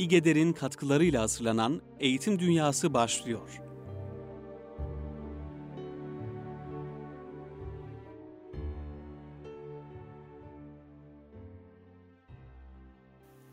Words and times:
İGEDER'in 0.00 0.52
katkılarıyla 0.52 1.22
hazırlanan 1.22 1.82
Eğitim 2.00 2.38
Dünyası 2.38 2.94
başlıyor. 2.94 3.60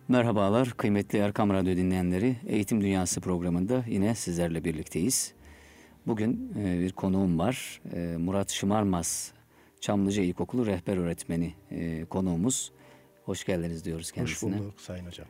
Merhabalar 0.08 0.70
kıymetli 0.70 1.20
Erkam 1.20 1.50
Radyo 1.50 1.76
dinleyenleri. 1.76 2.36
Eğitim 2.48 2.82
Dünyası 2.82 3.22
programında 3.22 3.84
yine 3.88 4.16
sizlerle 4.16 4.64
birlikteyiz. 4.64 5.34
Bugün 6.08 6.54
e, 6.60 6.80
bir 6.80 6.92
konuğum 6.92 7.40
var. 7.40 7.82
E, 7.94 8.18
Murat 8.18 8.52
Şımarmaz, 8.52 9.32
Çamlıca 9.82 10.24
İlkokulu 10.24 10.66
rehber 10.66 10.98
öğretmeni 10.98 11.54
e, 11.72 12.06
konuğumuz. 12.06 12.72
Hoş 13.26 13.44
geldiniz 13.44 13.86
diyoruz 13.86 14.12
kendisine. 14.12 14.56
Hoş 14.56 14.62
bulduk 14.62 14.82
Sayın 14.82 15.06
Hocam. 15.06 15.28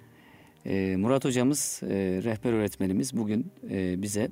Murat 0.97 1.25
Hocamız, 1.25 1.79
rehber 2.23 2.53
öğretmenimiz 2.53 3.17
bugün 3.17 3.51
bize 4.01 4.29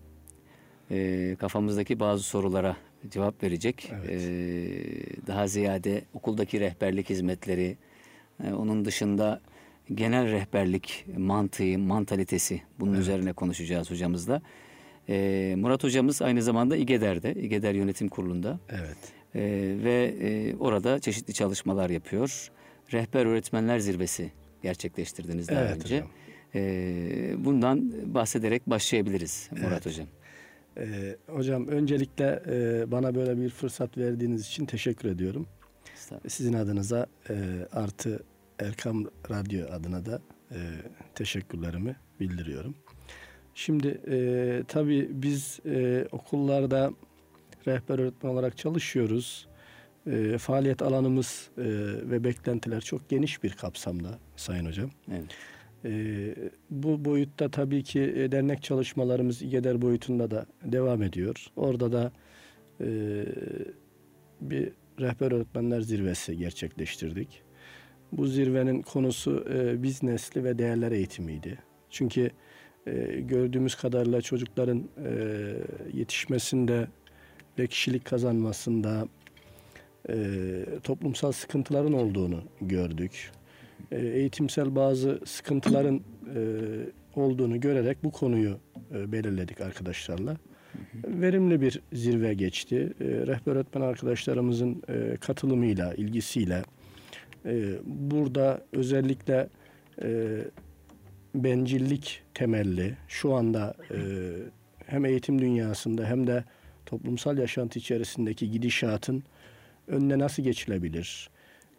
kafamızdaki 1.39 1.99
bazı 1.99 2.23
sorulara 2.23 2.77
cevap 3.09 3.43
verecek. 3.43 3.91
Evet. 3.93 4.21
Daha 5.27 5.47
ziyade 5.47 6.01
okuldaki 6.13 6.59
rehberlik 6.59 7.09
hizmetleri, 7.09 7.77
onun 8.43 8.85
dışında 8.85 9.41
genel 9.93 10.31
rehberlik 10.31 11.05
mantığı, 11.17 11.79
mantalitesi 11.79 12.61
bunun 12.79 12.93
evet. 12.93 13.01
üzerine 13.01 13.33
konuşacağız 13.33 13.91
hocamızla. 13.91 14.41
E, 15.09 15.55
Murat 15.57 15.83
hocamız 15.83 16.21
aynı 16.21 16.41
zamanda 16.41 16.77
İGEDER'de, 16.77 17.33
İGEDER 17.33 17.73
Yönetim 17.73 18.09
Kurulu'nda. 18.09 18.59
Evet. 18.69 18.97
E, 19.35 19.41
ve 19.83 20.15
e, 20.21 20.55
orada 20.55 20.99
çeşitli 20.99 21.33
çalışmalar 21.33 21.89
yapıyor. 21.89 22.51
Rehber 22.93 23.25
Öğretmenler 23.25 23.79
Zirvesi 23.79 24.31
gerçekleştirdiniz 24.63 25.49
daha 25.49 25.61
evet, 25.61 25.83
önce. 25.83 25.95
Hocam. 25.95 26.09
E, 26.55 27.35
bundan 27.37 27.91
bahsederek 28.13 28.69
başlayabiliriz 28.69 29.49
Murat 29.51 29.71
evet. 29.71 29.85
hocam. 29.85 30.07
Ee, 30.77 31.15
hocam 31.27 31.67
öncelikle 31.67 32.43
e, 32.47 32.91
bana 32.91 33.15
böyle 33.15 33.41
bir 33.41 33.49
fırsat 33.49 33.97
verdiğiniz 33.97 34.47
için 34.47 34.65
teşekkür 34.65 35.09
ediyorum. 35.09 35.47
Sizin 36.27 36.53
adınıza 36.53 37.05
e, 37.29 37.35
artı 37.71 38.23
Erkam 38.59 39.05
Radyo 39.29 39.67
adına 39.71 40.05
da 40.05 40.21
e, 40.51 40.59
teşekkürlerimi 41.15 41.95
bildiriyorum. 42.19 42.75
Şimdi 43.53 44.01
e, 44.07 44.63
tabii 44.67 45.09
biz 45.11 45.59
e, 45.65 46.07
okullarda 46.11 46.91
rehber 47.67 47.99
öğretmen 47.99 48.29
olarak 48.31 48.57
çalışıyoruz. 48.57 49.47
E, 50.07 50.37
faaliyet 50.37 50.81
alanımız 50.81 51.49
e, 51.57 51.63
ve 52.09 52.23
beklentiler 52.23 52.81
çok 52.81 53.09
geniş 53.09 53.43
bir 53.43 53.53
kapsamda 53.53 54.19
Sayın 54.35 54.65
Hocam. 54.65 54.89
Evet. 55.11 55.35
E, 55.85 56.35
bu 56.69 57.05
boyutta 57.05 57.49
tabii 57.49 57.83
ki 57.83 58.01
e, 58.01 58.31
dernek 58.31 58.63
çalışmalarımız 58.63 59.41
İGEDER 59.41 59.81
boyutunda 59.81 60.31
da 60.31 60.45
devam 60.63 61.03
ediyor. 61.03 61.47
Orada 61.55 61.91
da 61.91 62.11
e, 62.81 62.87
bir 64.41 64.71
rehber 64.99 65.31
öğretmenler 65.31 65.81
zirvesi 65.81 66.37
gerçekleştirdik. 66.37 67.41
Bu 68.11 68.27
zirvenin 68.27 68.81
konusu 68.81 69.45
e, 69.53 69.83
biz 69.83 70.03
nesli 70.03 70.43
ve 70.43 70.59
değerler 70.59 70.91
eğitimiydi. 70.91 71.59
Çünkü 71.89 72.31
gördüğümüz 73.19 73.75
kadarıyla 73.75 74.21
çocukların 74.21 74.83
yetişmesinde 75.93 76.87
ve 77.59 77.67
kişilik 77.67 78.05
kazanmasında 78.05 79.07
toplumsal 80.83 81.31
sıkıntıların 81.31 81.93
olduğunu 81.93 82.43
gördük. 82.61 83.31
E, 83.91 84.07
eğitimsel 84.07 84.75
bazı 84.75 85.19
sıkıntıların 85.25 86.01
e, 86.35 86.41
olduğunu 87.15 87.59
görerek 87.59 88.03
bu 88.03 88.11
konuyu 88.11 88.57
e, 88.93 89.11
belirledik 89.11 89.61
arkadaşlarla. 89.61 90.37
Verimli 91.07 91.61
bir 91.61 91.81
zirve 91.93 92.33
geçti. 92.33 92.93
E, 93.01 93.05
rehber 93.05 93.51
öğretmen 93.51 93.81
arkadaşlarımızın 93.81 94.83
katılımıyla, 95.19 95.93
ilgisiyle 95.93 96.63
burada 97.85 98.61
özellikle 98.71 99.49
bencillik 101.35 102.23
temelli 102.33 102.97
şu 103.07 103.33
anda 103.33 103.75
hem 104.85 105.05
eğitim 105.05 105.41
dünyasında 105.41 106.05
hem 106.05 106.27
de 106.27 106.43
toplumsal 106.85 107.37
yaşantı 107.37 107.79
içerisindeki 107.79 108.51
gidişatın 108.51 109.23
önüne 109.87 110.19
nasıl 110.19 110.43
geçilebilir? 110.43 111.29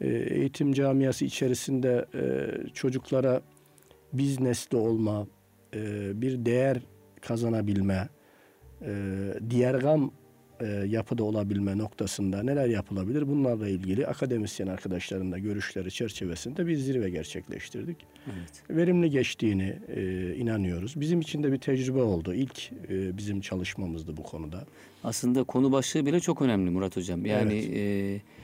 E, 0.00 0.08
eğitim 0.08 0.72
camiası 0.72 1.24
içerisinde 1.24 2.06
e, 2.14 2.22
çocuklara 2.74 3.42
biz 4.12 4.40
nesli 4.40 4.76
olma, 4.76 5.26
e, 5.74 6.10
bir 6.20 6.46
değer 6.46 6.80
kazanabilme, 7.20 8.08
e, 8.82 8.92
diğergam 9.50 10.12
e, 10.60 10.66
yapıda 10.66 11.24
olabilme 11.24 11.78
noktasında 11.78 12.42
neler 12.42 12.66
yapılabilir? 12.66 13.28
Bunlarla 13.28 13.68
ilgili 13.68 14.06
akademisyen 14.06 14.66
arkadaşların 14.66 15.32
da 15.32 15.38
görüşleri 15.38 15.90
çerçevesinde 15.90 16.66
bir 16.66 16.76
zirve 16.76 17.10
gerçekleştirdik. 17.10 17.96
Evet. 18.26 18.62
Verimli 18.70 19.10
geçtiğini 19.10 19.78
e, 19.88 20.34
inanıyoruz. 20.34 21.00
Bizim 21.00 21.20
için 21.20 21.42
de 21.42 21.52
bir 21.52 21.58
tecrübe 21.58 22.02
oldu. 22.02 22.34
İlk 22.34 22.72
e, 22.88 23.16
bizim 23.16 23.40
çalışmamızdı 23.40 24.16
bu 24.16 24.22
konuda. 24.22 24.66
Aslında 25.04 25.44
konu 25.44 25.72
başlığı 25.72 26.06
bile 26.06 26.20
çok 26.20 26.42
önemli 26.42 26.70
Murat 26.70 26.96
Hocam. 26.96 27.26
Yani 27.26 27.54
evet. 27.54 27.76
e, 27.76 28.35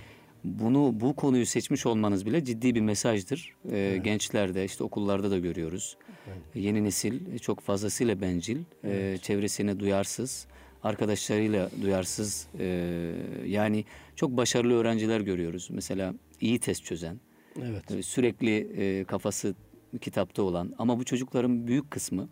bunu 0.44 1.00
bu 1.00 1.16
konuyu 1.16 1.46
seçmiş 1.46 1.86
olmanız 1.86 2.26
bile 2.26 2.44
ciddi 2.44 2.74
bir 2.74 2.80
mesajdır. 2.80 3.54
Ee, 3.70 3.78
evet. 3.78 4.04
Gençlerde 4.04 4.64
işte 4.64 4.84
okullarda 4.84 5.30
da 5.30 5.38
görüyoruz. 5.38 5.96
Evet. 6.26 6.64
Yeni 6.64 6.84
nesil 6.84 7.38
çok 7.38 7.60
fazlasıyla 7.60 8.20
bencil, 8.20 8.58
evet. 8.84 9.18
e, 9.20 9.22
çevresine 9.22 9.80
duyarsız 9.80 10.46
arkadaşlarıyla 10.82 11.70
duyarsız 11.82 12.46
e, 12.58 12.66
yani 13.46 13.84
çok 14.16 14.36
başarılı 14.36 14.74
öğrenciler 14.74 15.20
görüyoruz. 15.20 15.68
Mesela 15.70 16.14
iyi 16.40 16.58
test 16.58 16.84
çözen, 16.84 17.20
evet. 17.62 17.90
E, 17.90 18.02
sürekli 18.02 18.56
e, 18.58 19.04
kafası 19.04 19.54
kitapta 20.00 20.42
olan 20.42 20.74
ama 20.78 20.98
bu 20.98 21.04
çocukların 21.04 21.66
büyük 21.66 21.90
kısmı 21.90 22.28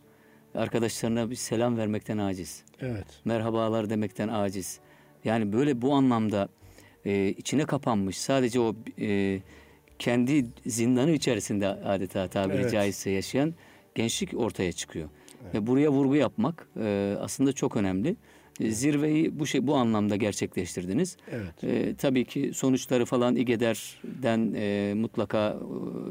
arkadaşlarına 0.54 1.30
bir 1.30 1.34
selam 1.34 1.76
vermekten 1.76 2.18
aciz. 2.18 2.64
Evet. 2.80 3.06
Merhabalar 3.24 3.90
demekten 3.90 4.28
aciz. 4.28 4.80
Yani 5.24 5.52
böyle 5.52 5.82
bu 5.82 5.94
anlamda 5.94 6.48
e, 7.04 7.28
içine 7.28 7.64
kapanmış 7.64 8.18
sadece 8.18 8.60
o 8.60 8.76
e, 9.00 9.40
kendi 9.98 10.46
zindanı 10.66 11.10
içerisinde 11.10 11.68
adeta 11.68 12.28
tabiri 12.28 12.60
evet. 12.60 12.72
caizse 12.72 13.10
yaşayan 13.10 13.54
gençlik 13.94 14.34
ortaya 14.34 14.72
çıkıyor. 14.72 15.08
Evet. 15.44 15.54
Ve 15.54 15.66
buraya 15.66 15.92
vurgu 15.92 16.16
yapmak 16.16 16.68
e, 16.80 17.16
aslında 17.20 17.52
çok 17.52 17.76
önemli. 17.76 18.16
E, 18.60 18.70
zirveyi 18.70 19.38
bu 19.38 19.46
şey 19.46 19.66
bu 19.66 19.74
anlamda 19.74 20.16
gerçekleştirdiniz. 20.16 21.16
Evet. 21.30 21.64
E, 21.64 21.94
tabii 21.94 22.24
ki 22.24 22.50
sonuçları 22.54 23.04
falan 23.04 23.36
İGEDER'den 23.36 24.54
e, 24.56 24.94
mutlaka 24.94 25.58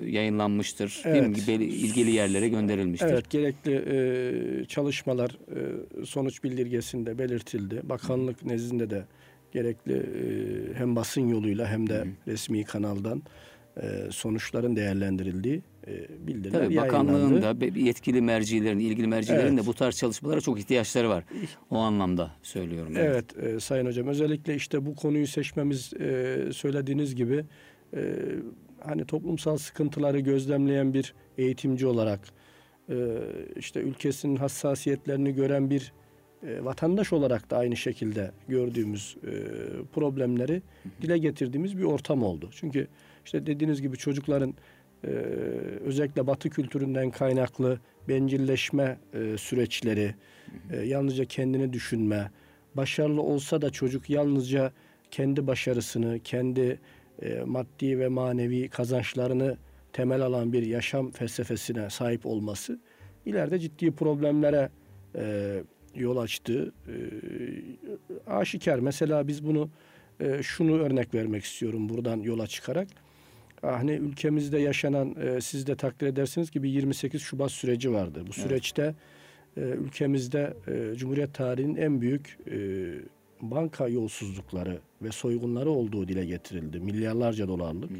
e, 0.02 0.10
yayınlanmıştır. 0.10 1.02
Evet. 1.06 1.48
Değil 1.48 1.60
mi? 1.60 1.66
ilgili 1.66 2.12
yerlere 2.12 2.50
gönderilmiştir. 2.50 3.08
Evet, 3.08 3.30
gerekli 3.30 3.72
e, 3.72 4.66
çalışmalar 4.66 5.30
e, 5.30 6.06
sonuç 6.06 6.44
bildirgesinde 6.44 7.18
belirtildi. 7.18 7.82
Bakanlık 7.84 8.46
nezdinde 8.46 8.90
de 8.90 9.06
gerekli 9.52 9.94
e, 9.94 10.74
hem 10.74 10.96
basın 10.96 11.28
yoluyla 11.28 11.68
hem 11.68 11.90
de 11.90 12.00
Hı. 12.00 12.08
resmi 12.28 12.64
kanaldan 12.64 13.24
e, 13.82 14.12
sonuçların 14.12 14.76
değerlendirildiği 14.76 15.62
e, 15.88 16.28
bildiriler 16.28 16.64
Tabii 16.64 16.78
bakanlığın 16.78 17.42
da 17.42 17.66
yetkili 17.80 18.22
mercilerin, 18.22 18.80
ilgili 18.80 19.08
mercilerin 19.08 19.48
evet. 19.48 19.64
de 19.64 19.68
bu 19.68 19.74
tarz 19.74 19.98
çalışmalara 19.98 20.42
çok 20.42 20.60
ihtiyaçları 20.60 21.10
var. 21.10 21.24
O 21.70 21.78
anlamda 21.78 22.32
söylüyorum. 22.44 22.94
Evet, 22.98 23.26
evet 23.40 23.56
e, 23.56 23.60
Sayın 23.60 23.86
Hocam 23.86 24.08
özellikle 24.08 24.56
işte 24.56 24.86
bu 24.86 24.96
konuyu 24.96 25.28
seçmemiz 25.28 25.94
e, 25.94 26.38
söylediğiniz 26.54 27.16
gibi 27.16 27.46
e, 27.94 28.16
hani 28.80 29.06
toplumsal 29.06 29.58
sıkıntıları 29.58 30.20
gözlemleyen 30.20 30.94
bir 30.94 31.14
eğitimci 31.38 31.88
olarak 31.88 32.20
e, 32.90 32.96
işte 33.56 33.80
ülkesinin 33.80 34.36
hassasiyetlerini 34.36 35.34
gören 35.34 35.70
bir 35.70 35.94
e, 36.48 36.66
vatandaş 36.66 37.14
olarak 37.14 37.50
da 37.50 37.58
aynı 37.58 37.76
şekilde 37.76 38.32
gördüğümüz 38.48 39.18
e, 39.24 39.32
problemleri 39.94 40.62
dile 41.02 41.18
getirdiğimiz 41.18 41.78
bir 41.78 41.84
ortam 41.84 42.24
oldu. 42.24 42.50
Çünkü 42.52 42.88
işte 43.26 43.46
dediğiniz 43.46 43.82
gibi 43.82 43.98
çocukların 43.98 44.54
e, 45.04 45.08
özellikle 45.86 46.28
Batı 46.28 46.50
kültüründen 46.50 47.12
kaynaklı 47.12 47.80
bencilleşme 48.08 48.98
süreçleri, 49.38 50.16
yalnızca 50.84 51.26
kendini 51.26 51.74
düşünme, 51.74 52.32
başarılı 52.76 53.22
olsa 53.22 53.62
da 53.62 53.70
çocuk 53.70 54.10
yalnızca 54.10 54.72
kendi 55.12 55.48
başarısını, 55.48 56.20
kendi 56.20 56.80
maddi 57.46 58.00
ve 58.00 58.08
manevi 58.08 58.70
kazançlarını 58.70 59.58
temel 59.94 60.22
alan 60.22 60.54
bir 60.54 60.66
yaşam 60.66 61.12
felsefesine 61.12 61.90
sahip 61.90 62.26
olması 62.26 62.80
ileride 63.26 63.60
ciddi 63.60 63.92
problemlere 63.92 64.70
e, 65.16 65.64
yol 65.96 66.18
açtı. 66.18 66.74
E, 66.88 66.94
aşikar. 68.32 68.80
Mesela 68.80 69.28
biz 69.28 69.46
bunu 69.46 69.70
e, 70.20 70.44
şunu 70.44 70.80
örnek 70.80 71.14
vermek 71.14 71.44
istiyorum 71.44 71.90
buradan 71.90 72.20
yola 72.20 72.48
çıkarak. 72.48 72.88
Hani 73.62 73.92
ülkemizde 73.92 74.60
yaşanan 74.60 75.16
e, 75.22 75.42
siz 75.42 75.68
de 75.68 75.76
takdir 75.76 76.08
edersiniz 76.08 76.52
ki 76.52 76.64
bir 76.64 76.70
28 76.70 77.22
Şubat 77.22 77.52
süreci 77.52 77.94
vardı. 77.94 78.24
Bu 78.28 78.34
süreçte 78.34 78.96
e, 79.58 79.62
ülkemizde 79.62 80.54
e, 80.68 80.96
Cumhuriyet 80.96 81.34
tarihinin 81.34 81.76
en 81.76 82.02
büyük 82.02 82.38
e, 82.52 82.58
banka 83.42 83.88
yolsuzlukları 83.88 84.80
ve 85.02 85.12
soygunları 85.12 85.70
olduğu 85.70 86.08
dile 86.08 86.26
getirildi. 86.26 86.80
Milyarlarca 86.80 87.48
dolarlık. 87.48 87.92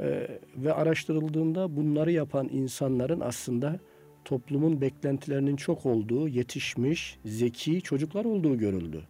E, 0.00 0.28
ve 0.56 0.72
araştırıldığında 0.72 1.76
bunları 1.76 2.12
yapan 2.12 2.48
insanların 2.52 3.20
aslında 3.20 3.80
toplumun 4.28 4.80
beklentilerinin 4.80 5.56
çok 5.56 5.86
olduğu, 5.86 6.28
yetişmiş, 6.28 7.18
zeki 7.24 7.82
çocuklar 7.82 8.24
olduğu 8.24 8.58
görüldü. 8.58 9.02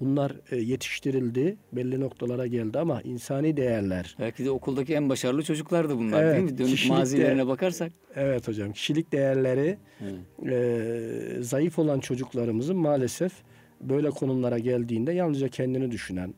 Bunlar 0.00 0.32
e, 0.50 0.56
yetiştirildi, 0.56 1.56
belli 1.72 2.00
noktalara 2.00 2.46
geldi 2.46 2.78
ama 2.78 3.02
insani 3.02 3.56
değerler, 3.56 4.16
Belki 4.18 4.44
de 4.44 4.50
okuldaki 4.50 4.94
en 4.94 5.08
başarılı 5.08 5.42
çocuklardı 5.42 5.98
bunlar 5.98 6.22
Evet, 6.22 6.34
değil 6.36 6.44
mi? 6.44 6.58
Dönüp 6.58 6.78
mazilerine 6.88 7.46
bakarsak. 7.46 7.92
evet 8.14 8.48
hocam, 8.48 8.72
kişilik 8.72 9.12
değerleri 9.12 9.78
Evet. 10.02 10.52
e, 10.52 11.42
zayıf 11.42 11.78
olan 11.78 12.00
çocuklarımızın 12.00 12.76
maalesef 12.76 13.32
böyle 13.80 14.10
konumlara 14.10 14.58
geldiğinde 14.58 15.12
yalnızca 15.12 15.48
kendini 15.48 15.90
düşünen, 15.90 16.34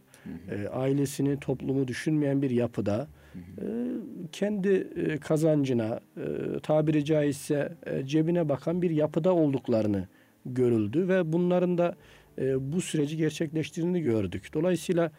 e, 0.51 0.69
ailesini, 0.69 1.41
toplumu 1.41 1.89
düşünmeyen 1.89 2.43
bir 2.43 2.51
yapıda 2.51 3.09
e, 3.35 3.65
kendi 4.33 4.89
e, 4.97 5.19
kazancına, 5.19 6.01
e, 6.17 6.23
tabiri 6.63 7.05
caizse 7.05 7.73
e, 7.87 8.07
cebine 8.07 8.49
bakan 8.49 8.83
bir 8.83 8.91
yapıda 8.91 9.35
olduklarını 9.35 10.09
görüldü 10.47 11.09
ve 11.09 11.33
bunların 11.33 11.79
da 11.79 11.95
bu 12.59 12.81
süreci 12.81 13.17
gerçekleştirdiğini 13.17 14.03
gördük. 14.03 14.51
Dolayısıyla 14.55 15.11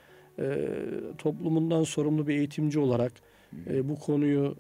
toplumundan 1.18 1.84
sorumlu 1.84 2.28
bir 2.28 2.36
eğitimci 2.36 2.80
olarak 2.80 3.12
bu 3.84 4.00
konuyu 4.00 4.56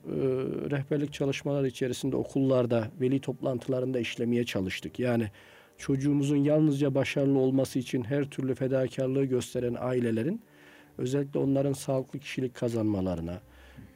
rehberlik 0.71 1.13
çalışmaları 1.13 1.67
içerisinde 1.67 2.15
okullarda, 2.15 2.87
veli 3.01 3.19
toplantılarında 3.19 3.99
işlemeye 3.99 4.45
çalıştık. 4.45 4.99
Yani 4.99 5.27
çocuğumuzun 5.77 6.37
yalnızca 6.37 6.95
başarılı 6.95 7.39
olması 7.39 7.79
için 7.79 8.03
her 8.03 8.25
türlü 8.25 8.55
fedakarlığı 8.55 9.25
gösteren 9.25 9.75
ailelerin 9.79 10.41
özellikle 10.97 11.39
onların 11.39 11.73
sağlıklı 11.73 12.19
kişilik 12.19 12.55
kazanmalarına, 12.55 13.41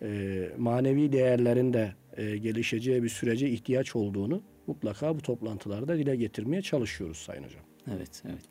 e, 0.02 0.50
manevi 0.58 1.12
değerlerin 1.12 1.74
de 1.74 1.94
e, 2.18 2.38
gelişeceği 2.38 3.04
bir 3.04 3.10
sürece 3.10 3.50
ihtiyaç 3.50 3.96
olduğunu 3.96 4.42
mutlaka 4.68 5.16
bu 5.16 5.22
toplantılarda 5.22 5.98
dile 5.98 6.16
getirmeye 6.16 6.62
çalışıyoruz 6.62 7.18
Sayın 7.18 7.44
Hocam. 7.44 7.62
Evet, 7.96 8.24
evet. 8.26 8.42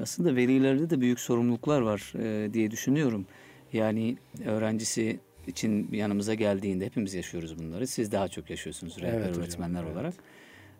Aslında 0.00 0.36
velilerde 0.36 0.90
de 0.90 1.00
büyük 1.00 1.20
sorumluluklar 1.20 1.80
var 1.80 2.12
e, 2.18 2.54
diye 2.54 2.70
düşünüyorum. 2.70 3.26
Yani 3.72 4.16
öğrencisi 4.46 5.20
için 5.46 5.88
yanımıza 5.92 6.34
geldiğinde 6.34 6.86
hepimiz 6.86 7.14
yaşıyoruz 7.14 7.58
bunları. 7.58 7.86
Siz 7.86 8.12
daha 8.12 8.28
çok 8.28 8.50
yaşıyorsunuz 8.50 8.96
rehber 8.96 9.12
Evet 9.12 9.28
hocam, 9.28 9.42
öğretmenler 9.42 9.82
evet. 9.82 9.92
olarak. 9.92 10.14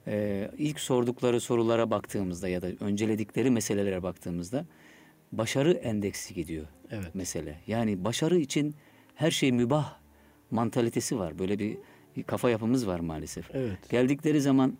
E, 0.06 0.50
ilk 0.58 0.80
sordukları 0.80 1.40
sorulara 1.40 1.90
baktığımızda 1.90 2.48
ya 2.48 2.62
da 2.62 2.66
önceledikleri 2.80 3.50
meselelere 3.50 4.02
baktığımızda 4.02 4.66
başarı 5.32 5.72
endeksi 5.72 6.34
gidiyor 6.34 6.66
Evet. 6.90 7.14
mesele. 7.14 7.58
Yani 7.66 8.04
başarı 8.04 8.38
için 8.38 8.74
her 9.14 9.30
şey 9.30 9.52
mübah 9.52 9.96
mantalitesi 10.50 11.18
var. 11.18 11.38
Böyle 11.38 11.58
bir 11.58 11.76
kafa 12.26 12.50
yapımız 12.50 12.86
var 12.86 13.00
maalesef. 13.00 13.50
Evet. 13.54 13.90
Geldikleri 13.90 14.40
zaman 14.40 14.78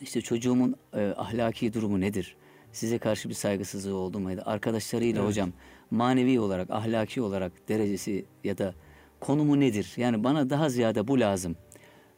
işte 0.00 0.20
çocuğumun 0.20 0.76
e, 0.94 1.06
ahlaki 1.16 1.72
durumu 1.72 2.00
nedir? 2.00 2.36
Size 2.72 2.98
karşı 2.98 3.28
bir 3.28 3.34
saygısızlığı 3.34 3.94
oldu 3.96 4.20
mu? 4.20 4.30
Ya 4.30 4.36
da 4.36 4.46
arkadaşlarıyla 4.46 5.20
Evet. 5.20 5.30
hocam 5.30 5.52
manevi 5.90 6.40
olarak, 6.40 6.70
ahlaki 6.70 7.22
olarak 7.22 7.68
derecesi 7.68 8.24
ya 8.44 8.58
da 8.58 8.74
konumu 9.20 9.60
nedir? 9.60 9.92
Yani 9.96 10.24
bana 10.24 10.50
daha 10.50 10.68
ziyade 10.68 11.08
bu 11.08 11.20
lazım 11.20 11.56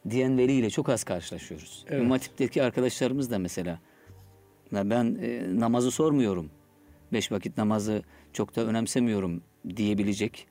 diyen 0.09 0.37
veliyle 0.37 0.69
çok 0.69 0.89
az 0.89 1.03
karşılaşıyoruz. 1.03 1.85
Evet. 1.87 1.99
İmam 1.99 2.11
Hatip'teki 2.11 2.63
arkadaşlarımız 2.63 3.31
da 3.31 3.39
mesela 3.39 3.79
"Ya 4.71 4.89
ben 4.89 5.17
e, 5.21 5.59
namazı 5.59 5.91
sormuyorum. 5.91 6.49
Beş 7.13 7.31
vakit 7.31 7.57
namazı 7.57 8.03
çok 8.33 8.55
da 8.55 8.65
önemsemiyorum 8.65 9.41
diyebilecek. 9.75 10.47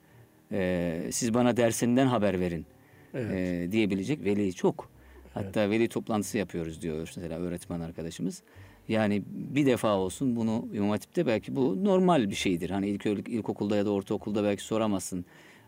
e, 0.52 1.02
siz 1.12 1.34
bana 1.34 1.56
dersinden 1.56 2.06
haber 2.06 2.40
verin 2.40 2.66
Evet. 3.14 3.32
e, 3.68 3.72
diyebilecek 3.72 4.24
veli 4.24 4.52
çok. 4.52 4.90
Hatta 5.34 5.70
veli 5.70 5.88
toplantısı 5.88 6.38
yapıyoruz 6.38 6.82
diyor 6.82 7.12
mesela 7.16 7.38
öğretmen 7.38 7.80
arkadaşımız. 7.80 8.42
Yani 8.88 9.22
bir 9.28 9.66
defa 9.66 9.96
olsun 9.96 10.36
bunu 10.36 10.68
İmam 10.74 10.90
Hatip'te 10.90 11.26
belki 11.26 11.56
bu 11.56 11.84
normal 11.84 12.30
bir 12.30 12.34
şeydir. 12.34 12.70
Hani 12.70 12.88
ilk 12.88 13.06
ilkokulda 13.06 13.76
ya 13.76 13.86
da 13.86 13.90
ortaokulda 13.90 14.44
belki 14.44 14.62
soramazsın. 14.62 15.24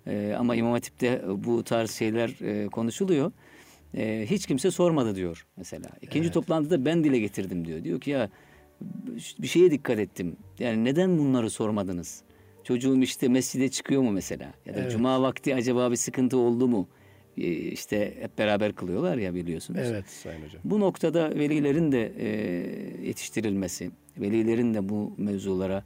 E, 0.07 0.35
ama 0.39 0.55
İmam 0.57 0.73
Hatip'te 0.73 1.23
bu 1.37 1.65
tarz 1.65 1.91
şeyler 1.91 2.29
e, 2.41 2.67
konuşuluyor. 2.69 3.33
E, 3.97 4.27
hiç 4.31 4.47
kimse 4.47 4.71
sormadı 4.71 5.15
diyor 5.15 5.47
mesela. 5.57 5.91
İkinci 6.03 6.31
toplantıda 6.31 6.85
ben 6.85 7.05
dile 7.05 7.19
getirdim 7.19 7.65
diyor. 7.67 7.85
Diyor 7.85 8.01
ki 8.01 8.11
ya 8.11 8.31
bir 9.39 9.47
şeye 9.47 9.71
dikkat 9.71 9.99
ettim. 9.99 10.37
Yani 10.59 10.85
neden 10.85 11.19
bunları 11.19 11.51
sormadınız? 11.51 12.23
Çocuğum 12.65 13.03
işte 13.03 13.29
mescide 13.29 13.69
çıkıyor 13.69 14.03
mu 14.03 14.11
mesela? 14.11 14.53
Ya 14.67 14.75
da 14.75 14.81
Evet. 14.81 14.93
cuma 14.93 15.23
vakti 15.23 15.55
acaba 15.55 15.91
bir 15.91 15.97
sıkıntı 15.97 16.37
oldu 16.37 16.69
mu? 16.69 16.89
Ee, 17.39 17.43
işte 17.53 18.15
hep 18.21 18.39
beraber 18.39 18.73
kılıyorlar 18.73 19.17
ya 19.17 19.35
biliyorsunuz. 19.35 19.81
Evet 19.85 20.11
Sayın 20.11 20.43
Hocam. 20.45 20.61
Bu 20.65 20.81
noktada 20.81 21.31
velilerin 21.35 21.93
de 21.93 22.13
e, 22.19 22.27
yetiştirilmesi, 23.07 23.91
velilerin 24.19 24.75
de 24.75 24.89
bu 24.89 25.13
mevzulara 25.19 25.85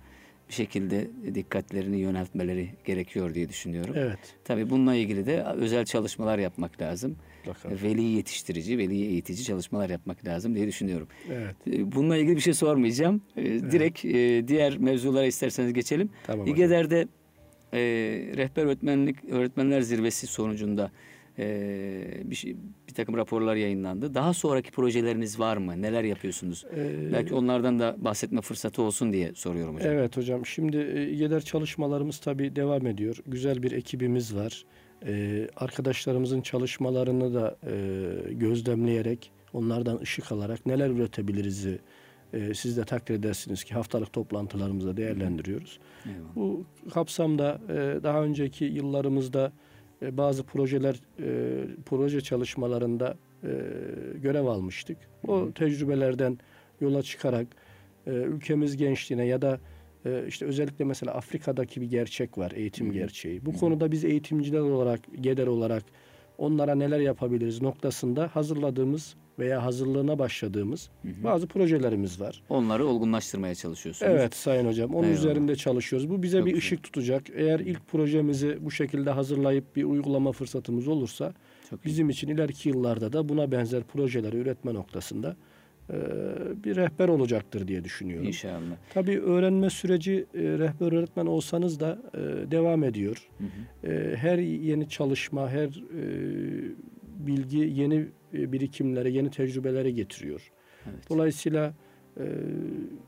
bir 0.48 0.54
şekilde 0.54 1.10
dikkatlerini 1.34 2.00
yöneltmeleri 2.00 2.68
gerekiyor 2.84 3.34
diye 3.34 3.48
düşünüyorum. 3.48 3.94
Evet. 3.98 4.18
Tabii 4.44 4.70
bununla 4.70 4.94
ilgili 4.94 5.26
de 5.26 5.42
özel 5.42 5.84
çalışmalar 5.84 6.38
yapmak 6.38 6.80
lazım. 6.80 7.16
Mutlaka. 7.46 7.82
Veli 7.88 8.02
yetiştirici, 8.02 8.78
veli 8.78 8.94
eğitici 9.04 9.44
çalışmalar 9.44 9.90
yapmak 9.90 10.24
lazım 10.26 10.54
diye 10.54 10.66
düşünüyorum. 10.66 11.08
Evet. 11.32 11.56
E, 11.72 11.92
Bununla 11.92 12.16
ilgili 12.16 12.36
bir 12.36 12.40
şey 12.40 12.54
sormayacağım. 12.54 13.20
E, 13.36 13.44
Direkt 13.44 14.04
e, 14.04 14.48
diğer 14.48 14.78
mevzulara 14.78 15.26
isterseniz 15.26 15.72
geçelim. 15.72 16.10
Tamam. 16.26 16.46
İGEDER'de 16.46 17.08
e, 17.72 17.78
rehber 18.36 18.64
öğretmenlik 18.64 19.24
öğretmenler 19.30 19.80
zirvesi 19.80 20.26
sonucunda 20.26 20.90
e, 21.38 22.20
bir, 22.24 22.34
şey, 22.34 22.56
bir 22.88 22.94
takım 22.94 23.16
raporlar 23.16 23.56
yayınlandı. 23.56 24.14
Daha 24.14 24.34
sonraki 24.34 24.70
projeleriniz 24.70 25.38
var 25.40 25.56
mı? 25.56 25.82
Neler 25.82 26.04
yapıyorsunuz? 26.04 26.64
Ee, 26.76 27.12
Belki 27.12 27.34
onlardan 27.34 27.78
da 27.78 27.96
bahsetme 27.98 28.40
fırsatı 28.40 28.82
olsun 28.82 29.12
diye 29.12 29.32
soruyorum 29.34 29.74
hocam. 29.76 29.92
Evet 29.92 30.16
hocam. 30.16 30.46
Şimdi 30.46 30.76
e, 30.76 31.08
İGEDER 31.10 31.40
çalışmalarımız 31.40 32.18
tabii 32.18 32.56
devam 32.56 32.86
ediyor. 32.86 33.16
Güzel 33.26 33.62
bir 33.62 33.72
ekibimiz 33.72 34.34
var. 34.36 34.64
Ee, 35.06 35.48
arkadaşlarımızın 35.56 36.40
çalışmalarını 36.40 37.34
da 37.34 37.56
e, 37.66 38.32
gözlemleyerek, 38.32 39.32
onlardan 39.52 39.98
ışık 39.98 40.32
alarak 40.32 40.66
neler 40.66 40.90
üretebiliriz 40.90 41.66
e, 42.32 42.54
siz 42.54 42.76
de 42.76 42.84
takdir 42.84 43.14
edersiniz 43.14 43.64
ki 43.64 43.74
haftalık 43.74 44.12
toplantılarımızda 44.12 44.96
değerlendiriyoruz. 44.96 45.78
Eyvallah. 46.06 46.36
Bu 46.36 46.64
kapsamda 46.94 47.60
e, 47.68 47.74
daha 48.02 48.22
önceki 48.22 48.64
yıllarımızda 48.64 49.52
e, 50.02 50.16
bazı 50.16 50.42
projeler, 50.42 51.00
e, 51.18 51.64
proje 51.86 52.20
çalışmalarında 52.20 53.16
e, 53.42 53.48
görev 54.14 54.44
almıştık. 54.44 54.98
O 55.26 55.52
tecrübelerden 55.52 56.38
yola 56.80 57.02
çıkarak 57.02 57.46
e, 58.06 58.10
ülkemiz 58.10 58.76
gençliğine 58.76 59.26
ya 59.26 59.42
da 59.42 59.60
işte 60.28 60.46
özellikle 60.46 60.84
mesela 60.84 61.12
Afrika'daki 61.14 61.80
bir 61.80 61.86
gerçek 61.90 62.38
var, 62.38 62.52
eğitim 62.54 62.92
gerçeği. 62.92 63.46
Bu 63.46 63.52
konuda 63.52 63.92
biz 63.92 64.04
eğitimciler 64.04 64.60
olarak, 64.60 65.00
GEDER 65.20 65.46
olarak 65.46 65.84
onlara 66.38 66.74
neler 66.74 67.00
yapabiliriz 67.00 67.62
noktasında 67.62 68.30
hazırladığımız 68.34 69.14
veya 69.38 69.64
hazırlığına 69.64 70.18
başladığımız 70.18 70.90
bazı 71.04 71.46
projelerimiz 71.46 72.20
var. 72.20 72.42
Onları 72.48 72.86
olgunlaştırmaya 72.86 73.54
çalışıyorsunuz. 73.54 74.12
Evet 74.14 74.34
Sayın 74.34 74.66
Hocam. 74.68 74.90
Onun 74.94 75.02
Eyvallah. 75.04 75.18
üzerinde 75.18 75.56
çalışıyoruz. 75.56 76.10
Bu 76.10 76.22
bize 76.22 76.38
Çok 76.38 76.46
bir 76.46 76.50
güzel. 76.52 76.58
ışık 76.66 76.82
tutacak. 76.82 77.22
Eğer 77.34 77.60
ilk 77.60 77.88
projemizi 77.88 78.58
bu 78.60 78.70
şekilde 78.70 79.10
hazırlayıp 79.10 79.76
bir 79.76 79.84
uygulama 79.84 80.32
fırsatımız 80.32 80.88
olursa 80.88 81.34
Çok 81.70 81.80
iyi. 81.80 81.84
bizim 81.84 82.08
için 82.08 82.28
ileriki 82.28 82.68
yıllarda 82.68 83.12
da 83.12 83.28
buna 83.28 83.52
benzer 83.52 83.82
projeleri 83.82 84.36
üretme 84.36 84.74
noktasında 84.74 85.36
bir 86.64 86.76
rehber 86.76 87.08
olacaktır 87.08 87.68
diye 87.68 87.84
düşünüyorum. 87.84 88.26
İnşallah. 88.26 88.76
Tabii 88.94 89.20
öğrenme 89.20 89.70
süreci 89.70 90.26
e, 90.34 90.42
rehber 90.42 90.92
öğretmen 90.92 91.26
olsanız 91.26 91.80
da 91.80 91.98
e, 92.14 92.50
devam 92.50 92.84
ediyor. 92.84 93.28
Hı 93.38 93.44
hı. 93.44 93.92
E, 93.92 94.16
her 94.16 94.38
yeni 94.38 94.88
çalışma, 94.88 95.50
her 95.50 95.68
e, 95.68 96.02
bilgi 97.26 97.58
yeni 97.58 98.06
e, 98.34 98.52
birikimlere, 98.52 99.10
yeni 99.10 99.30
tecrübelere 99.30 99.90
getiriyor. 99.90 100.52
Evet. 100.86 101.10
Dolayısıyla 101.10 101.74
e, 102.20 102.24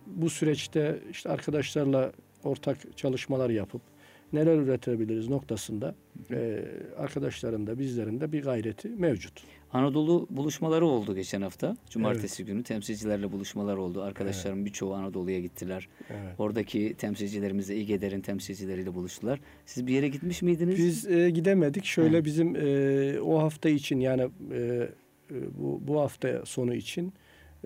bu 0.06 0.30
süreçte 0.30 0.98
işte 1.10 1.28
arkadaşlarla 1.30 2.12
ortak 2.44 2.96
çalışmalar 2.96 3.50
yapıp 3.50 3.82
neler 4.32 4.56
üretebiliriz 4.56 5.28
noktasında 5.28 5.94
e, 6.30 6.64
arkadaşların 6.96 7.66
da 7.66 7.78
bizlerin 7.78 8.20
de 8.20 8.32
bir 8.32 8.42
gayreti 8.42 8.88
mevcut. 8.88 9.42
Anadolu 9.72 10.26
buluşmaları 10.30 10.86
oldu 10.86 11.14
geçen 11.14 11.42
hafta. 11.42 11.76
Cumartesi 11.90 12.44
günü 12.44 12.62
temsilcilerle 12.62 13.32
buluşmalar 13.32 13.76
oldu. 13.76 14.02
Arkadaşlarım 14.02 14.64
birçoğu 14.64 14.94
Anadolu'ya 14.94 15.40
gittiler. 15.40 15.88
Evet. 16.10 16.34
Oradaki 16.38 16.94
temsilcilerimiz 16.98 17.68
de 17.68 17.76
İGEDER'in 17.76 18.20
temsilcileriyle 18.20 18.94
buluştular. 18.94 19.40
Siz 19.66 19.86
bir 19.86 19.94
yere 19.94 20.08
gitmiş 20.08 20.42
miydiniz? 20.42 20.78
Biz 20.78 21.06
e, 21.10 21.30
gidemedik. 21.30 21.84
Şöyle 21.84 22.18
Hı. 22.18 22.24
bizim 22.24 22.56
e, 22.56 23.20
o 23.20 23.38
hafta 23.38 23.68
için 23.68 24.00
yani 24.00 24.22
e, 24.22 24.56
e, 24.56 24.88
bu, 25.58 25.80
bu 25.88 26.00
hafta 26.00 26.46
sonu 26.46 26.74
için 26.74 27.12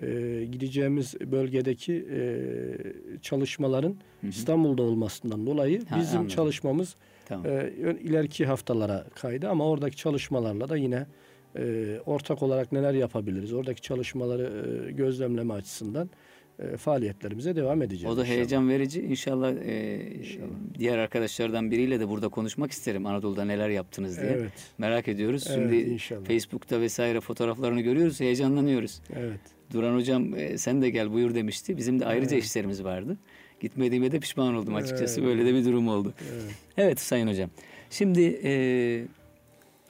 e, 0.01 0.07
gideceğimiz 0.51 1.15
bölgedeki 1.31 2.07
e, 2.11 2.19
çalışmaların 3.21 3.95
Hı 4.21 4.27
hı. 4.27 4.29
İstanbul'da 4.29 4.83
olmasından 4.83 5.45
dolayı 5.45 5.85
Ha, 5.85 5.99
bizim 5.99 6.17
anladım. 6.17 6.35
çalışmamız 6.35 6.95
Tamam. 7.25 7.45
e, 7.45 7.71
ileriki 8.01 8.45
haftalara 8.45 9.05
kaydı 9.15 9.49
ama 9.49 9.69
oradaki 9.69 9.97
çalışmalarla 9.97 10.69
da 10.69 10.77
yine 10.77 11.05
e, 11.55 11.85
ortak 12.05 12.43
olarak 12.43 12.71
neler 12.71 12.93
yapabiliriz? 12.93 13.53
Oradaki 13.53 13.81
çalışmaları 13.81 14.51
e, 14.87 14.91
gözlemleme 14.91 15.53
açısından 15.53 16.09
e, 16.59 16.77
faaliyetlerimize 16.77 17.55
devam 17.55 17.81
edeceğiz. 17.81 18.13
O 18.13 18.17
da 18.17 18.21
inşallah. 18.21 18.35
heyecan 18.37 18.69
verici. 18.69 19.01
İnşallah, 19.01 19.51
e, 19.51 20.01
İnşallah. 20.19 20.47
diğer 20.79 20.97
arkadaşlardan 20.97 21.71
biriyle 21.71 21.99
de 21.99 22.09
burada 22.09 22.27
konuşmak 22.29 22.71
isterim. 22.71 23.05
Anadolu'da 23.05 23.45
neler 23.45 23.69
yaptınız 23.69 24.21
diye. 24.21 24.31
Evet. 24.31 24.51
Merak 24.77 25.07
ediyoruz. 25.07 25.45
Evet, 25.49 25.59
Şimdi 25.71 25.75
inşallah. 25.91 26.25
Facebook'ta 26.25 26.81
vesaire 26.81 27.19
fotoğraflarını 27.21 27.81
görüyoruz. 27.81 28.19
Heyecanlanıyoruz. 28.19 29.01
Evet. 29.15 29.39
Duran 29.73 29.95
hocam 29.95 30.35
e, 30.35 30.57
sen 30.57 30.81
de 30.81 30.89
gel 30.89 31.13
buyur 31.13 31.35
demişti. 31.35 31.77
Bizim 31.77 31.99
de 31.99 32.05
ayrıca 32.05 32.35
Evet. 32.35 32.45
işlerimiz 32.45 32.83
vardı. 32.83 33.17
Gitmediğime 33.59 34.11
de 34.11 34.19
pişman 34.19 34.55
oldum 34.55 34.75
açıkçası. 34.75 35.19
Evet. 35.21 35.29
Böyle 35.29 35.45
de 35.45 35.53
bir 35.53 35.65
durum 35.65 35.87
oldu. 35.87 36.13
Evet. 36.33 36.43
Evet 36.77 36.99
Sayın 36.99 37.27
Hocam. 37.27 37.49
Şimdi 37.89 38.39
e, 38.43 38.51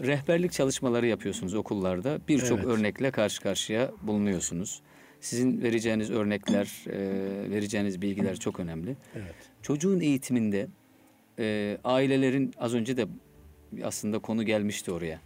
rehberlik 0.07 0.51
çalışmaları 0.51 1.07
yapıyorsunuz 1.07 1.53
okullarda. 1.53 2.19
Birçok 2.27 2.59
Evet. 2.59 2.67
örnekle 2.67 3.11
karşı 3.11 3.41
karşıya 3.41 3.91
bulunuyorsunuz. 4.01 4.81
Sizin 5.21 5.61
vereceğiniz 5.61 6.11
örnekler, 6.11 6.71
e, 6.87 6.99
vereceğiniz 7.51 8.01
bilgiler 8.01 8.35
çok 8.39 8.59
önemli. 8.59 8.95
Evet. 9.15 9.35
Çocuğun 9.61 9.99
eğitiminde 9.99 10.67
e, 11.39 11.77
ailelerin 11.83 12.53
az 12.57 12.73
önce 12.73 12.97
de 12.97 13.07
aslında 13.83 14.19
konu 14.19 14.43
gelmişti 14.43 14.91
oraya. 14.91 15.19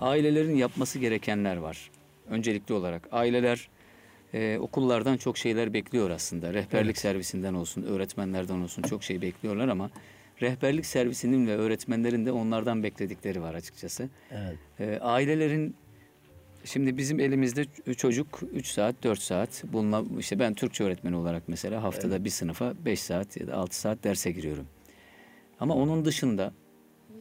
Ailelerin 0.00 0.56
yapması 0.56 0.98
gerekenler 0.98 1.56
var. 1.56 1.90
Öncelikli 2.30 2.72
olarak 2.72 3.08
aileler 3.12 3.68
e, 4.34 4.58
okullardan 4.60 5.16
çok 5.16 5.38
şeyler 5.38 5.72
bekliyor 5.72 6.10
aslında. 6.10 6.54
Rehberlik 6.54 6.86
Evet. 6.86 6.98
servisinden 6.98 7.54
olsun, 7.54 7.82
öğretmenlerden 7.82 8.60
olsun 8.60 8.82
çok 8.82 9.02
şey 9.04 9.20
bekliyorlar 9.22 9.68
ama 9.68 9.90
rehberlik 10.42 10.86
servisinin 10.86 11.46
ve 11.46 11.56
öğretmenlerin 11.56 12.26
de 12.26 12.32
onlardan 12.32 12.82
bekledikleri 12.82 13.42
var 13.42 13.54
açıkçası. 13.54 14.08
Evet. 14.30 14.58
E, 14.80 14.98
ailelerin 15.00 15.76
şimdi 16.64 16.96
bizim 16.96 17.20
elimizde 17.20 17.64
çocuk 17.96 18.40
3 18.52 18.66
saat 18.66 19.02
4 19.02 19.18
saat 19.18 19.64
bununla 19.72 20.04
işte 20.18 20.38
ben 20.38 20.54
Türkçe 20.54 20.84
öğretmeni 20.84 21.16
olarak 21.16 21.42
mesela 21.46 21.82
haftada 21.82 22.24
bir 22.24 22.30
sınıfa 22.30 22.74
5 22.84 23.00
saat 23.00 23.36
ya 23.36 23.46
da 23.46 23.54
6 23.54 23.80
saat 23.80 24.04
derse 24.04 24.30
giriyorum. 24.30 24.66
Ama 25.60 25.74
onun 25.74 26.04
dışında 26.04 26.52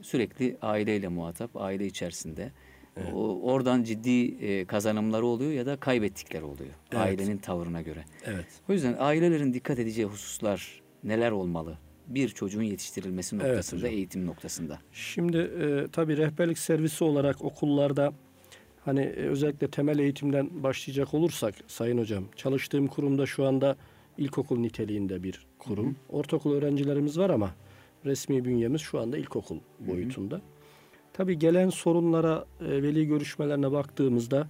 sürekli 0.01 0.57
aileyle 0.61 1.07
muhatap, 1.07 1.57
aile 1.57 1.85
içerisinde. 1.85 2.51
O, 3.13 3.41
oradan 3.41 3.83
ciddi 3.83 4.45
e, 4.45 4.65
kazanımları 4.65 5.25
oluyor 5.25 5.51
ya 5.51 5.65
da 5.65 5.77
kaybettikleri 5.77 6.43
oluyor. 6.43 6.69
Evet. 6.91 7.01
Ailenin 7.01 7.37
tavrına 7.37 7.81
göre. 7.81 8.05
Evet. 8.25 8.45
O 8.69 8.73
yüzden 8.73 8.95
ailelerin 8.99 9.53
dikkat 9.53 9.79
edeceği 9.79 10.05
hususlar 10.05 10.81
neler 11.03 11.31
olmalı? 11.31 11.77
Bir 12.07 12.29
çocuğun 12.29 12.63
yetiştirilmesi 12.63 13.35
Evet 13.35 13.45
noktasında, 13.45 13.79
hocam. 13.81 13.91
eğitim 13.91 14.25
noktasında. 14.25 14.79
Şimdi 14.91 15.37
e, 15.37 15.87
tabii 15.91 16.17
rehberlik 16.17 16.57
servisi 16.57 17.03
olarak 17.03 17.43
okullarda 17.43 18.13
hani 18.85 19.01
e, 19.01 19.27
özellikle 19.27 19.67
temel 19.67 19.99
eğitimden 19.99 20.63
başlayacak 20.63 21.13
olursak 21.13 21.55
Sayın 21.67 21.97
Hocam 21.97 22.23
çalıştığım 22.35 22.87
kurumda 22.87 23.25
şu 23.25 23.45
anda 23.45 23.75
ilkokul 24.17 24.57
niteliğinde 24.59 25.23
bir 25.23 25.45
kurum. 25.59 25.95
Ortaokul 26.09 26.53
öğrencilerimiz 26.53 27.17
var 27.19 27.29
ama 27.29 27.51
resmi 28.05 28.45
bünyemiz 28.45 28.81
şu 28.81 28.99
anda 28.99 29.17
ilkokul 29.17 29.57
boyutunda. 29.79 30.41
Tabii 31.13 31.39
gelen 31.39 31.69
sorunlara, 31.69 32.45
e, 32.61 32.83
veli 32.83 33.07
görüşmelerine 33.07 33.71
baktığımızda 33.71 34.47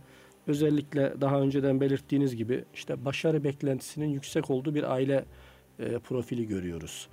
özellikle 0.48 1.14
daha 1.22 1.42
önceden 1.42 1.82
belirttiğiniz 1.82 2.36
gibi 2.36 2.64
işte 2.74 3.06
başarı 3.06 3.44
beklentisinin 3.44 4.08
yüksek 4.08 4.50
olduğu 4.50 4.76
bir 4.76 4.94
aile 4.94 5.26
e, 5.80 6.00
profili 6.00 6.48
görüyoruz. 6.48 7.08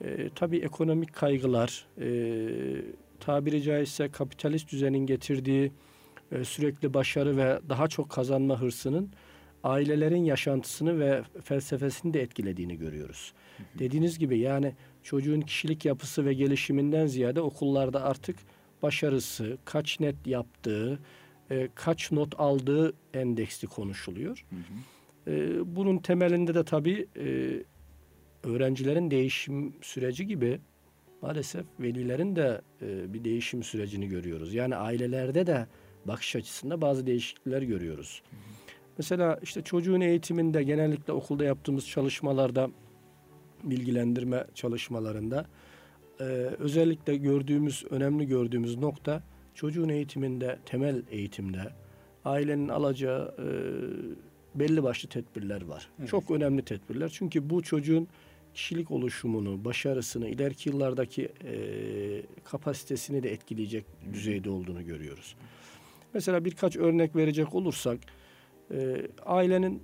E, 0.00 0.28
tabii 0.34 0.58
ekonomik 0.58 1.12
kaygılar, 1.12 1.86
e, 2.00 2.08
tabiri 3.20 3.62
caizse 3.62 4.08
kapitalist 4.08 4.72
düzenin 4.72 5.06
getirdiği 5.06 5.72
e, 6.32 6.44
sürekli 6.44 6.94
başarı 6.94 7.36
ve 7.36 7.60
daha 7.68 7.88
çok 7.88 8.10
kazanma 8.10 8.60
hırsının 8.60 9.10
ailelerin 9.64 10.24
yaşantısını 10.24 11.00
ve 11.00 11.22
felsefesini 11.44 12.14
de 12.14 12.22
etkilediğini 12.22 12.78
görüyoruz. 12.78 13.32
Dediğiniz 13.78 14.18
gibi 14.18 14.38
yani 14.38 14.74
çocuğun 15.02 15.40
kişilik 15.40 15.84
yapısı 15.84 16.24
ve 16.24 16.34
gelişiminden 16.34 17.06
ziyade 17.06 17.40
okullarda 17.40 18.04
artık 18.04 18.36
başarısı, 18.82 19.58
kaç 19.64 20.00
net 20.00 20.26
yaptığı, 20.26 20.98
e, 21.50 21.68
kaç 21.74 22.12
not 22.12 22.40
aldığı 22.40 22.92
endeksli 23.14 23.68
konuşuluyor. 23.68 24.46
E, 25.26 25.60
bunun 25.76 25.98
temelinde 25.98 26.54
de 26.54 26.64
tabii 26.64 27.06
e, 27.16 27.26
öğrencilerin 28.48 29.10
değişim 29.10 29.74
süreci 29.82 30.26
gibi 30.26 30.60
maalesef 31.22 31.66
velilerin 31.80 32.36
de 32.36 32.60
e, 32.82 33.14
bir 33.14 33.24
değişim 33.24 33.62
sürecini 33.62 34.08
görüyoruz. 34.08 34.54
Yani 34.54 34.76
ailelerde 34.76 35.46
de 35.46 35.66
bakış 36.04 36.36
açısında 36.36 36.80
bazı 36.80 37.06
değişiklikler 37.06 37.62
görüyoruz. 37.62 38.22
Mesela 38.98 39.38
işte 39.42 39.62
çocuğun 39.62 40.00
eğitiminde 40.00 40.62
genellikle 40.62 41.12
okulda 41.12 41.44
yaptığımız 41.44 41.88
çalışmalarda 41.88 42.70
bilgilendirme 43.64 44.44
çalışmalarında 44.54 45.46
e, 46.20 46.24
özellikle 46.58 47.16
gördüğümüz 47.16 47.84
önemli 47.90 48.26
gördüğümüz 48.26 48.78
nokta 48.78 49.22
çocuğun 49.54 49.88
eğitiminde 49.88 50.58
temel 50.66 51.02
eğitimde 51.10 51.72
ailenin 52.24 52.68
alacağı 52.68 53.34
e, 53.38 53.46
belli 54.54 54.82
başlı 54.82 55.08
tedbirler 55.08 55.62
var. 55.62 55.88
Evet. 55.98 56.08
Çok 56.08 56.30
önemli 56.30 56.62
tedbirler. 56.62 57.08
Çünkü 57.08 57.50
bu 57.50 57.62
çocuğun 57.62 58.08
kişilik 58.58 58.90
oluşumunu, 58.90 59.64
başarısını, 59.64 60.28
ileriki 60.28 60.68
yıllardaki 60.68 61.28
kapasitesini 62.44 63.22
de 63.22 63.32
etkileyecek 63.32 63.84
düzeyde 64.12 64.50
olduğunu 64.50 64.86
görüyoruz. 64.86 65.36
Mesela 66.14 66.44
birkaç 66.44 66.76
örnek 66.76 67.16
verecek 67.16 67.54
olursak, 67.54 67.98
ailenin 69.26 69.82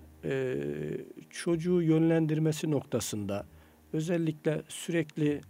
çocuğu 1.31 1.83
yönlendirmesi 1.83 2.71
noktasında 2.71 3.47
özellikle 3.93 4.62
sürekli 4.69 5.40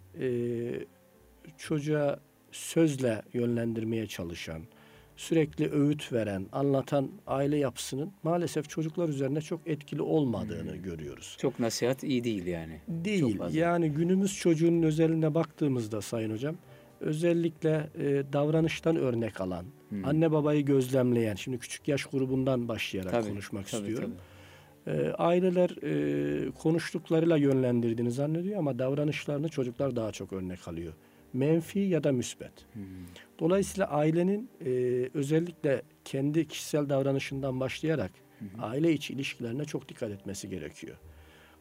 çocuğa 1.58 2.20
sözle 2.52 3.22
yönlendirmeye 3.32 4.06
çalışan, 4.06 4.62
sürekli 5.16 5.72
öğüt 5.72 6.12
veren, 6.12 6.46
anlatan 6.52 7.10
aile 7.26 7.56
yapısının 7.56 8.12
maalesef 8.22 8.68
çocuklar 8.68 9.08
üzerinde 9.08 9.40
çok 9.40 9.60
etkili 9.66 10.02
olmadığını 10.02 10.76
görüyoruz. 10.76 11.36
Çok 11.40 11.60
nasihat 11.60 12.04
iyi 12.04 12.24
değil 12.24 12.46
yani. 12.46 12.80
Değil. 12.88 13.38
Yani 13.52 13.90
günümüz 13.90 14.36
çocuğunun 14.38 14.82
özeline 14.82 15.34
baktığımızda 15.34 16.00
Sayın 16.00 16.30
Hocam 16.32 16.56
özellikle 17.00 17.90
e, 17.98 18.32
davranıştan 18.32 18.96
örnek 18.96 19.40
alan, 19.40 19.64
Hmm. 19.88 20.04
anne 20.04 20.32
babayı 20.32 20.64
gözlemleyen, 20.64 21.34
şimdi 21.34 21.58
küçük 21.58 21.88
yaş 21.88 22.04
grubundan 22.04 22.68
başlayarak 22.68 23.10
Tabii, 23.12 23.28
konuşmak 23.28 23.68
tabii, 23.68 23.80
istiyorum. 23.80 24.14
tabii. 24.86 24.96
E, 24.96 25.12
aileler 25.12 25.70
e, 25.82 26.50
konuştuklarıyla 26.50 27.36
yönlendirdiğini 27.36 28.10
zannediyor 28.10 28.58
ama 28.58 28.78
davranışlarını 28.78 29.48
çocuklar 29.48 29.96
daha 29.96 30.12
çok 30.12 30.32
örnek 30.32 30.68
alıyor. 30.68 30.92
Menfi 31.32 31.78
ya 31.78 32.04
da 32.04 32.12
müsbet. 32.12 32.52
Hmm. 32.72 32.82
Dolayısıyla 33.38 33.86
ailenin 33.86 34.50
e, 34.64 34.70
özellikle 35.14 35.82
kendi 36.04 36.48
kişisel 36.48 36.88
davranışından 36.88 37.60
başlayarak 37.60 38.12
aile 38.58 38.92
içi 38.92 39.12
ilişkilerine 39.12 39.64
çok 39.64 39.88
dikkat 39.88 40.10
etmesi 40.10 40.48
gerekiyor. 40.48 40.96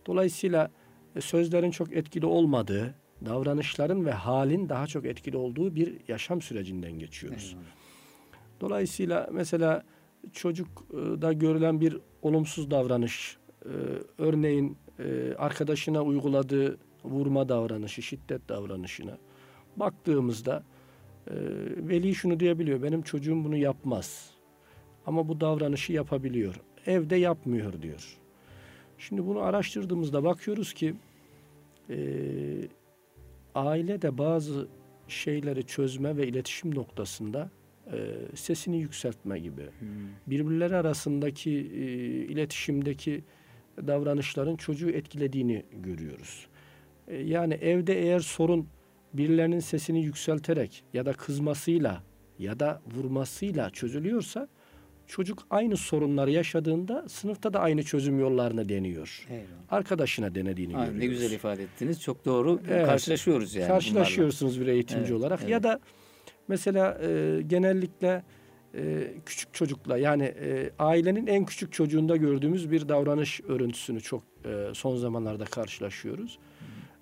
Dolayısıyla 0.05 0.71
e, 1.15 1.21
sözlerin 1.21 1.71
çok 1.71 1.93
etkili 1.93 2.25
olmadığı, 2.25 2.95
davranışların 3.25 4.05
ve 4.05 4.11
halin 4.11 4.69
daha 4.69 4.87
çok 4.87 5.05
etkili 5.05 5.37
olduğu 5.37 5.75
bir 5.75 5.95
yaşam 6.07 6.41
sürecinden 6.41 6.91
geçiyoruz. 6.91 7.49
Eyvallah. 7.49 7.67
Dolayısıyla 8.61 9.29
mesela 9.31 9.83
çocukta 10.33 11.33
görülen 11.33 11.81
bir 11.81 11.97
olumsuz 12.21 12.71
davranış, 12.71 13.37
e, 13.65 13.69
örneğin 14.17 14.77
e, 14.99 15.33
arkadaşına 15.37 16.01
uyguladığı 16.01 16.77
vurma 17.03 17.49
davranışı, 17.49 18.01
şiddet 18.01 18.49
davranışına 18.49 19.17
baktığımızda 19.77 20.63
e, 21.27 21.35
veli 21.77 22.15
şunu 22.15 22.39
diyebiliyor, 22.39 22.83
benim 22.83 23.01
çocuğum 23.01 23.43
bunu 23.43 23.57
yapmaz 23.57 24.31
ama 25.05 25.27
bu 25.27 25.41
davranışı 25.41 25.93
yapabiliyor. 25.93 26.61
Evde 26.85 27.15
yapmıyor 27.15 27.81
diyor. 27.81 28.17
Şimdi 28.97 29.25
bunu 29.25 29.39
araştırdığımızda 29.39 30.23
bakıyoruz 30.23 30.73
ki 30.73 30.95
e, 31.89 31.97
aile 33.55 34.01
de 34.01 34.17
bazı 34.17 34.67
şeyleri 35.07 35.63
çözme 35.63 36.17
ve 36.17 36.27
iletişim 36.27 36.75
noktasında 36.75 37.49
e, 37.91 37.97
sesini 38.35 38.77
yükseltme 38.77 39.39
gibi. 39.39 39.61
Hmm. 39.79 39.89
Birbirleri 40.27 40.75
arasındaki 40.75 41.51
e, 41.51 41.83
iletişimdeki 42.25 43.23
davranışların 43.77 44.55
çocuğu 44.55 44.89
etkilediğini 44.89 45.63
görüyoruz. 45.83 46.47
E, 47.07 47.15
yani 47.15 47.53
evde 47.53 48.01
eğer 48.01 48.19
sorun 48.19 48.67
birilerinin 49.13 49.60
sesini 49.60 50.03
yükselterek 50.03 50.84
ya 50.93 51.05
da 51.05 51.13
kızmasıyla 51.13 52.03
ya 52.39 52.60
da 52.60 52.82
vurmasıyla 52.96 53.70
çözülüyorsa 53.70 54.48
çocuk 55.08 55.43
aynı 55.50 55.77
sorunları 55.77 56.32
yaşadığında 56.32 57.05
sınıfta 57.10 57.53
da 57.53 57.60
aynı 57.60 57.84
çözüm 57.84 58.20
yollarını 58.20 58.70
deniyor. 58.70 59.25
Eyvallah. 59.29 59.46
Arkadaşına 59.70 60.36
denediğini 60.36 60.74
görüyoruz. 60.74 60.98
ne 60.98 61.05
güzel 61.05 61.32
ifade 61.32 61.63
ettiniz. 61.63 62.01
Çok 62.01 62.25
doğru. 62.25 62.60
Evet. 62.70 62.86
Karşılaşıyoruz 62.86 63.55
yani. 63.55 63.67
Karşılaşıyorsunuz 63.67 64.62
bir 64.62 64.67
eğitimci 64.67 65.12
Evet, 65.12 65.20
olarak 65.20 65.39
evet. 65.41 65.51
ya 65.51 65.63
da 65.63 65.79
mesela 66.48 66.98
e, 67.01 67.41
genellikle 67.48 68.24
e, 68.75 69.13
küçük 69.25 69.53
çocukla 69.53 69.98
yani 69.98 70.24
e, 70.24 70.70
ailenin 70.79 71.27
en 71.27 71.46
küçük 71.46 71.74
çocuğunda 71.74 72.17
gördüğümüz 72.17 72.72
bir 72.72 72.89
davranış 72.89 73.41
örüntüsünü 73.48 74.01
çok 74.01 74.24
e, 74.46 74.67
son 74.74 74.96
zamanlarda 74.98 75.46
karşılaşıyoruz. 75.46 76.39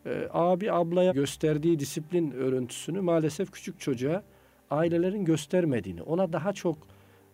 E, 0.06 0.28
abi 0.32 0.72
ablaya 0.72 1.12
gösterdiği 1.12 1.80
disiplin 1.80 2.32
örüntüsünü 2.32 3.02
maalesef 3.02 3.52
küçük 3.52 3.80
çocuğa 3.80 4.24
ailelerin 4.70 5.26
göstermediğini, 5.26 6.02
ona 6.02 6.34
daha 6.34 6.54
çok 6.54 6.78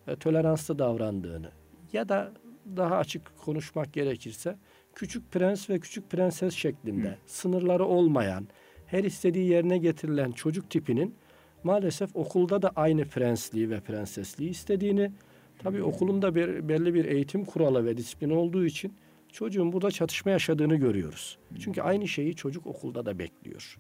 e, 0.08 0.16
toleranslı 0.16 0.80
davrandığını 0.80 1.52
ya 1.94 2.10
da 2.10 2.32
daha 2.76 2.98
açık 2.98 3.38
konuşmak 3.38 3.94
gerekirse 3.94 4.58
küçük 4.96 5.32
prens 5.32 5.70
ve 5.70 5.80
küçük 5.80 6.10
prenses 6.10 6.54
şeklinde 6.54 7.18
sınırları 7.26 7.86
olmayan, 7.86 8.48
her 8.86 9.04
istediği 9.04 9.50
yerine 9.50 9.78
getirilen 9.78 10.32
çocuk 10.32 10.70
tipinin 10.70 11.16
maalesef 11.64 12.16
okulda 12.16 12.62
da 12.62 12.72
aynı 12.76 13.06
prensliği 13.06 13.70
ve 13.70 13.80
prensesliği 13.80 14.50
istediğini, 14.50 15.12
tabii 15.60 15.84
okulunda 15.84 16.36
bir, 16.36 16.70
belli 16.70 16.94
bir 16.94 17.06
eğitim 17.06 17.46
kuralı 17.46 17.86
ve 17.86 17.98
disiplin 17.98 18.30
olduğu 18.30 18.66
için 18.66 18.94
çocuğun 19.32 19.74
burada 19.74 19.92
çatışma 19.92 20.32
yaşadığını 20.32 20.76
görüyoruz. 20.76 21.38
Çünkü 21.60 21.82
aynı 21.82 22.08
şeyi 22.08 22.36
çocuk 22.36 22.68
okulda 22.68 23.06
da 23.06 23.20
bekliyor. 23.20 23.78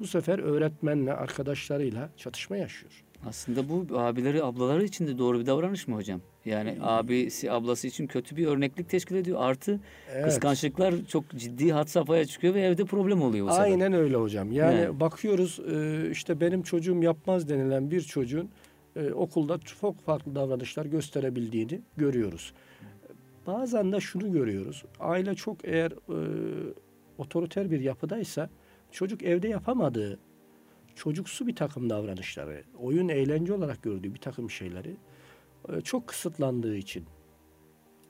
Bu 0.00 0.06
sefer 0.06 0.38
öğretmenle, 0.38 1.12
arkadaşlarıyla 1.12 2.10
çatışma 2.16 2.56
yaşıyor. 2.56 3.04
Aslında 3.26 3.68
bu 3.68 3.98
abileri 3.98 4.42
ablaları 4.44 4.84
için 4.84 5.06
de 5.06 5.18
doğru 5.18 5.40
bir 5.40 5.46
davranış 5.46 5.88
mı 5.88 5.94
hocam? 5.96 6.20
Yani 6.44 6.78
abisi 6.80 7.52
ablası 7.52 7.86
için 7.86 8.06
kötü 8.06 8.36
bir 8.36 8.46
örneklik 8.46 8.88
teşkil 8.88 9.14
ediyor. 9.16 9.38
Artı 9.40 9.80
Evet. 10.12 10.24
kıskançlıklar 10.24 10.94
çok 11.08 11.30
ciddi 11.30 11.72
had 11.72 11.86
safhaya 11.86 12.24
çıkıyor 12.24 12.54
ve 12.54 12.60
evde 12.60 12.84
problem 12.84 13.22
oluyor 13.22 13.46
bu 13.46 13.50
sefer. 13.50 13.64
Aynen 13.64 13.92
öyle 13.92 14.16
hocam. 14.16 14.52
Yani 14.52 14.78
Evet. 14.80 15.00
bakıyoruz 15.00 15.60
e, 15.72 16.08
işte 16.10 16.40
benim 16.40 16.62
çocuğum 16.62 17.02
yapmaz 17.02 17.48
denilen 17.48 17.90
bir 17.90 18.00
çocuğun 18.00 18.50
e, 18.96 19.12
okulda 19.12 19.58
çok 19.58 20.00
farklı 20.04 20.34
davranışlar 20.34 20.86
gösterebildiğini 20.86 21.80
görüyoruz. 21.96 22.52
Bazen 23.46 23.92
de 23.92 24.00
şunu 24.00 24.32
görüyoruz. 24.32 24.84
Aile 25.00 25.34
çok 25.34 25.64
eğer 25.64 25.92
e, 25.92 26.18
otoriter 27.18 27.70
bir 27.70 27.80
yapıdaysa 27.80 28.50
çocuk 28.90 29.22
evde 29.22 29.48
yapamadığı 29.48 30.18
çocuksu 30.94 31.46
bir 31.46 31.56
takım 31.56 31.90
davranışları, 31.90 32.64
oyun 32.78 33.08
eğlence 33.08 33.52
olarak 33.52 33.82
gördüğü 33.82 34.14
bir 34.14 34.20
takım 34.20 34.50
şeyleri 34.50 34.96
e, 35.68 35.80
çok 35.80 36.06
kısıtlandığı 36.06 36.76
için 36.76 37.04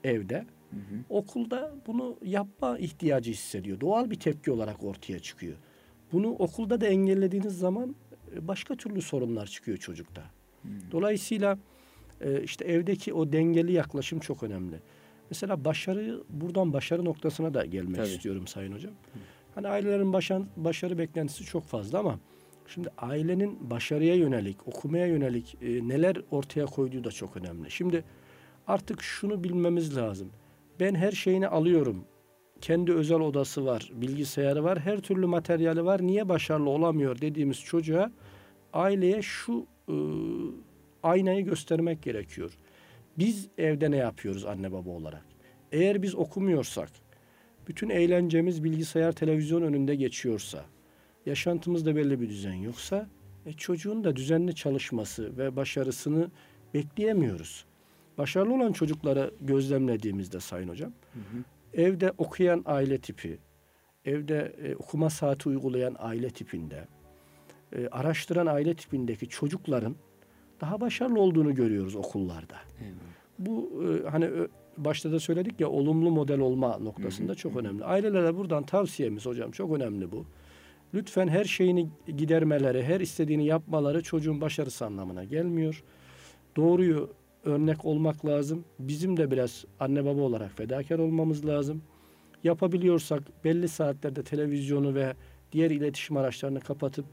evde 0.03 0.45
Hı 0.69 0.75
hı. 0.75 1.03
okulda 1.09 1.75
bunu 1.87 2.17
yapma 2.23 2.77
ihtiyacı 2.77 3.31
hissediyor. 3.31 3.79
Doğal 3.79 4.11
bir 4.11 4.19
tepki 4.19 4.51
olarak 4.51 4.83
ortaya 4.83 5.19
çıkıyor. 5.19 5.57
Bunu 6.11 6.29
okulda 6.29 6.81
da 6.81 6.87
engellediğiniz 6.87 7.57
zaman 7.57 7.95
e, 8.35 8.47
başka 8.47 8.75
türlü 8.75 9.01
sorunlar 9.01 9.47
çıkıyor 9.47 9.77
çocukta. 9.77 10.23
Dolayısıyla 10.91 11.57
e, 12.21 12.43
işte 12.43 12.65
evdeki 12.65 13.13
o 13.13 13.31
dengeli 13.31 13.71
yaklaşım 13.71 14.19
çok 14.19 14.43
önemli. 14.43 14.75
Mesela 15.29 15.65
başarı 15.65 16.23
buradan 16.29 16.73
başarı 16.73 17.05
noktasına 17.05 17.53
da 17.53 17.65
gelmek 17.65 17.95
Tabii. 17.95 18.07
istiyorum 18.07 18.47
Sayın 18.47 18.73
Hocam. 18.73 18.93
Hani 19.55 19.67
ailelerin 19.67 20.13
başan, 20.13 20.47
başarı 20.57 20.97
beklentisi 20.97 21.43
çok 21.43 21.63
fazla 21.63 21.99
ama 21.99 22.19
şimdi 22.67 22.89
ailenin 22.97 23.69
başarıya 23.69 24.15
yönelik, 24.15 24.67
okumaya 24.67 25.07
yönelik 25.07 25.57
e, 25.61 25.87
neler 25.87 26.17
ortaya 26.31 26.65
koyduğu 26.65 27.03
da 27.03 27.11
çok 27.11 27.37
önemli. 27.37 27.71
Şimdi 27.71 28.03
artık 28.67 29.01
şunu 29.01 29.43
bilmemiz 29.43 29.97
lazım. 29.97 30.29
Ben 30.79 30.95
her 30.95 31.11
şeyini 31.11 31.47
alıyorum. 31.47 32.05
Kendi 32.61 32.93
özel 32.93 33.19
odası 33.19 33.65
var, 33.65 33.91
bilgisayarı 33.93 34.63
var, 34.63 34.79
her 34.79 34.99
türlü 34.99 35.25
materyali 35.25 35.85
var. 35.85 36.01
Niye 36.01 36.29
başarılı 36.29 36.69
olamıyor 36.69 37.21
dediğimiz 37.21 37.59
çocuğa 37.59 38.11
aileye 38.73 39.21
şu 39.21 39.65
e, 39.89 39.95
aynayı 41.03 41.45
göstermek 41.45 42.03
gerekiyor. 42.03 42.57
Biz 43.17 43.47
evde 43.57 43.91
ne 43.91 43.97
yapıyoruz 43.97 44.45
anne 44.45 44.71
baba 44.71 44.89
olarak? 44.89 45.25
Eğer 45.71 46.01
biz 46.01 46.15
okumuyorsak, 46.15 46.89
bütün 47.67 47.89
eğlencemiz 47.89 48.63
bilgisayar, 48.63 49.11
televizyon 49.11 49.61
önünde 49.61 49.95
geçiyorsa, 49.95 50.65
yaşantımızda 51.25 51.95
belli 51.95 52.21
bir 52.21 52.29
düzen 52.29 52.53
yoksa, 52.53 53.09
e, 53.45 53.53
çocuğun 53.53 54.03
da 54.03 54.15
düzenli 54.15 54.55
çalışması 54.55 55.37
ve 55.37 55.55
başarısını 55.55 56.31
bekleyemiyoruz. 56.73 57.65
Başarılı 58.17 58.53
olan 58.53 58.71
çocukları 58.71 59.31
gözlemlediğimizde 59.41 60.39
Sayın 60.39 60.69
Hocam, 60.69 60.91
evde 61.73 62.11
okuyan 62.17 62.63
aile 62.65 62.97
tipi, 62.97 63.37
evde 64.05 64.55
e, 64.63 64.75
okuma 64.75 65.09
saati 65.09 65.49
uygulayan 65.49 65.95
aile 65.99 66.29
tipinde, 66.29 66.87
e, 67.75 67.87
araştıran 67.87 68.45
aile 68.45 68.75
tipindeki 68.75 69.29
çocukların 69.29 69.95
daha 70.61 70.81
başarılı 70.81 71.19
olduğunu 71.19 71.55
görüyoruz 71.55 71.95
okullarda. 71.95 72.55
Eyvallah. 72.81 73.15
Bu 73.39 73.83
e, 73.83 74.09
hani 74.09 74.29
başta 74.77 75.11
da 75.11 75.19
söyledik 75.19 75.59
ya 75.59 75.69
olumlu 75.69 76.11
model 76.11 76.39
olma 76.39 76.77
noktasında 76.77 77.35
çok 77.35 77.57
önemli. 77.57 77.83
Ailelere 77.83 78.37
buradan 78.37 78.63
tavsiyemiz 78.63 79.25
hocam 79.25 79.51
çok 79.51 79.75
önemli 79.75 80.11
bu. 80.11 80.25
Lütfen 80.93 81.27
her 81.27 81.45
şeyini 81.45 81.89
gidermeleri, 82.17 82.83
her 82.83 82.99
istediğini 82.99 83.45
yapmaları 83.45 84.03
çocuğun 84.03 84.41
başarısı 84.41 84.85
anlamına 84.85 85.23
gelmiyor. 85.23 85.83
Doğruyu 86.55 87.09
örnek 87.45 87.85
olmak 87.85 88.25
lazım. 88.25 88.65
Bizim 88.79 89.17
de 89.17 89.31
biraz 89.31 89.65
anne 89.79 90.05
baba 90.05 90.21
olarak 90.21 90.51
fedakar 90.51 90.99
olmamız 90.99 91.45
lazım. 91.45 91.81
Yapabiliyorsak 92.43 93.43
belli 93.43 93.67
saatlerde 93.67 94.23
televizyonu 94.23 94.95
ve 94.95 95.13
diğer 95.51 95.71
iletişim 95.71 96.17
araçlarını 96.17 96.59
kapatıp 96.59 97.05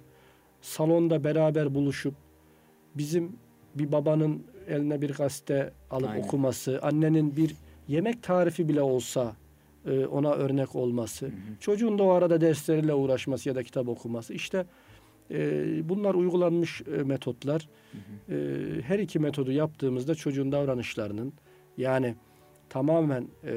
salonda 0.60 1.24
beraber 1.24 1.74
buluşup 1.74 2.14
bizim 2.94 3.36
bir 3.74 3.92
babanın 3.92 4.42
eline 4.68 5.02
bir 5.02 5.14
gazete 5.14 5.72
alıp 5.90 6.10
Aynen. 6.10 6.24
okuması, 6.24 6.80
annenin 6.82 7.36
bir 7.36 7.56
yemek 7.88 8.22
tarifi 8.22 8.68
bile 8.68 8.82
olsa 8.82 9.36
e, 9.86 10.06
ona 10.06 10.32
örnek 10.32 10.76
olması, 10.76 11.30
çocuğun 11.60 11.98
da 11.98 12.02
o 12.02 12.10
arada 12.10 12.40
dersleriyle 12.40 12.94
uğraşması 12.94 13.48
ya 13.48 13.54
da 13.54 13.62
kitap 13.62 13.88
okuması. 13.88 14.34
İşte 14.34 14.66
e, 15.30 15.88
bunlar 15.88 16.14
uygulanmış 16.14 16.82
e, 16.82 17.02
metotlar. 17.02 17.68
E, 18.28 18.36
her 18.82 18.98
iki 18.98 19.18
metodu 19.18 19.52
yaptığımızda 19.52 20.14
çocuğun 20.14 20.52
davranışlarının 20.52 21.32
yani 21.76 22.14
tamamen 22.68 23.22
e, 23.22 23.52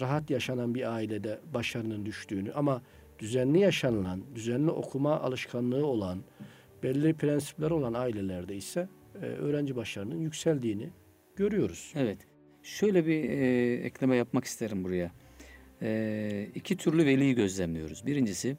rahat 0.00 0.30
yaşanan 0.30 0.74
bir 0.74 0.94
ailede 0.94 1.40
başarının 1.54 2.06
düştüğünü 2.06 2.52
ama 2.52 2.82
düzenli 3.18 3.58
yaşanılan, 3.58 4.20
düzenli 4.34 4.70
okuma 4.70 5.20
alışkanlığı 5.20 5.86
olan, 5.86 6.18
belli 6.82 7.14
prensipler 7.14 7.70
olan 7.70 7.94
ailelerde 7.94 8.56
ise 8.56 8.88
e, 9.22 9.26
öğrenci 9.26 9.76
başarının 9.76 10.20
yükseldiğini 10.20 10.90
görüyoruz. 11.36 11.92
Evet. 11.96 12.18
Şöyle 12.62 13.06
bir 13.06 13.30
e, 13.30 13.74
ekleme 13.74 14.16
yapmak 14.16 14.44
isterim 14.44 14.84
buraya. 14.84 15.12
E, 15.82 16.48
iki 16.54 16.76
türlü 16.76 17.06
veliyi 17.06 17.34
gözlemliyoruz. 17.34 18.06
Birincisi 18.06 18.56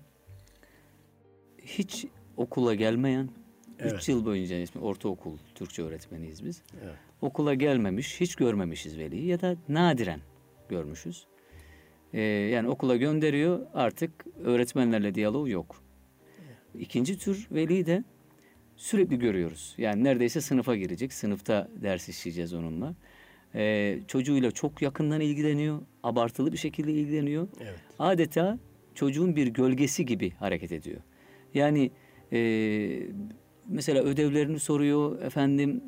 hiç 1.65 2.05
okula 2.37 2.75
gelmeyen, 2.75 3.29
Evet. 3.79 3.93
3 3.93 4.09
yıl 4.09 4.25
boyunca 4.25 4.55
ismi 4.55 4.81
ortaokul 4.81 5.37
Türkçe 5.55 5.83
öğretmeniyiz 5.83 6.45
biz. 6.45 6.63
Evet. 6.83 6.95
Okula 7.21 7.53
gelmemiş, 7.53 8.21
hiç 8.21 8.35
görmemişiz 8.35 8.97
veliyi 8.97 9.25
ya 9.25 9.41
da 9.41 9.55
nadiren 9.69 10.19
görmüşüz. 10.69 11.27
E, 12.13 12.21
yani 12.21 12.69
okula 12.69 12.95
gönderiyor 12.95 13.59
artık 13.73 14.11
öğretmenlerle 14.43 15.15
diyaloğu 15.15 15.49
yok. 15.49 15.83
İkinci 16.79 17.17
tür 17.17 17.47
veli 17.51 17.85
de 17.85 18.03
sürekli 18.75 19.19
görüyoruz. 19.19 19.75
Yani 19.77 20.03
neredeyse 20.03 20.41
sınıfa 20.41 20.75
girecek. 20.75 21.13
Sınıfta 21.13 21.69
ders 21.81 22.09
işleyeceğiz 22.09 22.53
onunla. 22.53 22.95
Ee, 23.55 23.99
çocuğuyla 24.07 24.51
çok 24.51 24.81
yakından 24.81 25.21
ilgileniyor. 25.21 25.81
Abartılı 26.03 26.51
bir 26.51 26.57
şekilde 26.57 26.91
ilgileniyor. 26.91 27.47
Evet. 27.61 27.79
Adeta 27.99 28.59
çocuğun 28.95 29.35
bir 29.35 29.47
gölgesi 29.47 30.05
gibi 30.05 30.29
hareket 30.29 30.71
ediyor. 30.71 31.01
Yani 31.53 31.91
e, 32.33 32.39
mesela 33.67 34.03
ödevlerini 34.03 34.59
soruyor. 34.59 35.21
Efendim 35.21 35.81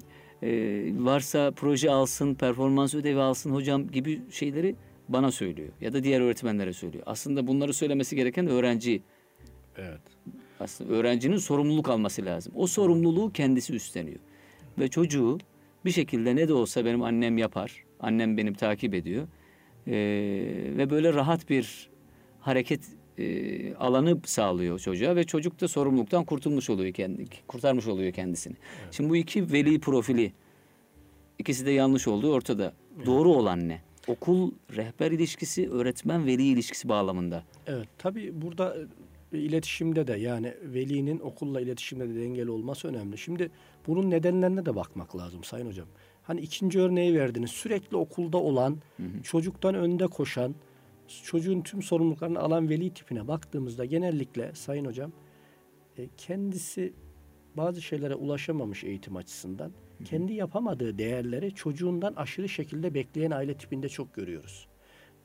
e, 0.44 0.50
varsa 0.98 1.52
proje 1.52 1.92
alsın, 1.92 2.36
performans 2.36 2.96
ödevi 2.96 3.20
alsın 3.20 3.52
hocam 3.52 3.88
gibi 3.88 4.22
şeyleri 4.32 4.76
bana 5.10 5.32
söylüyor. 5.32 5.70
Ya 5.82 5.94
da 5.94 6.04
diğer 6.04 6.22
öğretmenlere 6.22 6.74
söylüyor. 6.74 7.04
Aslında 7.08 7.48
bunları 7.48 7.74
söylemesi 7.74 8.16
gereken 8.16 8.48
öğrenci 8.48 9.02
Evet. 9.78 10.02
Aslında 10.62 10.94
öğrencinin 10.94 11.38
sorumluluk 11.38 11.90
alması 11.90 12.26
lazım. 12.26 12.54
O 12.56 12.68
sorumluluğu 12.68 13.32
kendisi 13.34 13.74
üstleniyor. 13.74 14.20
Ve 14.80 14.88
çocuğu 14.88 15.38
bir 15.86 15.92
şekilde 15.92 16.36
ne 16.36 16.48
de 16.48 16.54
olsa 16.54 16.86
benim 16.86 17.04
annem 17.04 17.38
yapar. 17.38 17.84
Annem 18.00 18.38
benim 18.38 18.54
takip 18.54 18.94
ediyor. 18.94 19.28
Ee, 19.88 19.94
ve 20.78 20.90
böyle 20.90 21.14
rahat 21.14 21.50
bir 21.50 21.90
hareket 22.40 22.82
e, 23.18 23.74
alanı 23.76 24.20
sağlıyor 24.26 24.80
çocuğa 24.80 25.16
ve 25.16 25.24
çocuk 25.24 25.62
da 25.62 25.68
sorumluluktan 25.68 26.26
kurtulmuş 26.26 26.70
oluyor 26.70 26.94
kendi 26.94 27.26
kurtarmış 27.48 27.88
oluyor 27.88 28.14
kendisini. 28.14 28.56
Şimdi 28.92 29.10
bu 29.10 29.16
iki 29.16 29.52
veli 29.52 29.80
profili 29.80 30.34
ikisi 31.40 31.66
de 31.66 31.72
yanlış 31.72 32.08
olduğu 32.08 32.34
ortada. 32.34 32.74
Doğru 33.06 33.30
olan 33.30 33.70
ne? 33.70 33.82
Okul 34.08 34.52
rehber 34.76 35.12
ilişkisi, 35.12 35.70
öğretmen 35.70 36.26
veli 36.26 36.44
ilişkisi 36.44 36.90
bağlamında. 36.90 37.44
Evet 37.68 37.88
tabii 37.98 38.42
burada 38.42 38.76
iletişimde 39.38 40.08
de 40.08 40.14
yani 40.14 40.54
velinin 40.64 41.20
okulla 41.20 41.62
iletişimde 41.62 42.10
de 42.10 42.16
dengeli 42.16 42.52
olması 42.52 42.88
önemli. 42.88 43.18
Şimdi 43.18 43.52
bunun 43.88 44.12
nedenlerine 44.12 44.66
de 44.66 44.76
bakmak 44.76 45.16
lazım 45.16 45.44
Sayın 45.44 45.68
Hocam. 45.68 45.88
Hani 46.24 46.42
ikinci 46.42 46.80
örneği 46.80 47.16
verdiniz. 47.16 47.52
Sürekli 47.52 47.98
okulda 47.98 48.38
olan, 48.38 48.78
çocuktan 49.24 49.76
önde 49.76 50.08
koşan, 50.08 50.56
çocuğun 51.24 51.62
tüm 51.62 51.82
sorumluluklarını 51.82 52.40
alan 52.40 52.70
veli 52.70 52.94
tipine 52.94 53.28
baktığımızda 53.28 53.86
genellikle 53.86 54.52
Sayın 54.56 54.86
Hocam 54.86 55.12
e, 55.98 56.08
kendisi 56.18 56.94
bazı 57.58 57.82
şeylere 57.82 58.16
ulaşamamış 58.16 58.84
eğitim 58.84 59.16
açısından 59.16 59.72
kendi 60.06 60.34
yapamadığı 60.34 60.98
değerleri 60.98 61.56
çocuğundan 61.56 62.14
aşırı 62.14 62.50
şekilde 62.50 62.94
bekleyen 62.94 63.32
aile 63.32 63.54
tipinde 63.54 63.90
çok 63.90 64.14
görüyoruz. 64.14 64.68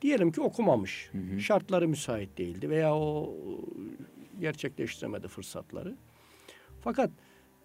Diyelim 0.03 0.33
ki 0.33 0.41
okumamış, 0.41 1.11
şartları 1.41 1.89
müsait 1.89 2.39
değildi 2.39 2.71
veya 2.71 2.97
o 2.97 3.35
gerçekleştiremedi 4.41 5.29
fırsatları. 5.29 5.97
Fakat 6.81 7.11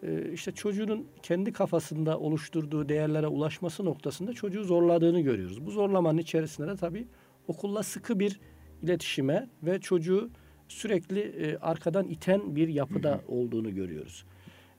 e, 0.04 0.32
işte 0.32 0.52
çocuğun 0.52 1.08
kendi 1.24 1.54
kafasında 1.54 2.20
oluşturduğu 2.20 2.90
değerlere 2.90 3.28
ulaşması 3.28 3.86
noktasında 3.86 4.34
çocuğu 4.34 4.64
zorladığını 4.64 5.22
görüyoruz. 5.22 5.66
Bu 5.66 5.72
zorlamanın 5.72 6.18
içerisinde 6.18 6.68
de 6.68 6.76
tabii 6.76 7.08
okulla 7.48 7.84
sıkı 7.84 8.20
bir 8.20 8.40
iletişime 8.84 9.50
ve 9.64 9.80
çocuğu 9.80 10.30
sürekli 10.68 11.20
e, 11.20 11.58
arkadan 11.58 12.08
iten 12.08 12.56
bir 12.56 12.68
yapıda 12.68 13.22
olduğunu 13.28 13.76
görüyoruz. 13.76 14.26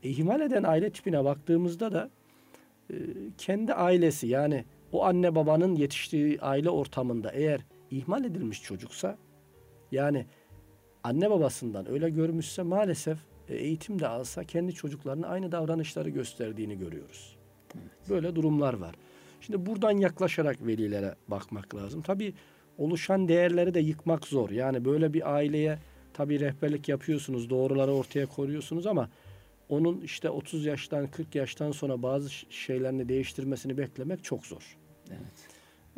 E, 0.03 0.09
ihmal 0.09 0.41
eden 0.41 0.63
aile 0.63 0.91
tipine 0.91 1.25
baktığımızda 1.25 1.93
da 1.93 2.11
e, 2.91 2.95
kendi 3.39 3.75
ailesi 3.75 4.27
yani 4.27 4.65
o 4.93 5.05
anne 5.05 5.35
babanın 5.35 5.77
yetiştiği 5.77 6.41
aile 6.41 6.71
ortamında 6.71 7.31
eğer 7.31 7.61
ihmal 7.91 8.25
edilmiş 8.25 8.63
çocuksa 8.63 9.19
yani 9.93 10.27
anne 11.05 11.31
babasından 11.31 11.91
öyle 11.91 12.11
görmüşse 12.11 12.63
maalesef 12.63 13.19
e, 13.49 13.55
eğitim 13.57 13.99
de 13.99 14.09
alsa 14.09 14.45
kendi 14.45 14.75
çocuklarına 14.75 15.27
aynı 15.27 15.53
davranışları 15.53 16.09
gösterdiğini 16.11 16.79
görüyoruz. 16.79 17.37
Böyle 18.09 18.35
durumlar 18.35 18.75
var. 18.75 18.95
Şimdi 19.41 19.67
buradan 19.67 19.91
yaklaşarak 19.91 20.67
velilere 20.67 21.15
bakmak 21.29 21.75
lazım. 21.75 22.03
Tabii 22.03 22.35
oluşan 22.79 23.29
değerleri 23.29 23.75
de 23.75 23.81
yıkmak 23.81 24.27
zor. 24.27 24.51
Yani 24.51 24.85
böyle 24.85 25.13
bir 25.13 25.35
aileye 25.35 25.79
tabii 26.15 26.41
rehberlik 26.41 26.89
yapıyorsunuz, 26.89 27.51
doğruları 27.51 27.93
ortaya 27.93 28.27
koyuyorsunuz 28.27 28.87
ama 28.87 29.11
onun 29.69 30.01
işte 30.01 30.31
30 30.31 30.65
yaştan 30.65 31.07
40 31.07 31.35
yaştan 31.35 31.73
sonra 31.73 32.03
bazı 32.03 32.31
şeylerini 32.51 33.09
değiştirmesini 33.09 33.79
beklemek 33.79 34.25
çok 34.25 34.47
zor. 34.47 34.77
Evet. 35.11 35.49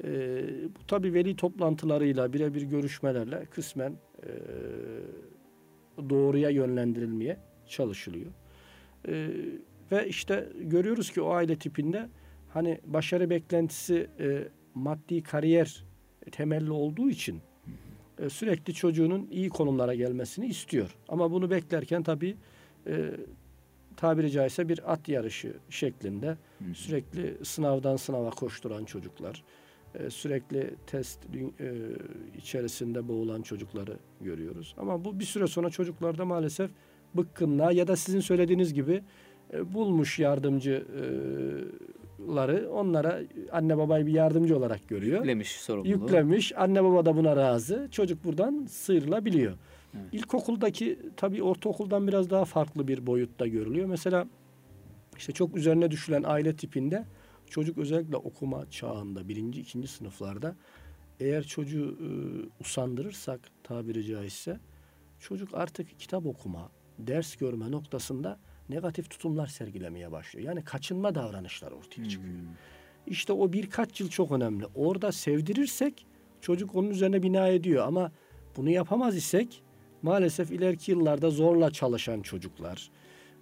Ee, 0.04 0.64
bu 0.64 0.86
tabii 0.86 1.14
veli 1.14 1.36
toplantılarıyla, 1.36 2.32
birebir 2.32 2.62
görüşmelerle 2.62 3.44
kısmen 3.44 3.92
e, 4.22 4.30
doğruya 6.10 6.50
yönlendirilmeye 6.50 7.36
çalışılıyor. 7.68 8.30
Ee, 9.08 9.28
ve 9.92 10.08
işte 10.08 10.48
görüyoruz 10.60 11.10
ki 11.10 11.20
o 11.20 11.30
aile 11.30 11.56
tipinde 11.56 12.08
hani 12.48 12.80
başarı 12.86 13.30
beklentisi 13.30 14.10
e, 14.20 14.48
maddi 14.74 15.22
kariyer 15.22 15.84
temelli 16.32 16.70
olduğu 16.70 17.10
için 17.10 17.40
e, 18.18 18.28
sürekli 18.28 18.74
çocuğunun 18.74 19.28
iyi 19.30 19.48
konumlara 19.48 19.94
gelmesini 19.94 20.46
istiyor. 20.46 20.96
Ama 21.08 21.30
bunu 21.30 21.50
beklerken 21.50 22.02
tabii 22.02 22.36
e, 22.86 23.10
tabiri 23.96 24.30
caizse 24.30 24.68
bir 24.68 24.92
at 24.92 25.08
yarışı 25.08 25.52
şeklinde 25.70 26.36
sürekli 26.74 27.44
sınavdan 27.44 27.96
sınava 27.96 28.30
koşturan 28.30 28.84
çocuklar, 28.84 29.42
e, 29.94 30.10
sürekli 30.10 30.74
test 30.86 31.18
e, 31.34 31.46
içerisinde 32.38 33.08
boğulan 33.08 33.42
çocukları 33.42 33.96
görüyoruz. 34.20 34.74
Ama 34.78 35.04
bu 35.04 35.20
bir 35.20 35.24
süre 35.24 35.46
sonra 35.46 35.70
çocuklarda 35.70 36.24
maalesef 36.24 36.70
bıkkınlığa 37.14 37.72
ya 37.72 37.88
da 37.88 37.96
sizin 37.96 38.20
söylediğiniz 38.20 38.74
gibi 38.74 39.02
e, 39.52 39.74
bulmuş 39.74 40.18
yardımcıları 40.18 42.70
onlara 42.70 43.20
anne 43.52 43.78
babayı 43.78 44.06
bir 44.06 44.12
yardımcı 44.12 44.56
olarak 44.56 44.88
görüyor. 44.88 45.18
Yüklemiş 45.18 45.50
sorumluluğu. 45.50 45.92
Yüklemiş. 45.92 46.52
Anne 46.56 46.84
baba 46.84 47.06
da 47.06 47.16
buna 47.16 47.36
razı. 47.36 47.88
Çocuk 47.90 48.24
buradan 48.24 48.66
sıyrılabiliyor. 48.70 49.52
Evet. 49.94 50.14
İlkokuldaki 50.14 50.98
tabii 51.16 51.42
ortaokuldan 51.42 52.08
biraz 52.08 52.30
daha 52.30 52.44
farklı 52.44 52.88
bir 52.88 53.06
boyutta 53.06 53.46
görülüyor. 53.46 53.86
Mesela 53.86 54.26
işte 55.16 55.32
çok 55.32 55.56
üzerine 55.56 55.90
düşülen 55.90 56.22
aile 56.22 56.56
tipinde 56.56 57.04
çocuk 57.50 57.78
özellikle 57.78 58.16
okuma 58.16 58.70
çağında 58.70 59.28
birinci, 59.28 59.60
ikinci 59.60 59.88
sınıflarda 59.88 60.56
eğer 61.20 61.42
çocuğu 61.44 61.98
e, 62.00 62.08
usandırırsak 62.60 63.40
tabiri 63.62 64.04
caizse 64.04 64.60
çocuk 65.18 65.54
artık 65.54 66.00
kitap 66.00 66.26
okuma, 66.26 66.70
ders 66.98 67.36
görme 67.36 67.70
noktasında 67.70 68.38
negatif 68.68 69.10
tutumlar 69.10 69.46
sergilemeye 69.46 70.12
başlıyor. 70.12 70.46
Yani 70.46 70.64
kaçınma 70.64 71.14
davranışlar 71.14 71.72
ortaya 71.72 72.08
çıkıyor. 72.08 72.34
İşte 73.06 73.32
o 73.32 73.52
birkaç 73.52 74.00
yıl 74.00 74.08
çok 74.08 74.32
önemli. 74.32 74.66
Orada 74.74 75.12
sevdirirsek 75.12 76.06
çocuk 76.40 76.74
onun 76.74 76.90
üzerine 76.90 77.22
bina 77.22 77.48
ediyor 77.48 77.86
ama 77.86 78.12
bunu 78.56 78.70
yapamaz 78.70 79.16
isek 79.16 79.62
maalesef 80.04 80.50
ileriki 80.50 80.90
yıllarda 80.90 81.30
zorla 81.30 81.70
çalışan 81.70 82.20
çocuklar, 82.22 82.90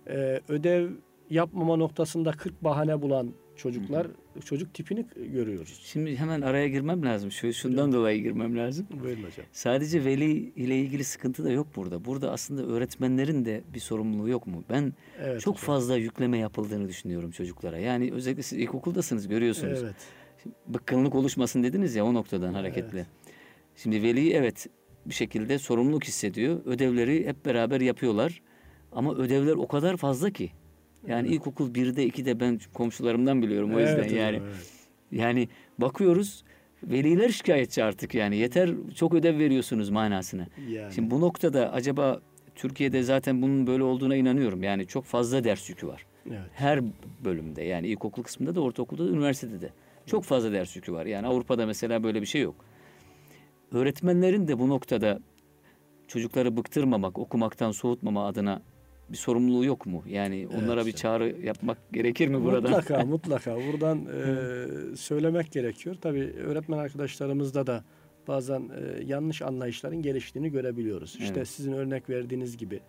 e, 0.06 0.40
ödev 0.48 0.90
yapmama 1.30 1.76
noktasında 1.76 2.32
40 2.32 2.64
bahane 2.64 3.02
bulan 3.02 3.32
çocuklar, 3.56 4.06
çocuk 4.44 4.74
tipini 4.74 5.06
görüyoruz. 5.32 5.80
Şimdi 5.84 6.16
hemen 6.16 6.40
araya 6.40 6.68
girmem 6.68 7.04
lazım. 7.04 7.30
Şu 7.30 7.52
şundan 7.52 7.92
dolayı 7.92 8.22
girmem 8.22 8.56
lazım. 8.58 8.86
Buyurun 9.02 9.22
hocam. 9.22 9.46
Sadece 9.52 10.04
veli 10.04 10.32
ile 10.32 10.76
ilgili 10.76 11.04
sıkıntı 11.04 11.44
da 11.44 11.50
yok 11.50 11.66
burada. 11.76 12.04
Burada 12.04 12.32
aslında 12.32 12.62
öğretmenlerin 12.62 13.44
de 13.44 13.62
bir 13.74 13.80
sorumluluğu 13.80 14.28
yok 14.28 14.46
mu? 14.46 14.64
Ben 14.70 14.92
Evet 15.22 15.40
çok 15.40 15.54
hocam. 15.54 15.66
fazla 15.66 15.96
yükleme 15.96 16.38
yapıldığını 16.38 16.88
düşünüyorum 16.88 17.30
çocuklara. 17.30 17.78
Yani 17.78 18.12
özellikle 18.12 18.42
siz 18.42 18.58
ilkokuldasınız 18.58 19.28
görüyorsunuz. 19.28 19.82
Evet. 19.82 19.96
Bıkkınlık 20.66 21.14
oluşmasın 21.14 21.62
dediniz 21.62 21.94
ya 21.94 22.04
o 22.04 22.14
noktadan 22.14 22.54
hareketle. 22.54 23.06
Şimdi 23.76 24.02
veli 24.02 24.32
evet 24.32 24.66
bir 25.06 25.14
şekilde 25.14 25.58
sorumluluk 25.58 26.04
hissediyor. 26.04 26.60
Ödevleri 26.64 27.26
hep 27.26 27.46
beraber 27.46 27.80
yapıyorlar. 27.80 28.42
Ama 28.92 29.14
ödevler 29.14 29.52
o 29.52 29.68
kadar 29.68 29.96
fazla 29.96 30.30
ki. 30.30 30.50
Yani 31.06 31.28
ilkokul 31.28 31.70
1'de 31.74 32.08
2'de 32.08 32.40
ben 32.40 32.60
komşularımdan 32.74 33.42
biliyorum 33.42 33.74
o 33.74 33.80
yüzden 33.80 33.94
Evet 33.94 34.04
hocam, 34.06 34.18
yani. 34.18 34.36
evet. 34.36 34.72
Yani 35.12 35.48
bakıyoruz 35.78 36.44
veliler 36.82 37.28
şikayetçi 37.28 37.84
artık 37.84 38.14
yani 38.14 38.36
yeter 38.36 38.70
çok 38.96 39.14
ödev 39.14 39.38
veriyorsunuz 39.38 39.90
manasına. 39.90 40.46
Yani. 40.68 40.94
Şimdi 40.94 41.10
bu 41.10 41.20
noktada 41.20 41.72
acaba 41.72 42.20
Türkiye'de 42.54 43.02
zaten 43.02 43.42
bunun 43.42 43.66
böyle 43.66 43.82
olduğuna 43.82 44.16
inanıyorum. 44.16 44.62
Yani 44.62 44.86
çok 44.86 45.04
fazla 45.04 45.44
ders 45.44 45.70
yükü 45.70 45.86
var. 45.86 46.06
evet. 46.26 46.38
Her 46.52 46.80
bölümde 47.24 47.62
yani 47.62 47.86
ilkokul 47.86 48.22
kısmında 48.22 48.54
da 48.54 48.60
ortaokulda 48.60 49.04
da 49.04 49.10
üniversitede 49.10 49.60
de. 49.60 49.70
Çok 50.06 50.24
fazla 50.24 50.52
ders 50.52 50.76
yükü 50.76 50.92
var. 50.92 51.06
Yani 51.06 51.26
Avrupa'da 51.26 51.66
mesela 51.66 52.02
böyle 52.02 52.20
bir 52.20 52.26
şey 52.26 52.42
yok. 52.42 52.54
Öğretmenlerin 53.72 54.48
de 54.48 54.58
bu 54.58 54.68
noktada 54.68 55.20
çocukları 56.08 56.56
bıktırmamak, 56.56 57.18
okumaktan 57.18 57.70
soğutmama 57.70 58.26
adına 58.26 58.62
bir 59.08 59.16
sorumluluğu 59.16 59.64
yok 59.64 59.86
mu? 59.86 60.02
Yani 60.06 60.48
onlara 60.48 60.80
bir 60.80 60.90
evet. 60.90 60.96
çağrı 60.96 61.36
yapmak 61.42 61.92
gerekir 61.92 62.28
mi 62.28 62.44
burada? 62.44 62.68
Mutlaka 62.68 63.04
mutlaka 63.06 63.56
buradan 63.56 64.06
e, 64.06 64.96
söylemek 64.96 65.52
gerekiyor. 65.52 65.96
Tabii 66.00 66.32
öğretmen 66.32 66.78
arkadaşlarımızda 66.78 67.66
da 67.66 67.84
bazen 68.28 68.60
e, 68.60 69.04
yanlış 69.04 69.42
anlayışların 69.42 70.02
geliştiğini 70.02 70.50
görebiliyoruz. 70.50 71.16
İşte 71.20 71.34
Evet. 71.36 71.48
sizin 71.48 71.72
örnek 71.72 72.10
verdiğiniz 72.10 72.56
gibi 72.56 72.80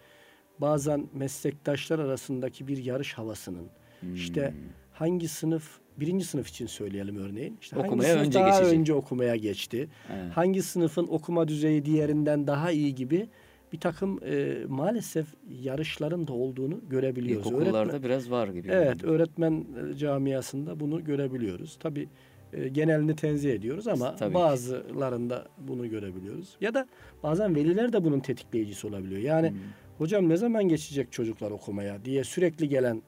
bazen 0.60 1.10
meslektaşlar 1.14 2.00
arasındaki 2.00 2.68
bir 2.68 2.78
yarış 2.78 3.14
havasının 3.14 3.68
Hmm. 4.00 4.14
işte 4.14 4.54
hangi 4.92 5.28
sınıf 5.28 5.80
birinci 6.00 6.26
sınıf 6.26 6.48
için 6.50 6.66
söyleyelim 6.68 7.18
örneğin. 7.18 7.58
İşte 7.62 7.76
hangi 7.76 7.88
Okumaya 7.88 8.14
sınıf 8.14 8.26
önce 8.28 8.40
daha 8.40 8.50
geçecek. 8.60 8.80
önce 8.80 8.94
okumaya 8.94 9.36
geçti. 9.36 9.88
Evet. 10.14 10.32
Hangi 10.38 10.62
sınıfın 10.62 11.08
okuma 11.08 11.48
düzeyi 11.48 11.86
diğerinden 11.86 12.48
daha 12.48 12.72
iyi 12.72 12.96
gibi 12.96 13.28
bir 13.74 13.80
takım 13.80 14.20
e, 14.26 14.56
maalesef 14.68 15.28
yarışların 15.62 16.28
da 16.28 16.34
olduğunu 16.34 16.80
görebiliyoruz. 16.90 17.48
İlkokullarda 17.48 17.78
Öğretmen- 17.98 18.04
biraz 18.04 18.32
var 18.32 18.48
gibi. 18.48 18.68
Evet, 18.72 19.04
öğretmen 19.04 19.66
e, 19.92 19.96
camiasında 19.98 20.80
bunu 20.80 21.04
görebiliyoruz. 21.04 21.78
Tabii 21.80 22.10
e, 22.54 22.68
genelini 22.68 23.16
tenzih 23.16 23.54
ediyoruz 23.54 23.88
ama 23.88 24.16
Tabii 24.16 24.30
ki. 24.30 24.40
bazılarında 24.40 25.46
bunu 25.58 25.90
görebiliyoruz. 25.90 26.58
Ya 26.62 26.74
da 26.74 26.88
bazen 27.24 27.56
veliler 27.56 27.94
de 27.94 28.04
bunun 28.04 28.20
tetikleyicisi 28.20 28.88
olabiliyor. 28.88 29.22
Yani 29.22 29.50
Hmm. 29.50 29.58
hocam 29.98 30.30
ne 30.30 30.38
zaman 30.38 30.64
geçecek 30.64 31.12
çocuklar 31.12 31.52
okumaya 31.52 32.06
diye 32.06 32.24
sürekli 32.24 32.70
gelen 32.70 33.02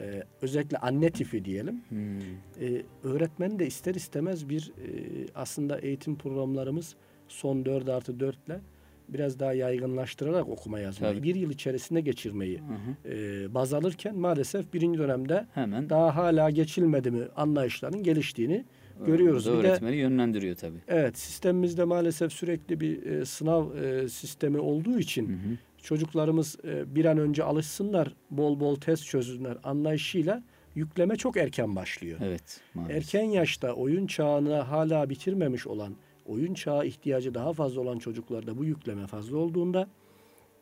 e, 0.00 0.22
özellikle 0.42 0.76
anne 0.78 1.10
tipi 1.10 1.44
diyelim. 1.44 1.80
Hmm. 1.88 2.20
E, 2.60 2.82
öğretmen 3.04 3.58
de 3.58 3.66
ister 3.66 3.94
istemez 3.94 4.48
bir 4.48 4.62
e, 4.78 4.88
aslında 5.34 5.78
eğitim 5.78 6.16
programlarımız 6.16 6.94
son 7.28 7.64
4 7.64 7.88
artı 7.88 8.20
4 8.20 8.36
ile 8.46 8.60
biraz 9.08 9.38
daha 9.40 9.52
yaygınlaştırarak 9.52 10.48
okuma 10.48 10.78
yazmayı 10.80 11.14
Tabii. 11.14 11.22
bir 11.22 11.34
yıl 11.34 11.50
içerisinde 11.50 12.00
geçirmeyi 12.00 12.58
Hı 12.58 12.62
hı. 13.08 13.14
e, 13.14 13.54
baz 13.54 13.74
alırken 13.74 14.16
maalesef 14.18 14.72
birinci 14.74 14.98
dönemde 14.98 15.46
Hemen 15.54 15.90
daha 15.90 16.16
hala 16.16 16.50
geçilmedi 16.50 17.10
mi 17.10 17.24
anlayışların 17.36 18.02
geliştiğini 18.02 18.64
görüyoruz. 19.06 19.46
Bu 19.46 19.50
da 19.52 19.58
Bir 19.58 19.62
de- 19.62 19.68
öğretmeni 19.68 19.96
yönlendiriyor 19.96 20.56
tabii. 20.56 20.78
Evet 20.88 21.18
sistemimizde 21.18 21.84
maalesef 21.84 22.32
sürekli 22.32 22.80
bir 22.80 23.06
e, 23.06 23.24
sınav 23.24 23.76
e, 23.76 24.08
sistemi 24.08 24.58
olduğu 24.58 24.98
için 24.98 25.28
Hı 25.28 25.32
hı. 25.32 25.56
Çocuklarımız 25.82 26.56
e, 26.64 26.94
bir 26.94 27.04
an 27.04 27.18
önce 27.18 27.44
alışsınlar, 27.44 28.14
bol 28.30 28.60
bol 28.60 28.76
test 28.76 29.04
çözsünler 29.06 29.58
anlayışıyla 29.64 30.42
yükleme 30.74 31.16
çok 31.16 31.36
erken 31.36 31.76
başlıyor. 31.76 32.18
Evet. 32.22 32.60
Maalesef. 32.74 32.96
Erken 32.96 33.30
yaşta 33.30 33.72
oyun 33.72 34.06
çağını 34.06 34.54
hala 34.54 35.10
bitirmemiş 35.10 35.66
olan, 35.66 35.94
oyun 36.26 36.54
çağı 36.54 36.86
ihtiyacı 36.86 37.34
daha 37.34 37.52
fazla 37.52 37.80
olan 37.80 37.98
çocuklarda 37.98 38.58
bu 38.58 38.64
yükleme 38.64 39.06
fazla 39.06 39.36
olduğunda 39.36 39.88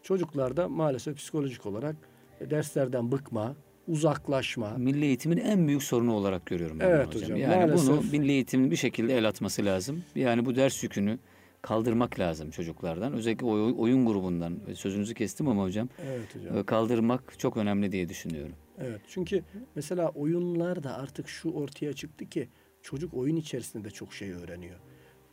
çocuklarda 0.03 0.69
maalesef 0.69 1.17
psikolojik 1.17 1.67
olarak 1.67 1.97
e, 2.41 2.51
derslerden 2.51 3.13
bıkma, 3.13 3.55
uzaklaşma, 3.89 4.71
Milli 4.79 5.05
eğitimin 5.05 5.37
en 5.37 5.69
büyük 5.69 5.83
sorunu 5.83 6.15
olarak 6.15 6.47
görüyorum 6.47 6.81
ben 6.81 6.87
Evet 6.89 7.07
bunu 7.07 7.15
hocam. 7.23 7.37
hocam, 7.37 7.51
Yani 7.51 7.73
bunu 7.73 7.91
maalesef. 7.91 8.13
milli 8.13 8.33
eğitimin 8.33 8.71
bir 8.71 8.77
şekilde 8.77 9.19
el 9.19 9.29
atması 9.29 9.65
lazım. 9.65 10.03
Yani 10.15 10.47
bu 10.47 10.57
ders 10.57 10.83
yükünü 10.83 11.19
kaldırmak 11.62 12.18
lazım 12.18 12.51
çocuklardan. 12.51 13.12
Özellikle 13.12 13.46
oy- 13.46 13.75
oyun 13.79 14.07
grubundan. 14.07 14.59
Sözünüzü 14.75 15.14
kestim 15.14 15.49
ama 15.49 15.62
hocam. 15.62 15.88
Evet 16.07 16.37
hocam. 16.37 16.59
e, 16.59 16.62
Kaldırmak 16.64 17.38
çok 17.38 17.57
önemli 17.57 17.92
diye 17.92 18.09
düşünüyorum. 18.09 18.53
Evet. 18.79 19.01
Çünkü 19.09 19.42
mesela 19.75 20.09
oyunlarda 20.09 20.94
artık 20.94 21.29
şu 21.29 21.51
ortaya 21.51 21.92
çıktı 21.92 22.25
ki 22.29 22.49
çocuk 22.83 23.14
oyun 23.14 23.37
içerisinde 23.37 23.85
de 23.85 23.90
çok 23.90 24.14
şey 24.14 24.31
öğreniyor. 24.33 24.77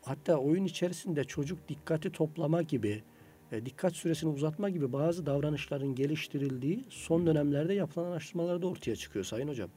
Hatta 0.01 0.37
oyun 0.37 0.65
içerisinde 0.65 1.23
çocuk 1.23 1.69
dikkati 1.69 2.11
toplama 2.11 2.61
gibi, 2.61 3.03
e, 3.51 3.65
dikkat 3.65 3.95
süresini 3.95 4.29
uzatma 4.29 4.69
gibi 4.69 4.93
bazı 4.93 5.25
davranışların 5.25 5.95
geliştirildiği 5.95 6.86
son 6.89 7.27
dönemlerde 7.27 7.73
yapılan 7.73 8.12
araştırmalarda 8.12 8.67
ortaya 8.67 8.95
çıkıyor 8.95 9.25
Sayın 9.25 9.47
Hocam. 9.47 9.69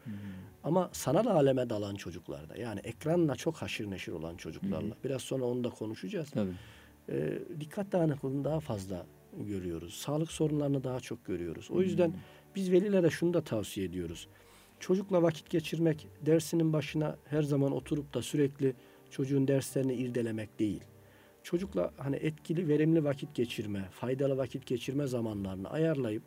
Ama 0.65 0.91
sanal 0.93 1.27
aleme 1.27 1.71
dalan 1.71 1.95
çocuklarda 1.95 2.57
yani 2.57 2.81
ekranla 2.81 3.37
çok 3.37 3.57
haşır 3.57 3.91
neşir 3.91 4.13
olan 4.13 4.37
çocuklarla 4.37 4.95
biraz 5.05 5.23
sonra 5.23 5.45
onu 5.45 5.65
da 5.65 5.71
konuşacağız. 5.71 6.31
Tabii. 6.31 6.51
E, 7.09 7.39
dikkat 7.61 7.93
dağınıklığını 7.93 8.45
daha 8.45 8.61
fazla 8.61 9.07
görüyoruz. 9.39 9.95
Sağlık 9.95 10.33
sorunlarını 10.33 10.85
daha 10.85 11.01
çok 11.01 11.25
görüyoruz. 11.25 11.71
O 11.71 11.83
yüzden 11.83 12.15
biz 12.57 12.73
velilere 12.73 13.11
şunu 13.11 13.35
da 13.35 13.41
tavsiye 13.41 13.87
ediyoruz. 13.87 14.29
Çocukla 14.81 15.23
vakit 15.23 15.51
geçirmek 15.51 16.09
dersinin 16.27 16.73
başına 16.73 17.17
her 17.25 17.43
zaman 17.43 17.73
oturup 17.73 18.15
da 18.15 18.23
sürekli 18.23 18.75
çocuğun 19.11 19.49
derslerini 19.49 19.95
irdelemek 19.95 20.59
değil. 20.59 20.81
Çocukla 21.51 21.91
hani 21.97 22.17
etkili, 22.17 22.69
verimli 22.69 23.05
vakit 23.05 23.35
geçirme, 23.35 23.89
faydalı 23.91 24.37
vakit 24.37 24.67
geçirme 24.67 25.07
zamanlarını 25.07 25.71
ayarlayıp 25.71 26.23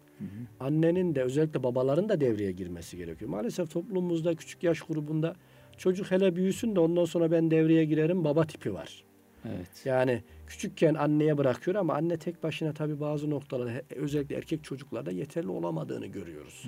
annenin 0.59 1.15
de 1.15 1.23
özellikle 1.23 1.63
babaların 1.63 2.09
da 2.09 2.21
devreye 2.21 2.51
girmesi 2.51 2.97
gerekiyor. 2.97 3.31
Maalesef 3.31 3.71
toplumumuzda 3.71 4.35
küçük 4.35 4.63
yaş 4.63 4.81
grubunda 4.81 5.35
çocuk 5.77 6.11
hele 6.11 6.35
büyüsün 6.35 6.75
de 6.75 6.79
ondan 6.79 7.05
sonra 7.05 7.31
ben 7.31 7.51
devreye 7.51 7.85
girerim 7.85 8.23
baba 8.23 8.45
tipi 8.45 8.73
var. 8.73 9.03
Evet. 9.45 9.85
Yani 9.85 10.23
küçükken 10.47 10.93
anneye 10.93 11.37
bırakıyor 11.37 11.75
ama 11.75 11.93
anne 11.93 12.17
tek 12.17 12.43
başına 12.43 12.73
tabii 12.73 12.99
bazı 12.99 13.29
noktalarda 13.29 13.81
özellikle 13.95 14.35
erkek 14.35 14.63
çocuklarda 14.63 15.11
yeterli 15.11 15.49
olamadığını 15.49 16.07
görüyoruz. 16.07 16.65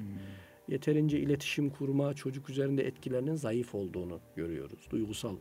Yeterince 0.68 1.20
iletişim 1.20 1.70
kurma, 1.70 2.14
çocuk 2.14 2.50
üzerinde 2.50 2.88
etkilerinin 2.88 3.36
zayıf 3.36 3.76
olduğunu 3.76 4.20
görüyoruz. 4.36 4.88
Duygusal 4.90 5.36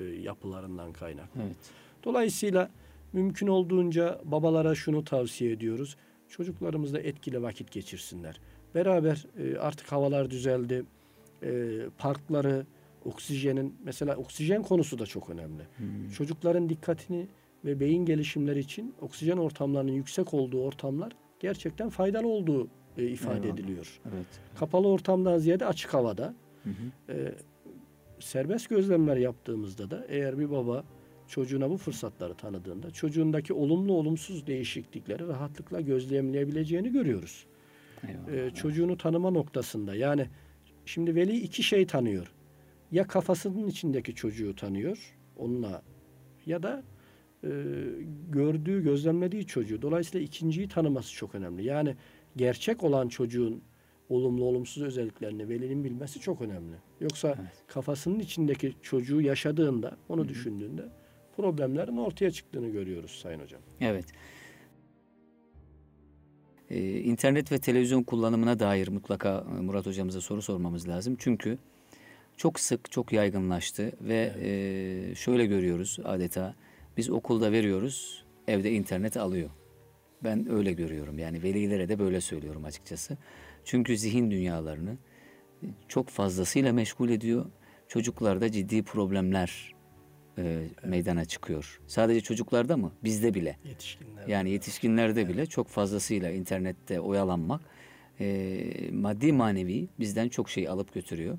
e, 0.00 0.04
yapılarından 0.04 0.92
kaynaklı. 0.92 1.40
Evet. 1.42 1.56
Dolayısıyla 2.04 2.70
mümkün 3.12 3.46
olduğunca 3.46 4.20
babalara 4.24 4.74
şunu 4.74 5.04
tavsiye 5.04 5.52
ediyoruz. 5.52 5.96
Çocuklarımızla 6.28 6.98
etkili 7.00 7.42
vakit 7.42 7.72
geçirsinler. 7.72 8.40
Beraber 8.74 9.26
e, 9.38 9.58
artık 9.58 9.92
havalar 9.92 10.30
düzeldi. 10.30 10.84
E, 11.42 11.78
parkları, 11.98 12.66
oksijenin 13.04 13.74
mesela 13.84 14.16
oksijen 14.16 14.62
konusu 14.62 14.98
da 14.98 15.06
çok 15.06 15.30
önemli. 15.30 15.62
Çocukların 16.16 16.68
dikkatini 16.68 17.26
ve 17.64 17.80
beyin 17.80 18.04
gelişimleri 18.04 18.58
için 18.58 18.94
oksijen 19.00 19.36
ortamlarının 19.36 19.92
yüksek 19.92 20.34
olduğu 20.34 20.62
ortamlar 20.62 21.12
gerçekten 21.40 21.88
faydalı 21.88 22.28
olduğu 22.28 22.68
e, 22.96 23.06
ifade 23.06 23.38
Eyvallah. 23.38 23.54
ediliyor. 23.54 24.00
Evet. 24.14 24.26
Kapalı 24.58 24.88
ortamdan 24.88 25.38
ziyade 25.38 25.66
açık 25.66 25.94
havada 25.94 26.34
Hı 26.64 26.70
hı. 26.70 27.12
e, 27.12 27.34
serbest 28.20 28.68
gözlemler 28.68 29.16
yaptığımızda 29.16 29.90
da 29.90 30.06
eğer 30.08 30.38
bir 30.38 30.50
baba 30.50 30.84
çocuğuna 31.28 31.70
bu 31.70 31.76
fırsatları 31.76 32.34
tanıdığında 32.34 32.90
çocuğundaki 32.90 33.52
olumlu 33.52 33.92
olumsuz 33.92 34.46
değişiklikleri 34.46 35.28
rahatlıkla 35.28 35.80
gözlemleyebileceğini 35.80 36.92
görüyoruz. 36.92 37.46
Eyvallah. 38.08 38.46
E, 38.46 38.54
çocuğunu 38.54 38.96
tanıma 38.96 39.30
noktasında 39.30 39.94
yani 39.94 40.26
şimdi 40.86 41.14
veli 41.14 41.36
iki 41.40 41.62
şey 41.62 41.86
tanıyor. 41.86 42.32
Ya 42.92 43.06
kafasının 43.06 43.68
içindeki 43.68 44.14
çocuğu 44.14 44.56
tanıyor 44.56 45.16
onunla 45.36 45.82
ya 46.46 46.62
da 46.62 46.82
e, 47.44 47.50
gördüğü, 48.30 48.82
gözlemlediği 48.82 49.46
çocuğu. 49.46 49.82
Dolayısıyla 49.82 50.26
ikinciyi 50.26 50.68
tanıması 50.68 51.12
çok 51.12 51.34
önemli. 51.34 51.64
Yani 51.64 51.96
gerçek 52.36 52.84
olan 52.84 53.08
çocuğun 53.08 53.62
olumlu 54.08 54.44
olumsuz 54.44 54.82
özelliklerini 54.82 55.48
velinin 55.48 55.84
bilmesi 55.84 56.20
çok 56.20 56.40
önemli. 56.40 56.76
Yoksa 57.00 57.28
Evet. 57.28 57.64
kafasının 57.66 58.18
içindeki 58.18 58.74
çocuğu 58.82 59.20
yaşadığında, 59.20 59.96
onu 60.08 60.28
düşündüğünde 60.28 60.82
problemlerin 61.38 61.96
ortaya 61.96 62.30
çıktığını 62.30 62.68
görüyoruz 62.68 63.10
Sayın 63.10 63.40
Hocam. 63.40 63.60
Evet. 63.80 64.04
Ee, 66.70 67.00
internet 67.00 67.52
ve 67.52 67.58
televizyon 67.58 68.02
kullanımına 68.02 68.58
dair 68.58 68.88
mutlaka 68.88 69.46
e, 69.58 69.60
Murat 69.60 69.86
hocamıza 69.86 70.20
soru 70.20 70.42
sormamız 70.42 70.88
lazım. 70.88 71.16
Çünkü 71.18 71.58
çok 72.36 72.60
sık, 72.60 72.90
çok 72.90 73.12
yaygınlaştı 73.12 73.92
ve 74.00 74.32
e, 74.40 75.14
şöyle 75.14 75.46
görüyoruz 75.46 75.98
adeta 76.04 76.54
biz 76.96 77.10
okulda 77.10 77.52
veriyoruz, 77.52 78.24
evde 78.48 78.72
internet 78.72 79.16
alıyor. 79.16 79.50
Ben 80.24 80.50
öyle 80.50 80.72
görüyorum. 80.72 81.18
Yani 81.18 81.42
velilere 81.42 81.88
de 81.88 81.98
böyle 81.98 82.20
söylüyorum 82.20 82.64
açıkçası. 82.64 83.16
Çünkü 83.64 83.96
zihin 83.96 84.30
dünyalarını 84.30 84.96
çok 85.88 86.08
fazlasıyla 86.08 86.72
meşgul 86.72 87.08
ediyor. 87.08 87.46
Çocuklarda 87.88 88.52
ciddi 88.52 88.82
problemler 88.82 89.77
e, 90.38 90.68
meydana 90.84 91.24
çıkıyor. 91.24 91.80
Sadece 91.86 92.20
çocuklarda 92.20 92.76
mı? 92.76 92.92
Bizde 93.04 93.34
bile. 93.34 93.56
Yetişkinler. 93.64 94.26
Yani 94.26 94.50
yetişkinlerde 94.50 95.28
bile 95.28 95.46
çok 95.46 95.68
fazlasıyla 95.68 96.30
internette 96.30 97.00
oyalanmak 97.00 97.60
e, 98.20 98.64
maddi 98.92 99.32
manevi 99.32 99.88
bizden 100.00 100.28
çok 100.28 100.50
şey 100.50 100.68
alıp 100.68 100.94
götürüyor. 100.94 101.38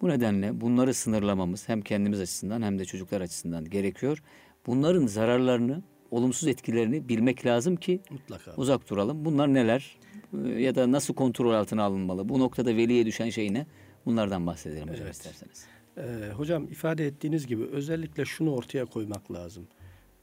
Bu 0.00 0.08
nedenle 0.08 0.60
bunları 0.60 0.94
sınırlamamız 0.94 1.68
hem 1.68 1.80
kendimiz 1.82 2.20
açısından 2.20 2.62
hem 2.62 2.78
de 2.78 2.84
çocuklar 2.84 3.20
açısından 3.20 3.64
gerekiyor. 3.70 4.22
Bunların 4.66 5.06
zararlarını, 5.06 5.82
olumsuz 6.10 6.48
etkilerini 6.48 7.08
bilmek 7.08 7.46
lazım 7.46 7.76
ki 7.76 8.00
Mutlaka. 8.10 8.52
uzak 8.56 8.90
duralım. 8.90 9.24
Bunlar 9.24 9.54
neler 9.54 9.98
E, 10.44 10.48
ya 10.48 10.74
da 10.74 10.92
nasıl 10.92 11.14
kontrol 11.14 11.52
altına 11.54 11.82
alınmalı? 11.82 12.28
Bu 12.28 12.38
noktada 12.38 12.76
veliye 12.76 13.06
düşen 13.06 13.30
şey 13.30 13.54
ne? 13.54 13.66
Bunlardan 14.06 14.46
bahsedelim 14.46 14.88
hocam 14.88 15.02
Evet. 15.06 15.14
isterseniz. 15.14 15.66
Ee, 15.98 16.32
hocam 16.32 16.64
ifade 16.64 17.06
ettiğiniz 17.06 17.46
gibi 17.46 17.64
özellikle 17.64 18.24
şunu 18.24 18.54
ortaya 18.54 18.84
koymak 18.84 19.32
lazım. 19.32 19.66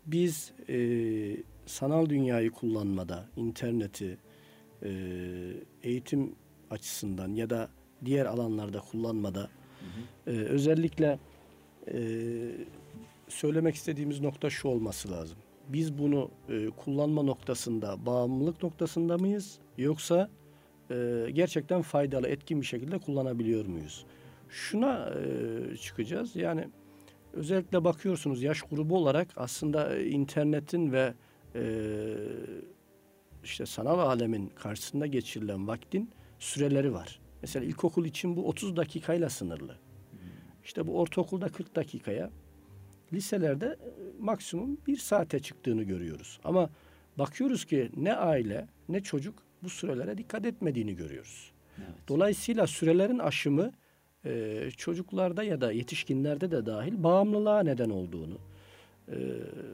Biz 0.05 0.51
e, 0.69 0.77
sanal 1.65 2.09
dünyayı 2.09 2.51
kullanmada, 2.51 3.25
interneti 3.35 4.17
e, 4.83 4.89
eğitim 5.83 6.35
açısından 6.69 7.33
ya 7.33 7.49
da 7.49 7.69
diğer 8.05 8.25
alanlarda 8.25 8.79
kullanmada 8.79 9.49
e, 10.27 10.31
özellikle 10.31 11.19
e, 11.87 11.97
söylemek 13.27 13.75
istediğimiz 13.75 14.21
nokta 14.21 14.49
şu 14.49 14.67
olması 14.67 15.11
lazım. 15.11 15.37
Biz 15.69 15.97
bunu 15.97 16.29
e, 16.49 16.69
kullanma 16.69 17.23
noktasında, 17.23 18.05
bağımlılık 18.05 18.63
noktasında 18.63 19.17
mıyız? 19.17 19.59
Yoksa 19.77 20.29
e, 20.91 21.27
gerçekten 21.33 21.81
faydalı, 21.81 22.27
etkin 22.27 22.61
bir 22.61 22.65
şekilde 22.65 22.97
kullanabiliyor 22.97 23.65
muyuz? 23.65 24.05
Şuna 24.55 25.09
e, 25.09 25.77
çıkacağız. 25.77 26.35
Yani 26.35 26.67
özellikle 27.33 27.83
bakıyorsunuz 27.83 28.43
yaş 28.43 28.61
grubu 28.61 28.97
olarak 28.97 29.27
aslında 29.35 29.97
internetin 29.97 30.91
ve 30.91 31.13
e, 31.55 31.63
işte 33.43 33.65
sanal 33.65 33.99
alemin 33.99 34.47
karşısında 34.47 35.07
geçirilen 35.07 35.67
vaktin 35.67 36.11
süreleri 36.39 36.93
var. 36.93 37.19
Mesela 37.41 37.65
ilkokul 37.65 38.05
için 38.05 38.35
bu 38.35 38.47
30 38.47 38.77
dakikayla 38.77 39.29
sınırlı. 39.29 39.77
İşte 40.63 40.87
bu 40.87 40.99
ortaokulda 40.99 41.49
40 41.49 41.75
dakikaya, 41.75 42.29
liselerde 43.13 43.77
maksimum 44.19 44.77
bir 44.87 44.97
saate 44.97 45.39
çıktığını 45.39 45.83
görüyoruz. 45.83 46.39
Ama 46.43 46.69
bakıyoruz 47.17 47.65
ki 47.65 47.89
ne 47.95 48.13
aile 48.13 48.67
ne 48.89 49.03
çocuk 49.03 49.35
bu 49.63 49.69
sürelere 49.69 50.17
dikkat 50.17 50.45
etmediğini 50.45 50.95
görüyoruz. 50.95 51.51
Evet. 51.77 52.07
Dolayısıyla 52.07 52.67
sürelerin 52.67 53.19
aşımı 53.19 53.71
e, 54.25 54.61
çocuklarda 54.77 55.43
ya 55.43 55.61
da 55.61 55.71
yetişkinlerde 55.71 56.51
de 56.51 56.65
dahil 56.65 57.03
bağımlılığa 57.03 57.63
neden 57.63 57.89
olduğunu, 57.89 58.37
e, 59.11 59.15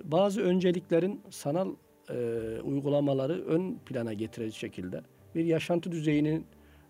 bazı 0.03 0.41
önceliklerin 0.41 1.21
sanal 1.29 1.69
e, 2.09 2.15
uygulamaları 2.63 3.45
ön 3.45 3.77
plana 3.85 4.13
getirecek 4.13 4.55
şekilde 4.55 5.01
bir 5.35 5.45
yaşantı 5.45 5.91
düzeyinin 5.91 6.45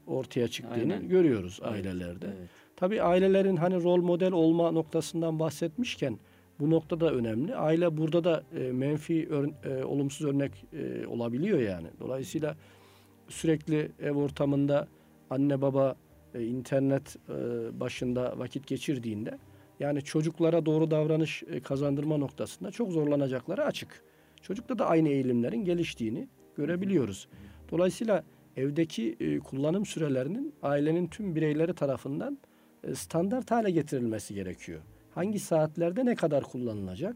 ortaya 0.08 0.48
çıktığını 0.48 0.94
Aynen. 0.94 1.10
görüyoruz 1.10 1.60
Evet, 1.64 1.74
ailelerde. 1.74 2.26
Evet. 2.38 2.50
Tabii 2.76 3.02
ailelerin 3.02 3.56
hani 3.56 3.84
rol 3.84 4.02
model 4.02 4.32
olma 4.32 4.72
noktasından 4.72 5.40
bahsetmişken 5.40 6.20
bu 6.60 6.70
nokta 6.70 7.00
da 7.00 7.14
önemli. 7.14 7.56
Aile 7.56 7.98
burada 7.98 8.24
da 8.24 8.44
e, 8.58 8.72
menfi, 8.72 9.28
ör- 9.30 9.80
e, 9.80 9.86
olumsuz 9.86 10.28
örnek 10.28 10.52
e, 10.74 11.08
olabiliyor 11.08 11.60
yani. 11.60 11.88
Dolayısıyla 12.00 12.56
sürekli 13.30 13.92
ev 14.02 14.12
ortamında 14.12 14.88
anne 15.30 15.62
baba 15.62 15.96
e, 16.36 16.44
internet 16.44 17.16
e, 17.30 17.34
başında 17.80 18.34
vakit 18.38 18.68
geçirdiğinde 18.68 19.38
yani 19.80 20.02
çocuklara 20.02 20.66
doğru 20.66 20.92
davranış 20.92 21.44
e, 21.44 21.60
kazandırma 21.60 22.18
noktasında 22.18 22.72
çok 22.72 22.92
zorlanacakları 22.92 23.66
açık. 23.66 24.04
Çocukta 24.42 24.80
da 24.80 24.86
aynı 24.88 25.10
eğilimlerin 25.10 25.66
geliştiğini 25.66 26.28
görebiliyoruz. 26.56 27.28
Dolayısıyla 27.72 28.24
evdeki 28.58 29.16
e, 29.20 29.40
kullanım 29.40 29.86
sürelerinin 29.86 30.54
ailenin 30.64 31.08
tüm 31.08 31.36
bireyleri 31.36 31.74
tarafından 31.74 32.38
e, 32.84 32.96
standart 32.96 33.52
hale 33.52 33.72
getirilmesi 33.72 34.34
gerekiyor. 34.34 34.82
Hangi 35.16 35.40
saatlerde 35.40 36.06
ne 36.06 36.16
kadar 36.16 36.44
kullanılacak 36.44 37.16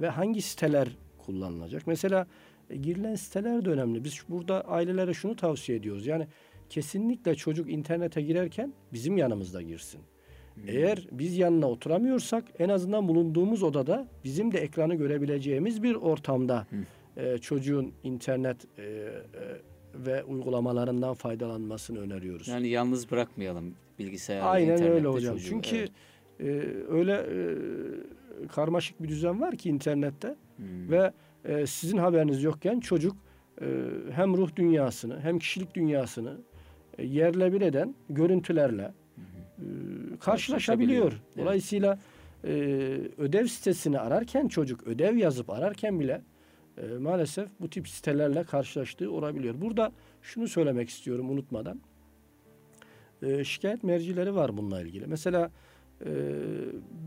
ve 0.00 0.08
hangi 0.08 0.42
siteler 0.42 0.88
kullanılacak? 1.18 1.86
Mesela 1.86 2.26
e, 2.70 2.76
girilen 2.76 3.14
siteler 3.14 3.64
de 3.64 3.70
önemli. 3.70 4.04
Biz 4.04 4.20
burada 4.28 4.60
ailelere 4.60 5.14
şunu 5.14 5.36
tavsiye 5.36 5.78
ediyoruz. 5.78 6.06
Yani 6.06 6.26
kesinlikle 6.72 7.34
çocuk 7.34 7.70
internete 7.70 8.22
girerken 8.22 8.72
bizim 8.92 9.16
yanımızda 9.16 9.62
girsin. 9.62 10.00
Eğer 10.66 11.06
biz 11.12 11.36
yanına 11.38 11.70
oturamıyorsak 11.70 12.44
en 12.58 12.68
azından 12.68 13.08
bulunduğumuz 13.08 13.62
odada 13.62 14.08
bizim 14.24 14.52
de 14.52 14.58
ekranı 14.58 14.94
görebileceğimiz 14.94 15.82
bir 15.82 15.94
ortamda 15.94 16.66
e, 17.16 17.38
çocuğun 17.38 17.92
internet 18.02 18.56
e, 18.78 18.82
e, 18.82 19.12
ve 19.94 20.24
uygulamalarından 20.24 21.14
faydalanmasını 21.14 21.98
öneriyoruz. 22.00 22.48
Yani 22.48 22.68
yalnız 22.68 23.10
bırakmayalım 23.10 23.74
bilgisayarda, 23.98 24.48
Aynen 24.48 24.82
öyle 24.82 25.08
hocam. 25.08 25.34
çocuğu. 25.34 25.48
Çünkü 25.48 25.76
Evet. 25.76 25.90
e, 26.40 26.46
öyle 26.92 27.12
e, 27.14 27.36
karmaşık 28.48 29.02
bir 29.02 29.08
düzen 29.08 29.40
var 29.40 29.56
ki 29.56 29.68
internette 29.68 30.36
Hmm. 30.56 30.90
ve 30.90 31.12
e, 31.44 31.66
sizin 31.66 31.98
haberiniz 31.98 32.42
yokken 32.42 32.80
çocuk 32.80 33.16
e, 33.60 33.66
hem 34.12 34.36
ruh 34.36 34.56
dünyasını 34.56 35.20
hem 35.20 35.38
kişilik 35.38 35.74
dünyasını 35.74 36.36
yerle 36.98 37.52
bir 37.52 37.60
eden 37.60 37.94
görüntülerle 38.10 38.92
e, 39.58 39.64
karşılaşabiliyor. 40.20 41.12
Dolayısıyla 41.38 41.98
e, 42.44 42.50
ödev 43.18 43.46
sitesini 43.46 43.98
ararken 43.98 44.48
çocuk 44.48 44.86
ödev 44.86 45.16
yazıp 45.16 45.50
ararken 45.50 46.00
bile 46.00 46.22
e, 46.78 46.86
maalesef 46.98 47.48
bu 47.60 47.70
tip 47.70 47.88
sitelerle 47.88 48.44
karşılaştığı 48.44 49.12
olabiliyor. 49.12 49.54
Burada 49.60 49.92
şunu 50.22 50.48
söylemek 50.48 50.88
istiyorum 50.88 51.30
unutmadan. 51.30 51.80
E, 53.22 53.44
şikayet 53.44 53.82
mercileri 53.82 54.34
var 54.34 54.56
bununla 54.56 54.80
ilgili. 54.80 55.06
Mesela 55.06 55.50
e, 56.06 56.10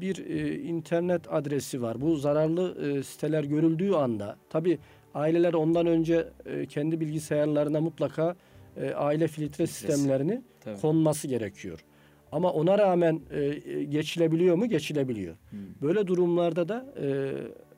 bir 0.01 0.25
e, 0.25 0.59
internet 0.59 1.33
adresi 1.33 1.81
var. 1.81 2.01
Bu 2.01 2.15
zararlı 2.15 2.87
e, 2.87 3.03
siteler 3.03 3.43
görüldüğü 3.43 3.91
anda 3.91 4.37
tabi 4.49 4.79
aileler 5.13 5.53
ondan 5.53 5.87
önce 5.87 6.27
e, 6.45 6.65
kendi 6.65 6.99
bilgisayarlarına 6.99 7.81
mutlaka 7.81 8.35
e, 8.77 8.93
aile 8.93 9.27
filtre 9.27 9.67
sistemlerini 9.67 10.41
Tabii. 10.61 10.81
konması 10.81 11.27
gerekiyor. 11.27 11.85
Ama 12.31 12.51
ona 12.51 12.77
rağmen 12.77 13.21
e, 13.31 13.49
geçilebiliyor 13.83 14.55
mu? 14.55 14.69
Geçilebiliyor. 14.69 15.35
Hmm. 15.49 15.59
Böyle 15.81 16.07
durumlarda 16.07 16.69
da 16.69 16.85
e, 17.01 17.33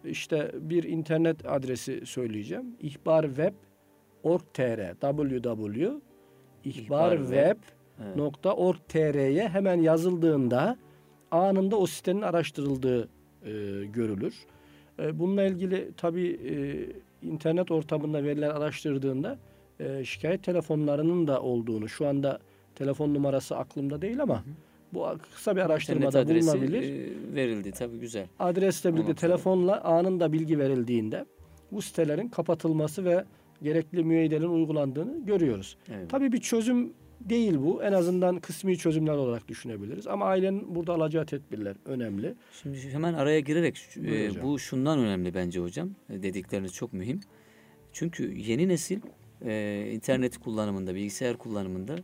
işte 0.10 0.52
bir 0.54 0.84
internet 0.84 1.52
adresi 1.52 2.06
söyleyeceğim. 2.06 2.66
ihbarweb.org.tr 2.80 4.94
www 5.02 5.92
ihbarweb.org.tr'ye 6.64 9.50
hemen 9.50 9.82
yazıldığında 9.82 10.78
anında 11.32 11.78
o 11.78 11.86
sitenin 11.86 12.22
araştırıldığı 12.22 13.10
e, 13.46 13.52
görülür. 13.86 14.36
E, 15.00 15.20
bununla 15.20 15.44
ilgili 15.44 15.92
tabii 15.98 16.28
e, 16.28 16.56
internet 17.28 17.72
ortamında 17.72 18.24
veriler 18.24 18.50
araştırdığında 18.50 19.38
e, 19.80 20.06
şikayet 20.06 20.44
telefonlarının 20.44 21.28
da 21.28 21.42
olduğunu 21.42 21.90
şu 21.90 22.08
anda 22.08 22.40
telefon 22.76 23.14
numarası 23.14 23.58
aklımda 23.58 24.02
değil 24.02 24.22
ama 24.22 24.44
bu 24.94 25.08
kısa 25.34 25.52
bir 25.52 25.62
İnternet 25.62 25.72
araştırmada 25.72 26.20
adresi 26.20 26.48
bulunabilir. 26.48 26.82
e, 26.82 27.36
verildi 27.36 27.72
tabii 27.72 27.98
güzel. 28.00 28.28
Adresle 28.40 28.90
birlikte 28.94 29.12
Anladım. 29.12 29.28
telefonla 29.28 29.82
anında 29.82 30.34
bilgi 30.34 30.60
verildiğinde 30.60 31.26
bu 31.72 31.82
sitelerin 31.82 32.28
kapatılması 32.28 33.06
ve 33.06 33.24
gerekli 33.64 34.04
müeyyidelerin 34.04 34.50
uygulandığını 34.50 35.26
görüyoruz. 35.26 35.78
Evet. 35.96 36.10
Tabii 36.10 36.32
bir 36.32 36.42
çözüm 36.42 36.94
değil 37.22 37.58
bu. 37.60 37.84
En 37.84 37.92
azından 37.92 38.40
kısmi 38.40 38.78
çözümler 38.78 39.14
olarak 39.14 39.48
düşünebiliriz. 39.48 40.08
Ama 40.08 40.26
ailenin 40.26 40.76
burada 40.76 40.94
alacağı 40.94 41.26
tedbirler 41.26 41.76
önemli. 41.86 42.36
Şimdi 42.62 42.90
hemen 42.92 43.14
araya 43.14 43.40
girerek 43.40 43.78
e, 44.06 44.28
hocam. 44.28 44.44
bu 44.44 44.60
şundan 44.60 45.00
önemli 45.00 45.34
bence 45.34 45.60
hocam. 45.60 45.90
E, 46.10 46.24
dedikleriniz 46.24 46.74
çok 46.74 46.94
mühim. 46.94 47.20
Çünkü 47.94 48.38
yeni 48.38 48.68
nesil 48.68 49.00
e, 49.46 49.84
internet 49.94 50.38
kullanımında, 50.38 50.96
bilgisayar 50.96 51.38
kullanımında 51.38 51.96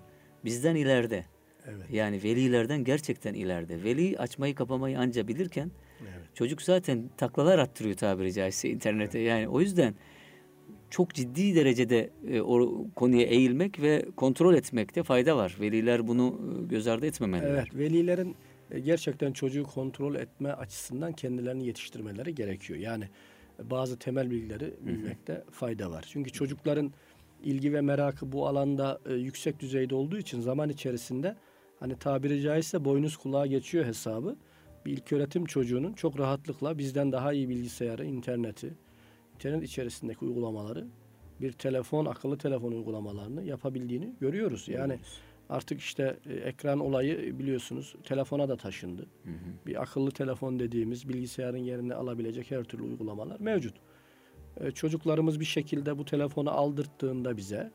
bizden 0.45 0.75
ileride. 0.75 1.25
Evet. 1.67 1.85
Yani 1.91 2.23
velilerden 2.23 2.83
gerçekten 2.83 3.33
ileride. 3.33 3.83
Veli 3.83 4.17
açmayı 4.17 4.55
kapamayı 4.55 4.99
anca 4.99 5.27
bilirken 5.27 5.71
Evet. 6.01 6.35
çocuk 6.35 6.61
zaten 6.61 7.09
taklalar 7.17 7.59
attırıyor 7.59 7.95
tabiri 7.95 8.33
caizse 8.33 8.69
internete. 8.69 9.19
Yani 9.19 9.47
o 9.47 9.61
yüzden 9.61 9.95
çok 10.89 11.13
ciddi 11.13 11.55
derecede 11.55 12.09
e, 12.27 12.41
o 12.41 12.87
konuya 12.95 13.23
eğilmek 13.23 13.81
ve 13.81 14.05
kontrol 14.15 14.53
etmekte 14.55 15.03
fayda 15.03 15.37
var. 15.37 15.57
Veliler 15.59 16.07
bunu 16.07 16.41
e, 16.63 16.67
göz 16.67 16.87
ardı 16.87 17.05
etmemeliler. 17.05 17.49
Evet, 17.49 17.75
velilerin 17.75 18.35
e, 18.71 18.79
gerçekten 18.79 19.33
çocuğu 19.33 19.63
kontrol 19.63 20.15
etme 20.15 20.51
açısından 20.51 21.13
kendilerini 21.13 21.65
yetiştirmeleri 21.65 22.35
gerekiyor. 22.35 22.79
Yani 22.79 23.09
bazı 23.63 23.99
temel 23.99 24.31
bilgileri 24.31 24.73
bilmekte 24.81 25.43
fayda 25.51 25.91
var. 25.91 26.05
Çünkü 26.07 26.31
çocukların 26.31 26.93
ilgi 27.43 27.73
ve 27.73 27.81
merakı 27.81 28.31
bu 28.31 28.47
alanda 28.47 28.99
e, 29.05 29.13
yüksek 29.13 29.59
düzeyde 29.59 29.95
olduğu 29.95 30.17
için 30.17 30.41
zaman 30.41 30.69
içerisinde 30.69 31.35
hani 31.79 31.95
tabiri 31.95 32.41
caizse 32.41 32.85
boynuz 32.85 33.17
kulağa 33.17 33.45
geçiyor 33.45 33.85
hesabı. 33.85 34.35
Bir 34.85 34.91
ilköğretim 34.91 35.45
çocuğunun 35.45 35.93
çok 35.93 36.19
rahatlıkla 36.19 36.77
bizden 36.77 37.11
daha 37.11 37.33
iyi 37.33 37.49
bilgisayarı, 37.49 38.05
interneti, 38.05 38.73
internet 39.35 39.63
içerisindeki 39.63 40.25
uygulamaları, 40.25 40.87
bir 41.41 41.51
telefon, 41.51 42.05
akıllı 42.05 42.37
telefon 42.37 42.71
uygulamalarını 42.71 43.43
yapabildiğini 43.43 44.13
görüyoruz. 44.19 44.67
Yani 44.67 44.99
Artık 45.49 45.79
işte 45.79 46.19
e, 46.25 46.33
ekran 46.33 46.79
olayı 46.79 47.39
biliyorsunuz 47.39 47.95
telefona 48.03 48.49
da 48.49 48.57
taşındı. 48.57 49.01
Hı 49.01 49.29
hı. 49.29 49.67
Bir 49.67 49.81
akıllı 49.81 50.11
telefon 50.11 50.59
dediğimiz 50.59 51.09
bilgisayarın 51.09 51.57
yerini 51.57 51.93
alabilecek 51.93 52.51
her 52.51 52.63
türlü 52.63 52.83
uygulamalar 52.83 53.39
mevcut. 53.39 53.75
E, 54.59 54.71
çocuklarımız 54.71 55.39
bir 55.39 55.45
şekilde 55.45 55.97
bu 55.97 56.05
telefonu 56.05 56.51
aldırttığında 56.51 57.37
bize 57.37 57.71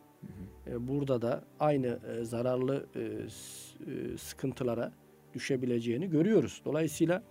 e, 0.66 0.88
burada 0.88 1.22
da 1.22 1.44
aynı 1.60 1.98
e, 2.20 2.24
zararlı 2.24 2.86
e, 2.96 3.00
e, 3.00 4.18
sıkıntılara 4.18 4.92
düşebileceğini 5.34 6.10
görüyoruz. 6.10 6.62
Dolayısıyla 6.64 7.22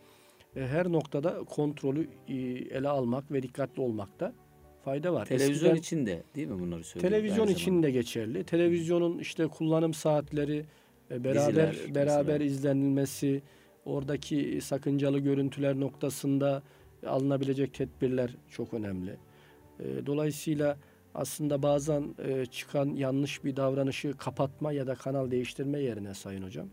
e, 0.55 0.61
her 0.67 0.91
noktada 0.91 1.43
kontrolü 1.43 2.07
e, 2.27 2.33
ele 2.77 2.89
almak 2.89 3.31
ve 3.31 3.43
dikkatli 3.43 3.81
olmakta 3.81 4.33
fayda 4.85 5.13
var. 5.13 5.25
Televizyon 5.25 5.69
Eskiden- 5.71 5.79
için 5.79 6.05
de 6.05 6.23
değil 6.35 6.47
mi 6.47 6.59
bunları 6.59 6.83
söylüyor? 6.83 7.11
Televizyon 7.11 7.47
için 7.47 7.65
zamanda? 7.65 7.87
de 7.87 7.91
geçerli. 7.91 8.43
Televizyonun 8.43 9.19
işte 9.19 9.47
kullanım 9.47 9.93
saatleri 9.93 10.65
e, 11.11 11.23
beraber 11.23 11.71
Diziler 11.73 11.95
beraber 11.95 12.23
mesela. 12.39 12.43
izlenilmesi, 12.43 13.41
oradaki 13.85 14.59
sakıncalı 14.61 15.19
görüntüler 15.19 15.79
noktasında 15.79 16.63
alınabilecek 17.07 17.73
tedbirler 17.73 18.35
çok 18.49 18.73
önemli. 18.73 19.17
E, 19.79 20.05
Dolayısıyla 20.05 20.77
aslında 21.15 21.63
bazen 21.63 22.15
e, 22.23 22.45
çıkan 22.45 22.85
yanlış 22.95 23.43
bir 23.43 23.55
davranışı 23.55 24.13
kapatma 24.17 24.71
ya 24.71 24.87
da 24.87 24.95
kanal 24.95 25.31
değiştirme 25.31 25.79
yerine 25.79 26.13
sayın 26.13 26.43
hocam. 26.43 26.67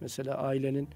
Mesela 0.00 0.34
ailenin 0.38 0.88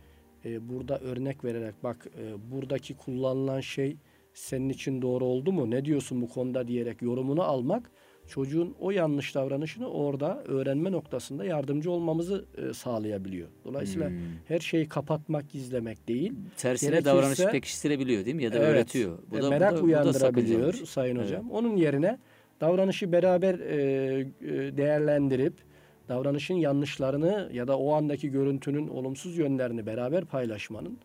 e, 0.44 0.68
burada 0.68 0.98
örnek 0.98 1.44
vererek 1.44 1.74
bak 1.82 2.07
e, 2.18 2.50
buradaki 2.53 2.94
kullanılan 2.94 3.61
şey 3.61 3.96
senin 4.34 4.68
için 4.68 5.03
doğru 5.03 5.24
oldu 5.24 5.53
mu? 5.53 5.70
Ne 5.70 5.84
diyorsun 5.84 6.22
bu 6.22 6.28
konuda 6.28 6.68
diyerek 6.68 7.03
yorumunu 7.03 7.42
almak 7.42 7.90
çocuğun 8.36 8.74
o 8.80 8.90
yanlış 8.90 9.34
davranışını 9.34 9.88
orada 9.90 10.42
öğrenme 10.44 10.92
noktasında 10.92 11.44
yardımcı 11.44 11.90
olmamızı 11.90 12.44
e, 12.56 12.72
sağlayabiliyor. 12.74 13.48
Dolayısıyla 13.64 14.08
Hmm. 14.08 14.16
her 14.48 14.58
şeyi 14.60 14.88
kapatmak, 14.88 15.50
gizlemek 15.50 16.08
değil. 16.08 16.32
Tersine 16.56 16.90
Gerekirse- 16.90 17.04
davranışı 17.04 17.50
pekiştirebiliyor 17.50 18.24
değil 18.24 18.36
mi? 18.36 18.42
Ya 18.44 18.52
da 18.52 18.56
Evet, 18.58 18.68
öğretiyor. 18.68 19.18
e, 19.38 19.42
da- 19.42 19.50
merak 19.50 19.72
da- 19.72 19.76
da 19.76 19.80
uyandırabiliyor 19.82 20.60
sakıncalı. 20.72 20.86
Sayın 20.86 21.16
Evet. 21.16 21.26
Hocam. 21.26 21.50
Onun 21.50 21.76
yerine 21.76 22.18
davranışı 22.60 23.12
beraber 23.12 23.58
e, 23.58 23.74
e, 24.40 24.76
değerlendirip 24.76 25.54
davranışın 26.08 26.54
yanlışlarını 26.54 27.50
ya 27.52 27.68
da 27.68 27.78
o 27.78 27.92
andaki 27.92 28.30
görüntünün 28.30 28.88
olumsuz 28.88 29.38
yönlerini 29.38 29.86
beraber 29.86 30.24
paylaşmanın 30.24 30.98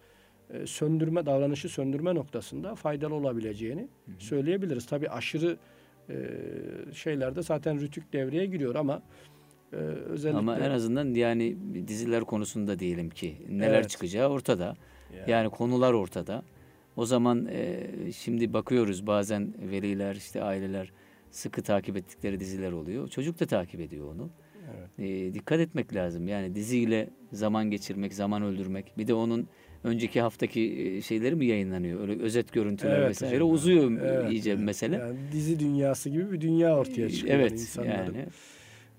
e, 0.53 0.67
söndürme 0.67 1.25
davranışı 1.25 1.69
söndürme 1.69 2.15
noktasında 2.15 2.75
faydalı 2.75 3.13
olabileceğini 3.15 3.87
söyleyebiliriz. 4.19 4.85
Tabii 4.85 5.09
aşırı 5.09 5.57
e, 6.09 6.15
şeylerde 6.93 7.41
zaten 7.41 7.79
rütük 7.81 8.13
devreye 8.13 8.45
giriyor 8.45 8.75
ama 8.75 9.01
e, 9.73 9.75
özellikle 9.75 10.39
Ama 10.39 10.59
en 10.59 10.71
azından 10.71 11.13
yani 11.13 11.57
diziler 11.87 12.23
konusunda 12.23 12.79
diyelim 12.79 13.09
ki 13.09 13.37
neler 13.49 13.73
Evet. 13.73 13.89
çıkacağı 13.89 14.29
ortada. 14.29 14.75
Yani. 15.17 15.31
Yani 15.31 15.49
konular 15.49 15.93
ortada. 15.93 16.43
O 16.95 17.05
zaman 17.05 17.47
e, 17.51 17.87
şimdi 18.11 18.53
bakıyoruz 18.53 19.07
bazen 19.07 19.53
veliler 19.71 20.15
işte 20.15 20.43
aileler 20.43 20.91
sıkı 21.31 21.61
takip 21.61 21.97
ettikleri 21.97 22.39
diziler 22.39 22.71
oluyor. 22.71 23.07
Çocuk 23.07 23.39
da 23.39 23.45
takip 23.45 23.79
ediyor 23.79 24.11
onu. 24.11 24.29
Evet. 24.77 24.89
E, 24.99 25.33
dikkat 25.33 25.59
etmek 25.59 25.95
lazım. 25.95 26.27
Yani 26.27 26.55
diziyle 26.55 27.09
zaman 27.31 27.71
geçirmek, 27.71 28.13
zaman 28.13 28.43
öldürmek. 28.43 28.97
Bir 28.97 29.07
de 29.07 29.13
onun 29.13 29.47
önceki 29.83 30.21
haftaki 30.21 30.61
e, 30.79 31.01
şeyleri 31.01 31.35
mi 31.35 31.45
yayınlanıyor? 31.45 31.99
Öyle 32.09 32.21
özet 32.21 32.53
görüntüler 32.53 32.99
Evet 32.99 33.09
vesaire 33.09 33.35
hocam. 33.35 33.51
uzuyor 33.51 33.91
Evet, 34.01 34.31
iyice 34.31 34.51
evet. 34.51 34.61
mesele. 34.63 34.95
Yani 34.95 35.17
dizi 35.31 35.59
dünyası 35.59 36.09
gibi 36.09 36.31
bir 36.31 36.41
dünya 36.41 36.77
ortaya 36.77 37.09
çıkıyor 37.09 37.39
evet 37.39 37.51
insanların. 37.51 37.91
yani. 38.13 38.25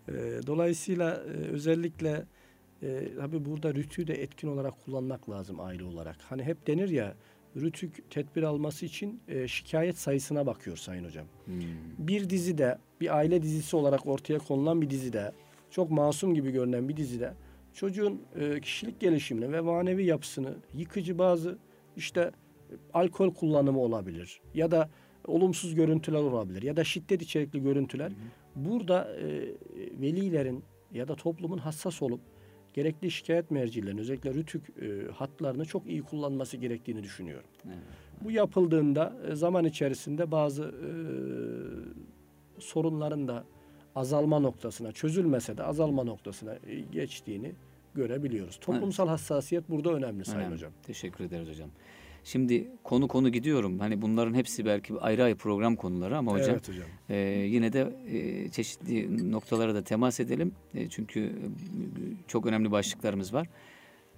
Ee, 0.08 0.12
Dolayısıyla 0.46 1.14
e, 1.14 1.48
özellikle 1.48 2.24
e, 2.82 3.08
tabii 3.16 3.44
burada 3.44 3.74
rütüyü 3.74 4.06
de 4.06 4.14
etkin 4.22 4.48
olarak 4.48 4.84
kullanmak 4.84 5.30
lazım 5.30 5.60
aile 5.60 5.84
olarak. 5.84 6.16
Hani 6.28 6.42
hep 6.42 6.66
denir 6.66 6.88
ya 6.88 7.14
rütük 7.56 8.10
tedbir 8.10 8.42
alması 8.42 8.86
için 8.86 9.20
e, 9.28 9.48
şikayet 9.48 9.98
sayısına 9.98 10.46
bakıyor 10.46 10.76
Sayın 10.76 11.04
Hocam. 11.04 11.26
Hmm. 11.44 11.60
Bir 11.98 12.30
dizide 12.30 12.78
bir 13.00 13.16
aile 13.16 13.42
dizisi 13.42 13.76
olarak 13.76 14.06
ortaya 14.06 14.38
konulan 14.38 14.82
bir 14.82 14.90
dizide 14.90 15.32
çok 15.70 15.90
masum 15.90 16.34
gibi 16.34 16.50
görünen 16.50 16.88
bir 16.88 16.96
dizide 16.96 17.32
çocuğun 17.78 18.22
e, 18.36 18.60
kişilik 18.60 19.00
gelişimini 19.00 19.52
ve 19.52 19.60
manevi 19.60 20.04
yapısını 20.04 20.54
yıkıcı 20.74 21.18
bazı 21.18 21.58
işte 21.96 22.30
alkol 22.94 23.34
kullanımı 23.34 23.80
olabilir 23.80 24.40
ya 24.54 24.70
da 24.70 24.90
olumsuz 25.26 25.74
görüntüler 25.74 26.18
olabilir 26.18 26.62
ya 26.62 26.76
da 26.76 26.84
şiddet 26.84 27.22
içerikli 27.22 27.62
görüntüler. 27.62 28.12
Burada 28.56 29.14
e, 29.14 29.54
velilerin 30.00 30.64
ya 30.94 31.08
da 31.08 31.14
toplumun 31.14 31.58
hassas 31.58 32.02
olup 32.02 32.20
gerekli 32.74 33.10
şikayet 33.10 33.50
mercilerinin 33.50 34.00
özellikle 34.00 34.34
rütük 34.34 34.82
e, 34.82 35.12
hatlarını 35.12 35.64
çok 35.64 35.86
iyi 35.86 36.02
kullanması 36.02 36.56
gerektiğini 36.56 37.02
düşünüyorum. 37.02 37.48
Evet. 37.66 37.78
Bu 38.24 38.30
yapıldığında 38.30 39.16
e, 39.30 39.34
zaman 39.34 39.64
içerisinde 39.64 40.30
bazı 40.30 40.62
e, 40.62 40.90
sorunların 42.60 43.28
da 43.28 43.44
azalma 43.94 44.38
noktasına, 44.38 44.92
çözülmese 44.92 45.56
de 45.56 45.62
azalma 45.64 46.04
noktasına 46.04 46.58
e, 46.66 46.80
geçtiğini 46.80 47.54
görebiliyoruz. 47.94 48.56
Toplumsal 48.60 49.08
hassasiyet 49.08 49.68
burada 49.70 49.92
önemli 49.92 50.24
Sayın 50.24 50.40
Önemli. 50.40 50.54
Hocam. 50.54 50.72
Teşekkür 50.82 51.24
ederiz 51.24 51.48
hocam. 51.48 51.70
Şimdi 52.24 52.68
konu 52.84 53.08
konu 53.08 53.28
gidiyorum. 53.32 53.78
Hani 53.78 54.02
bunların 54.02 54.34
hepsi 54.34 54.64
belki 54.66 54.94
ayrı 55.00 55.24
ayrı 55.24 55.36
program 55.36 55.76
konuları 55.76 56.16
ama 56.16 56.32
hocam 56.32 56.50
Evet 56.50 56.68
hocam. 56.68 56.84
e, 57.08 57.16
yine 57.46 57.72
de 57.72 57.92
e, 58.08 58.48
çeşitli 58.48 59.30
noktalara 59.32 59.74
da 59.74 59.84
temas 59.84 60.20
edelim. 60.20 60.52
E, 60.74 60.88
çünkü 60.88 61.20
e, 61.20 61.30
çok 62.28 62.46
önemli 62.46 62.70
başlıklarımız 62.70 63.34
var. 63.34 63.48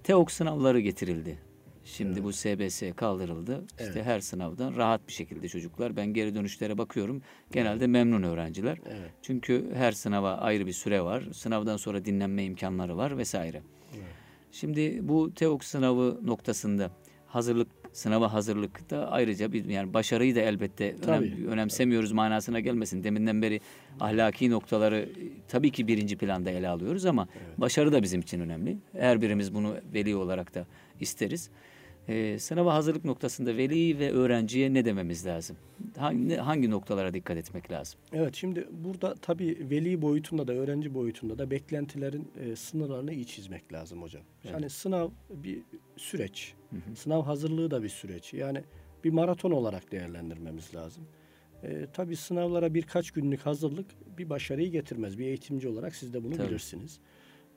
TEOK 0.03 0.31
sınavları 0.31 0.79
getirildi. 0.79 1.37
Şimdi 1.85 2.23
bu 2.23 2.33
SBS 2.33 2.83
kaldırıldı. 2.95 3.65
İşte 3.69 3.91
Evet. 3.95 4.05
her 4.05 4.19
sınavdan 4.19 4.75
rahat 4.75 5.07
bir 5.07 5.13
şekilde 5.13 5.47
çocuklar. 5.47 5.95
Ben 5.95 6.05
geri 6.13 6.35
dönüşlere 6.35 6.77
bakıyorum. 6.77 7.21
Genelde 7.51 7.87
memnun 7.87 8.23
öğrenciler. 8.23 8.77
Evet. 8.89 9.11
Çünkü 9.21 9.71
her 9.73 9.91
sınava 9.91 10.33
ayrı 10.33 10.67
bir 10.67 10.71
süre 10.73 11.01
var. 11.01 11.23
Sınavdan 11.33 11.77
sonra 11.77 12.05
dinlenme 12.05 12.43
imkanları 12.43 12.97
var 12.97 13.17
vesaire. 13.17 13.61
Evet. 13.95 14.05
Şimdi 14.51 14.99
bu 15.07 15.33
TEOK 15.33 15.63
sınavı 15.63 16.19
noktasında 16.23 16.91
hazırlık 17.27 17.67
sınava 17.93 18.33
hazırlıkta 18.33 19.07
ayrıca 19.07 19.53
bir 19.53 19.65
yani 19.65 19.93
başarıyı 19.93 20.35
da 20.35 20.39
elbette 20.39 20.91
önem- 20.91 21.01
Tabii. 21.01 21.47
önemsemiyoruz 21.47 22.11
manasına 22.11 22.59
gelmesin. 22.59 23.03
Deminden 23.03 23.41
beri 23.41 23.61
ahlaki 23.99 24.49
noktaları 24.49 24.97
e, 24.99 25.07
tabii 25.47 25.71
ki 25.71 25.87
birinci 25.87 26.17
planda 26.17 26.49
ele 26.51 26.67
alıyoruz 26.69 27.05
ama 27.05 27.27
başarı 27.57 27.91
da 27.91 28.03
bizim 28.03 28.21
için 28.21 28.39
önemli. 28.39 28.77
Her 28.97 29.21
birimiz 29.21 29.53
bunu 29.53 29.75
veli 29.93 30.15
olarak 30.15 30.55
da 30.55 30.67
isteriz. 30.99 31.49
Ee, 32.07 32.39
sınava 32.39 32.73
hazırlık 32.73 33.05
noktasında 33.05 33.57
veli 33.57 33.99
ve 33.99 34.11
öğrenciye 34.11 34.73
ne 34.73 34.85
dememiz 34.85 35.25
lazım? 35.25 35.57
Hangi, 35.97 36.35
hangi 36.35 36.69
noktalara 36.69 37.13
dikkat 37.13 37.37
etmek 37.37 37.71
lazım? 37.71 37.99
Evet 38.13 38.35
şimdi 38.35 38.67
burada 38.71 39.15
tabii 39.15 39.67
veli 39.69 40.01
boyutunda 40.01 40.47
da 40.47 40.53
öğrenci 40.53 40.93
boyutunda 40.93 41.37
da 41.37 41.51
beklentilerin 41.51 42.31
e, 42.39 42.55
sınırlarını 42.55 43.13
iyi 43.13 43.25
çizmek 43.25 43.73
lazım 43.73 44.01
hocam. 44.01 44.23
Evet. 44.43 44.53
Yani 44.53 44.69
sınav 44.69 45.09
bir 45.29 45.61
süreç. 45.97 46.53
Sınav 46.95 47.23
hazırlığı 47.23 47.71
da 47.71 47.83
bir 47.83 47.89
süreç. 47.89 48.33
Yani 48.33 48.63
bir 49.03 49.09
maraton 49.11 49.51
olarak 49.51 49.91
değerlendirmemiz 49.91 50.75
lazım. 50.75 51.03
E, 51.63 51.87
tabii 51.93 52.15
sınavlara 52.15 52.73
birkaç 52.73 53.11
günlük 53.11 53.45
hazırlık 53.45 53.85
bir 54.17 54.29
başarıyı 54.29 54.71
getirmez. 54.71 55.17
Bir 55.17 55.25
eğitimci 55.25 55.67
olarak 55.67 55.95
siz 55.95 56.13
de 56.13 56.23
bunu 56.23 56.35
Tabii. 56.35 56.47
bilirsiniz. 56.47 56.99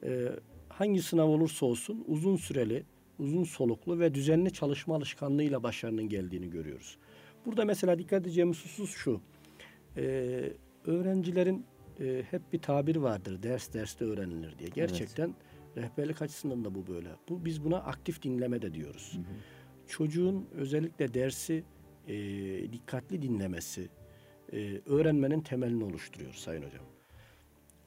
E, 0.03 0.29
hangi 0.69 1.03
sınav 1.03 1.29
olursa 1.29 1.67
olsun 1.67 2.05
uzun 2.09 2.37
süreli, 2.37 2.85
uzun 3.19 3.45
soluklu 3.45 4.01
ve 4.01 4.15
düzenli 4.15 4.53
çalışma 4.53 4.97
alışkanlığıyla 4.97 5.63
başarının 5.63 6.09
geldiğini 6.09 6.51
görüyoruz. 6.51 6.99
Burada 7.47 7.65
mesela 7.65 7.99
dikkat 7.99 8.23
edeceğimiz 8.23 8.65
husus 8.65 8.91
şu. 8.91 9.21
Ee, 9.97 10.53
öğrencilerin 10.87 11.67
e, 12.01 12.23
hep 12.31 12.53
bir 12.53 12.59
tabir 12.59 12.97
vardır. 12.97 13.43
Ders 13.43 13.73
derste 13.73 14.05
öğrenilir 14.05 14.59
diye. 14.59 14.69
Gerçekten 14.75 15.35
rehberlik 15.77 16.23
açısından 16.23 16.65
da 16.65 16.75
bu 16.75 16.87
böyle. 16.87 17.09
Bu 17.29 17.45
biz 17.45 17.65
buna 17.65 17.79
aktif 17.79 18.23
dinleme 18.23 18.63
de 18.63 18.75
diyoruz. 18.75 19.19
Çocuğun 19.87 20.49
özellikle 20.55 21.15
dersi 21.15 21.65
e, 22.09 22.15
dikkatli 22.73 23.23
dinlemesi 23.23 23.89
e, 24.53 24.81
öğrenmenin 24.87 25.41
temelini 25.41 25.85
oluşturuyor 25.85 26.33
Sayın 26.33 26.63
Hocam. 26.63 26.85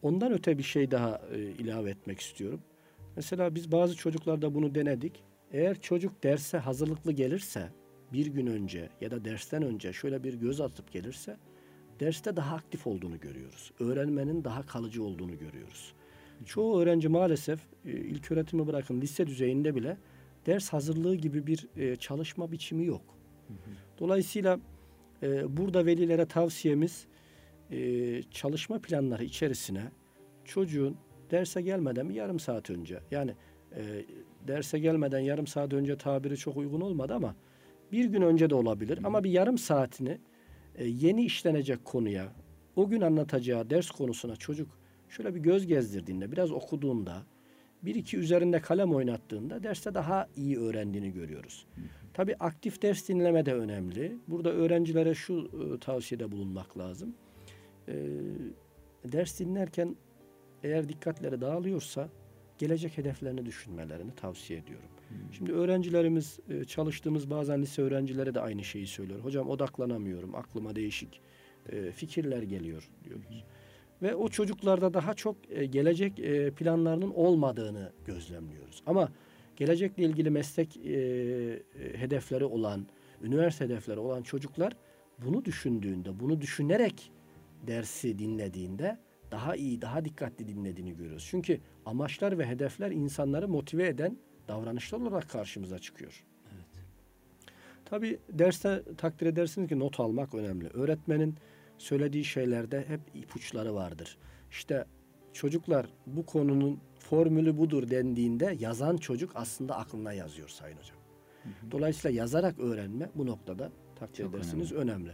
Ondan 0.01 0.33
öte 0.33 0.57
bir 0.57 0.63
şey 0.63 0.91
daha 0.91 1.21
e, 1.33 1.39
ilave 1.39 1.89
etmek 1.89 2.19
istiyorum. 2.19 2.61
Mesela 3.17 3.55
biz 3.55 3.71
bazı 3.71 3.95
çocuklarda 3.95 4.55
bunu 4.55 4.75
denedik. 4.75 5.23
Eğer 5.51 5.81
çocuk 5.81 6.23
derse 6.23 6.57
hazırlıklı 6.57 7.11
gelirse 7.11 7.71
bir 8.13 8.25
gün 8.25 8.47
önce 8.47 8.89
ya 9.01 9.11
da 9.11 9.25
dersten 9.25 9.63
önce 9.63 9.93
şöyle 9.93 10.23
bir 10.23 10.33
göz 10.33 10.61
atıp 10.61 10.91
gelirse 10.91 11.37
derste 11.99 12.35
daha 12.35 12.55
aktif 12.55 12.87
olduğunu 12.87 13.19
görüyoruz. 13.19 13.71
Öğrenmenin 13.79 14.43
daha 14.43 14.65
kalıcı 14.65 15.03
olduğunu 15.03 15.37
görüyoruz. 15.37 15.93
Çoğu 16.45 16.79
öğrenci 16.79 17.09
maalesef 17.09 17.59
e, 17.85 17.91
ilk 17.91 18.31
öğretimi 18.31 18.67
bırakın 18.67 19.01
lise 19.01 19.27
düzeyinde 19.27 19.75
bile 19.75 19.97
ders 20.45 20.73
hazırlığı 20.73 21.15
gibi 21.15 21.47
bir 21.47 21.67
e, 21.77 21.95
çalışma 21.95 22.51
biçimi 22.51 22.85
yok. 22.85 23.01
Dolayısıyla 23.99 24.59
e, 25.23 25.57
burada 25.57 25.85
velilere 25.85 26.25
tavsiyemiz 26.25 27.07
çalışma 28.31 28.79
planları 28.79 29.23
içerisine 29.23 29.91
çocuğun 30.45 30.97
derse 31.31 31.61
gelmeden 31.61 32.09
bir 32.09 32.13
yarım 32.13 32.39
saat 32.39 32.69
önce 32.69 32.99
yani 33.11 33.33
e, 33.75 33.81
derse 34.47 34.79
gelmeden 34.79 35.19
yarım 35.19 35.47
saat 35.47 35.73
önce 35.73 35.97
tabiri 35.97 36.37
çok 36.37 36.57
uygun 36.57 36.81
olmadı 36.81 37.13
ama 37.13 37.35
bir 37.91 38.05
gün 38.05 38.21
önce 38.21 38.49
de 38.49 38.55
olabilir 38.55 38.99
ama 39.03 39.23
bir 39.23 39.31
yarım 39.31 39.57
saatini 39.57 40.17
e, 40.75 40.87
yeni 40.87 41.25
işlenecek 41.25 41.85
konuya 41.85 42.33
o 42.75 42.89
gün 42.89 43.01
anlatacağı 43.01 43.69
ders 43.69 43.91
konusuna 43.91 44.35
çocuk 44.35 44.69
şöyle 45.09 45.35
bir 45.35 45.39
göz 45.39 45.67
gezdirdiğinde 45.67 46.31
biraz 46.31 46.51
okuduğunda 46.51 47.23
bir 47.81 47.95
iki 47.95 48.17
üzerinde 48.17 48.61
kalem 48.61 48.93
oynattığında 48.93 49.63
derste 49.63 49.93
daha 49.93 50.27
iyi 50.35 50.59
öğrendiğini 50.59 51.13
görüyoruz. 51.13 51.67
Tabii 52.13 52.35
aktif 52.39 52.81
ders 52.81 53.09
dinleme 53.09 53.45
de 53.45 53.53
önemli. 53.53 54.17
Burada 54.27 54.51
öğrencilere 54.51 55.13
şu 55.13 55.49
e, 55.75 55.79
tavsiyede 55.79 56.31
bulunmak 56.31 56.77
lazım. 56.77 57.15
E, 57.87 57.95
ders 59.05 59.39
dinlerken 59.39 59.95
eğer 60.67 60.89
dikkatleri 60.89 61.41
dağılıyorsa 61.41 62.09
gelecek 62.57 62.97
hedeflerini 62.97 63.45
düşünmelerini 63.45 64.15
tavsiye 64.15 64.59
ediyorum. 64.59 64.89
Şimdi 65.31 65.51
öğrencilerimiz 65.53 66.39
e, 66.49 66.63
çalıştığımız 66.63 67.29
bazen 67.29 67.61
lise 67.61 67.81
öğrencileri 67.81 68.35
de 68.35 68.41
aynı 68.41 68.63
şeyi 68.63 68.87
söylüyor. 68.87 69.19
Hocam 69.19 69.49
odaklanamıyorum, 69.49 70.35
aklıma 70.35 70.75
değişik 70.75 71.21
e, 71.69 71.91
fikirler 71.91 72.41
geliyor 72.41 72.89
diyoruz. 73.03 73.43
Ve 74.01 74.15
o 74.15 74.29
çocuklarda 74.29 74.93
daha 74.93 75.13
çok 75.13 75.35
e, 75.49 75.65
gelecek 75.65 76.15
planlarının 76.55 77.11
olmadığını 77.11 77.91
gözlemliyoruz. 78.05 78.83
Ama 78.85 79.11
gelecekle 79.55 80.03
ilgili 80.03 80.29
meslek 80.29 80.75
hedefleri 81.95 82.45
olan, 82.45 82.87
üniversite 83.21 83.65
hedefleri 83.65 83.99
olan 83.99 84.21
çocuklar 84.21 84.73
bunu 85.25 85.45
düşündüğünde, 85.45 86.19
bunu 86.19 86.41
düşünerek 86.41 87.11
dersi 87.67 88.19
dinlediğinde 88.19 88.97
daha 89.31 89.55
iyi, 89.55 89.81
daha 89.81 90.05
dikkatli 90.05 90.47
dinlediğini 90.47 90.95
görüyoruz. 90.95 91.27
Çünkü 91.29 91.59
amaçlar 91.85 92.37
ve 92.37 92.47
hedefler 92.47 92.91
insanları 92.91 93.47
motive 93.47 93.87
eden 93.87 94.17
davranışlar 94.47 94.99
olarak 94.99 95.29
karşımıza 95.29 95.79
çıkıyor. 95.79 96.23
Tabii 97.85 98.19
derste 98.29 98.83
takdir 98.97 99.25
edersiniz 99.25 99.69
ki 99.69 99.79
not 99.79 99.99
almak 99.99 100.33
önemli. 100.33 100.67
Öğretmenin 100.67 101.35
söylediği 101.77 102.25
şeylerde 102.25 102.85
hep 102.87 103.01
ipuçları 103.13 103.75
vardır. 103.75 104.17
İşte 104.51 104.85
çocuklar 105.33 105.85
bu 106.05 106.25
konunun 106.25 106.79
formülü 106.99 107.57
budur 107.57 107.89
dendiğinde 107.89 108.57
yazan 108.59 108.97
çocuk 108.97 109.31
aslında 109.35 109.75
aklına 109.75 110.13
yazıyor 110.13 110.47
Sayın 110.47 110.77
Hocam. 110.77 110.97
Dolayısıyla 111.71 112.17
yazarak 112.21 112.59
öğrenme 112.59 113.09
bu 113.15 113.25
noktada 113.25 113.71
takdir 113.95 114.23
Çok 114.23 114.35
edersiniz 114.35 114.71
önemli. 114.71 115.11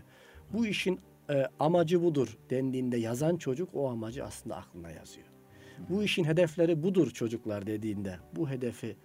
Bu 0.54 0.66
işin 0.66 1.00
e, 1.30 1.48
amacı 1.60 2.04
budur 2.04 2.38
dendiğinde 2.50 2.98
yazan 2.98 3.38
çocuk 3.38 3.70
o 3.74 3.90
amacı 3.90 4.26
aslında 4.26 4.56
aklına 4.56 4.92
yazıyor. 4.92 5.28
Bu 5.90 6.04
işin 6.04 6.24
hedefleri 6.24 6.84
budur 6.84 7.12
çocuklar 7.12 7.68
dediğinde 7.68 8.18
bu 8.36 8.50
hedefi 8.50 8.96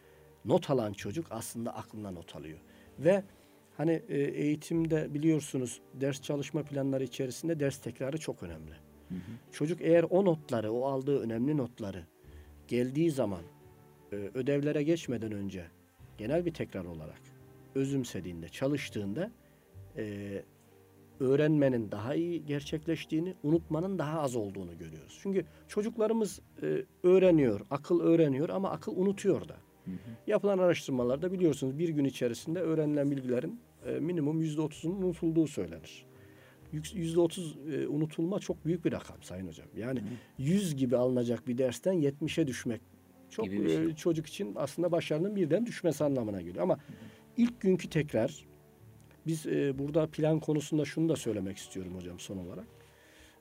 not 0.45 0.71
alan 0.71 0.93
çocuk 0.93 1.27
aslında 1.31 1.77
aklına 1.77 2.11
not 2.11 2.37
alıyor. 2.37 2.59
Ve 2.99 3.23
hani 3.77 4.03
e, 4.09 4.19
eğitimde 4.19 5.15
biliyorsunuz 5.15 5.81
ders 5.95 6.23
çalışma 6.23 6.63
planları 6.63 7.05
içerisinde 7.05 7.61
ders 7.61 7.79
tekrarı 7.79 8.19
çok 8.19 8.43
önemli. 8.43 8.73
Çocuk 9.53 9.81
eğer 9.81 10.03
o 10.11 10.25
notları, 10.25 10.73
o 10.73 10.85
aldığı 10.85 11.21
önemli 11.21 11.57
notları 11.57 12.07
geldiği 12.69 13.11
zaman 13.11 13.43
e, 14.13 14.17
ödevlere 14.17 14.83
geçmeden 14.83 15.33
önce 15.33 15.67
genel 16.19 16.47
bir 16.47 16.55
tekrar 16.55 16.85
olarak 16.85 17.21
özümsediğinde, 17.75 18.49
çalıştığında 18.49 19.31
e, 19.97 20.43
öğrenmenin 21.21 21.91
daha 21.91 22.15
iyi 22.15 22.47
gerçekleştiğini, 22.47 23.35
unutmanın 23.43 23.99
daha 23.99 24.21
az 24.21 24.37
olduğunu 24.37 24.79
görüyoruz. 24.79 25.19
Çünkü 25.23 25.45
çocuklarımız 25.69 26.41
e, 26.63 26.85
öğreniyor, 27.03 27.61
akıl 27.71 28.01
öğreniyor 28.01 28.49
ama 28.49 28.71
akıl 28.71 28.97
unutuyor 28.97 29.49
da. 29.49 29.57
Yapılan 30.27 30.59
araştırmalarda 30.59 31.33
biliyorsunuz 31.33 31.79
bir 31.79 31.89
gün 31.89 32.05
içerisinde 32.05 32.61
öğrenilen 32.61 33.11
bilgilerin 33.11 33.61
e, 33.87 33.91
minimum 33.91 34.41
yüzde 34.41 34.61
otuzunun 34.61 35.03
unutulduğu 35.03 35.47
söylenir. 35.47 36.07
Yüzde 36.73 37.21
otuz 37.21 37.59
e, 37.73 37.89
unutulma 37.89 38.39
çok 38.39 38.65
büyük 38.65 38.85
bir 38.85 38.93
rakam 38.93 39.23
Sayın 39.23 39.47
Hocam. 39.47 39.67
Yani 39.77 40.03
yüz 40.39 40.77
gibi 40.77 40.97
alınacak 40.97 41.49
bir 41.49 41.59
dersten 41.59 41.93
yetmişe 41.93 42.47
düşmek 42.47 42.81
çok 43.31 43.47
bir 43.47 43.69
şey. 43.69 43.85
e, 43.85 43.95
çocuk 43.95 44.27
için 44.27 44.53
aslında 44.57 44.93
başarının 44.93 45.37
birden 45.37 45.67
düşmesi 45.67 46.05
anlamına 46.05 46.41
geliyor. 46.41 46.63
Ama 46.63 46.79
ilk 47.37 47.61
günkü 47.61 47.89
tekrar 47.89 48.48
biz 49.29 49.47
e, 49.47 49.79
burada 49.79 50.07
plan 50.07 50.41
konusunda 50.41 50.85
şunu 50.85 51.09
da 51.09 51.17
söylemek 51.17 51.57
istiyorum 51.57 51.95
hocam 51.97 52.19
son 52.19 52.37
olarak. 52.37 52.67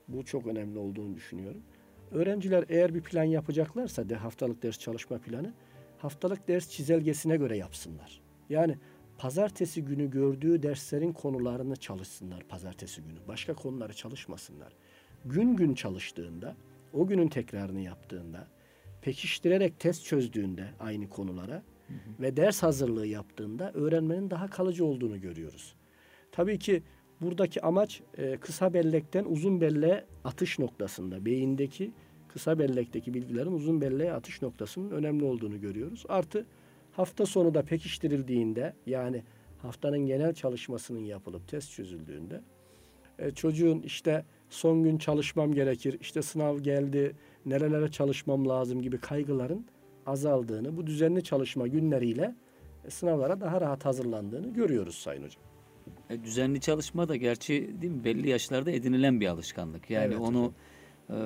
Bu 0.08 0.24
çok 0.24 0.46
önemli 0.46 0.78
olduğunu 0.78 1.14
düşünüyorum. 1.14 1.62
Öğrenciler 2.10 2.64
eğer 2.68 2.94
bir 2.94 3.00
plan 3.00 3.24
yapacaklarsa 3.24 4.08
de 4.08 4.14
haftalık 4.14 4.62
ders 4.62 4.78
çalışma 4.78 5.18
planı 5.18 5.52
haftalık 5.98 6.48
ders 6.48 6.70
çizelgesine 6.70 7.36
göre 7.36 7.56
yapsınlar. 7.56 8.20
Yani 8.50 8.78
pazartesi 9.18 9.84
günü 9.84 10.10
gördüğü 10.10 10.62
derslerin 10.62 11.12
konularını 11.12 11.76
çalışsınlar 11.76 12.42
pazartesi 12.48 13.02
günü. 13.02 13.18
Başka 13.28 13.54
konuları 13.54 13.92
çalışmasınlar. 13.92 14.72
Gün 15.24 15.56
gün 15.56 15.74
çalıştığında, 15.74 16.56
o 16.92 17.06
günün 17.06 17.28
tekrarını 17.28 17.80
yaptığında, 17.80 18.48
pekiştirerek 19.02 19.80
test 19.80 20.04
çözdüğünde 20.04 20.68
aynı 20.80 21.08
konulara 21.08 21.62
ve 22.20 22.36
ders 22.36 22.62
hazırlığı 22.62 23.06
yaptığında 23.06 23.72
öğrenmenin 23.72 24.30
daha 24.30 24.50
kalıcı 24.50 24.84
olduğunu 24.84 25.20
görüyoruz. 25.20 25.74
Tabii 26.32 26.58
ki 26.58 26.82
buradaki 27.20 27.62
amaç 27.62 28.02
e, 28.18 28.36
kısa 28.36 28.74
bellekten 28.74 29.24
uzun 29.24 29.60
belleğe 29.60 30.04
atış 30.24 30.58
noktasında, 30.58 31.24
beyindeki 31.24 31.92
kısa 32.28 32.58
bellekteki 32.58 33.14
bilgilerin 33.14 33.52
uzun 33.52 33.80
belleğe 33.80 34.12
atış 34.12 34.42
noktasının 34.42 34.90
önemli 34.90 35.24
olduğunu 35.24 35.60
görüyoruz. 35.60 36.04
Artı 36.08 36.46
hafta 36.92 37.26
sonu 37.26 37.54
da 37.54 37.62
pekiştirildiğinde 37.62 38.74
yani 38.86 39.22
haftanın 39.58 40.06
genel 40.06 40.34
çalışmasının 40.34 41.04
yapılıp 41.04 41.48
test 41.48 41.72
çözüldüğünde 41.72 42.40
e, 43.18 43.30
çocuğun 43.30 43.80
işte 43.80 44.24
son 44.50 44.82
gün 44.82 44.98
çalışmam 44.98 45.52
gerekir, 45.52 45.98
işte 46.00 46.22
sınav 46.22 46.58
geldi, 46.58 47.16
nerelere 47.46 47.90
çalışmam 47.90 48.48
lazım 48.48 48.82
gibi 48.82 48.98
kaygıların 48.98 49.66
azaldığını, 50.06 50.76
bu 50.76 50.86
düzenli 50.86 51.24
çalışma 51.24 51.66
günleriyle 51.66 52.34
e, 52.84 52.90
sınavlara 52.90 53.40
daha 53.40 53.60
rahat 53.60 53.84
hazırlandığını 53.84 54.54
görüyoruz 54.54 54.94
Sayın 54.94 55.24
Hocam. 55.24 55.47
E, 56.10 56.24
düzenli 56.24 56.60
çalışma 56.60 57.08
da 57.08 57.16
gerçi 57.16 57.70
değil 57.80 57.92
mi 57.92 58.04
belli 58.04 58.28
yaşlarda 58.28 58.70
edinilen 58.70 59.20
bir 59.20 59.26
alışkanlık. 59.26 59.90
Yani 59.90 60.04
Evet 60.04 60.20
onu 60.20 60.52
e, 61.10 61.16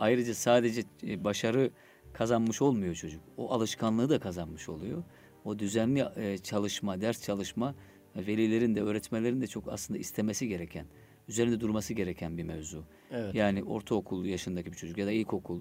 ayrıca 0.00 0.34
sadece 0.34 0.82
e, 1.06 1.24
başarı 1.24 1.70
kazanmış 2.12 2.62
olmuyor 2.62 2.94
çocuk. 2.94 3.22
O 3.36 3.50
alışkanlığı 3.50 4.10
da 4.10 4.18
kazanmış 4.18 4.68
oluyor. 4.68 5.02
O 5.44 5.58
düzenli 5.58 6.04
e, 6.16 6.38
çalışma, 6.38 7.00
ders 7.00 7.22
çalışma 7.22 7.74
e, 8.16 8.26
velilerin 8.26 8.74
de 8.74 8.82
öğretmenlerin 8.82 9.40
de 9.40 9.46
çok 9.46 9.72
aslında 9.72 9.98
istemesi 9.98 10.48
gereken, 10.48 10.86
üzerinde 11.28 11.60
durması 11.60 11.94
gereken 11.94 12.38
bir 12.38 12.42
mevzu. 12.42 12.84
Evet. 13.10 13.34
Yani 13.34 13.64
ortaokul 13.64 14.24
yaşındaki 14.24 14.72
bir 14.72 14.76
çocuk 14.76 14.98
ya 14.98 15.06
da 15.06 15.12
ilkokul 15.12 15.60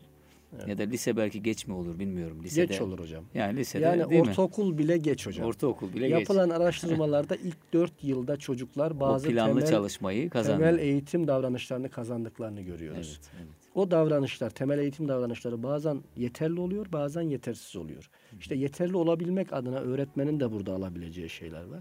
ya 0.68 0.78
da 0.78 0.84
lise 0.84 1.18
belki 1.18 1.44
geç 1.44 1.68
mi 1.68 1.74
olur 1.74 2.00
bilmiyorum. 2.00 2.44
Lisede, 2.44 2.66
Geç 2.66 2.82
olur 2.82 3.00
hocam. 3.00 3.24
Yani 3.34 3.58
lisede 3.58 3.84
Yani 3.84 4.10
değil 4.10 4.22
mi? 4.22 4.30
ortaokul 4.30 4.78
bile 4.78 4.98
geç 4.98 5.28
hocam. 5.28 5.48
Ortaokul 5.48 5.94
bile 5.94 6.08
geç. 6.10 6.20
Yapılan 6.20 6.50
araştırmalarda 6.60 7.36
ilk 7.36 7.74
dört 7.74 8.04
yılda 8.04 8.38
çocuklar 8.38 8.92
O 8.92 9.00
bazı 9.00 9.28
planlı 9.30 9.54
temel, 9.60 9.72
çalışmayı 9.72 10.30
kazandı. 10.30 10.58
temel 10.64 10.80
eğitim 10.80 11.28
davranışlarını 11.28 11.90
kazandıklarını 11.90 12.62
görüyoruz. 12.62 13.20
Evet, 13.22 13.32
evet. 13.38 13.48
O 13.76 13.92
davranışlar, 13.92 14.50
temel 14.50 14.80
eğitim 14.80 15.08
davranışları 15.08 15.64
bazen 15.64 16.04
yeterli 16.18 16.60
oluyor, 16.60 16.88
bazen 16.92 17.22
yetersiz 17.22 17.76
oluyor. 17.76 18.10
İşte 18.40 18.56
yeterli 18.56 18.98
olabilmek 18.98 19.54
adına 19.54 19.80
öğretmenin 19.80 20.40
de 20.40 20.52
burada 20.52 20.74
alabileceği 20.74 21.30
şeyler 21.30 21.64
var. 21.64 21.80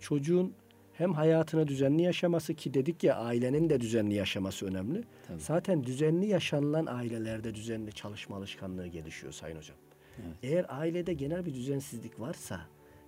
Çocuğun 0.00 0.52
hem 0.98 1.12
hayatını 1.12 1.68
düzenli 1.68 2.02
yaşaması 2.02 2.54
ki 2.54 2.74
dedik 2.74 3.04
ya 3.04 3.16
ailenin 3.16 3.70
de 3.70 3.80
düzenli 3.80 4.14
yaşaması 4.14 4.66
önemli. 4.66 5.04
Tabii. 5.26 5.40
Zaten 5.40 5.84
düzenli 5.84 6.26
yaşanılan 6.26 6.86
ailelerde 6.86 7.54
düzenli 7.54 7.92
çalışma 7.92 8.36
alışkanlığı 8.36 8.86
gelişiyor 8.86 9.32
Sayın 9.32 9.56
Hocam. 9.56 9.76
Eğer 10.42 10.66
ailede 10.68 11.14
genel 11.14 11.46
bir 11.46 11.54
düzensizlik 11.54 12.20
varsa, 12.20 12.60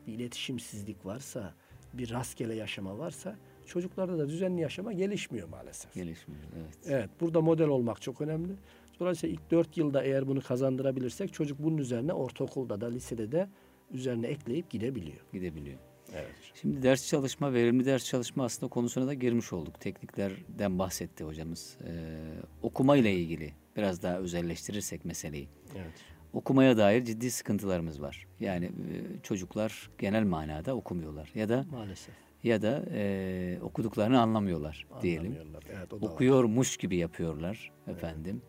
bir 0.07 0.13
iletişimsizlik 0.13 1.07
varsa, 1.07 1.55
bir 1.93 2.11
rastgele 2.11 2.55
yaşama 2.55 2.99
varsa 2.99 3.37
çocuklarda 3.67 4.19
da 4.19 4.29
düzenli 4.29 4.61
yaşama 4.61 4.93
gelişmiyor 4.93 5.49
maalesef. 5.49 5.95
Gelişmiyor. 5.95 6.43
Evet. 6.57 6.79
Evet, 6.87 7.11
burada 7.21 7.41
model 7.41 7.69
olmak 7.69 8.03
çok 8.03 8.21
önemli. 8.21 8.53
Dolayısıyla 9.01 9.35
ilk 9.35 9.51
dört 9.51 9.77
yılda 9.77 10.03
eğer 10.03 10.29
bunu 10.29 10.41
kazandırabilirsek 10.41 11.33
çocuk 11.33 11.59
bunun 11.59 11.79
üzerine 11.79 12.13
ortaokulda 12.13 12.81
da 12.81 12.87
lisede 12.87 13.33
de 13.33 13.49
üzerine 13.91 14.27
ekleyip 14.27 14.71
gidebiliyor. 14.71 15.21
Gidebiliyor. 15.33 15.79
Evet. 16.15 16.31
Şimdi 16.55 16.83
ders 16.83 17.09
çalışma, 17.09 17.53
verimli 17.55 17.87
ders 17.87 18.05
çalışma 18.05 18.45
aslında 18.45 18.71
konusuna 18.71 19.07
da 19.07 19.15
girmiş 19.15 19.53
olduk. 19.53 19.81
Tekniklerden 19.81 20.79
bahsetti 20.79 21.25
hocamız. 21.25 21.77
Ee, 21.87 22.21
okuma 22.63 22.97
ile 22.97 23.13
ilgili 23.13 23.53
biraz 23.77 24.03
daha 24.03 24.19
özelleştirirsek 24.19 25.05
meseleyi. 25.05 25.49
Evet. 25.77 25.93
Okumaya 26.33 26.77
dair 26.77 27.05
ciddi 27.05 27.31
sıkıntılarımız 27.31 28.03
var. 28.03 28.27
Yani 28.41 28.65
e, 28.65 29.23
çocuklar 29.23 29.91
genel 29.99 30.25
manada 30.25 30.77
okumuyorlar 30.77 31.31
ya 31.35 31.49
da 31.49 31.67
Maalesef. 31.71 32.15
ya 32.45 32.63
da 32.63 32.85
e, 32.93 33.59
okuduklarını 33.63 34.21
anlamıyorlar 34.21 34.87
diyelim. 35.03 35.33
Anlamıyorlar. 35.33 35.65
Evet, 35.79 35.93
o 35.93 36.01
da 36.03 36.07
var. 36.07 36.13
Okuyormuş 36.13 36.77
gibi 36.77 36.97
yapıyorlar 36.97 37.73
efendim. 37.87 38.43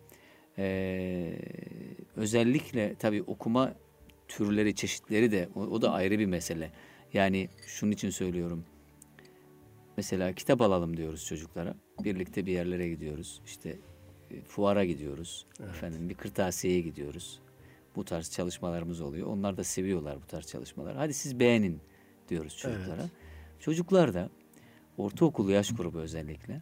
Ee, 0.58 1.34
özellikle 2.16 2.96
tabii 2.96 3.24
okuma 3.24 3.74
türleri, 4.28 4.76
çeşitleri 4.76 5.32
de 5.32 5.50
o, 5.56 5.62
o 5.62 5.82
da 5.82 5.92
ayrı 5.92 6.20
bir 6.20 6.26
mesele. 6.26 6.72
Yani 7.14 7.50
şunun 7.68 7.92
için 7.92 8.10
söylüyorum. 8.10 8.66
Mesela 9.98 10.34
kitap 10.34 10.62
alalım 10.62 10.98
diyoruz 10.98 11.26
çocuklara. 11.26 11.76
Birlikte 12.04 12.46
bir 12.46 12.52
yerlere 12.52 12.90
gidiyoruz. 12.90 13.42
İşte 13.46 13.80
e, 14.32 14.42
fuara 14.42 14.86
gidiyoruz. 14.86 15.46
Efendim 15.70 16.10
bir 16.10 16.16
kırtasiyeye 16.16 16.82
gidiyoruz. 16.82 17.40
Bu 17.96 18.06
tarz 18.06 18.32
çalışmalarımız 18.32 19.02
oluyor. 19.02 19.28
Onlar 19.28 19.58
da 19.58 19.64
seviyorlar 19.64 20.22
bu 20.24 20.28
tarz 20.28 20.48
çalışmalar. 20.48 20.96
Hadi 20.96 21.14
siz 21.14 21.40
beğenin 21.40 21.82
diyoruz 22.30 22.58
çocuklara. 22.58 23.10
Çocuklar 23.60 24.14
da 24.14 24.30
ortaokul 24.98 25.50
yaş 25.50 25.76
grubu 25.76 26.00
özellikle 26.00 26.62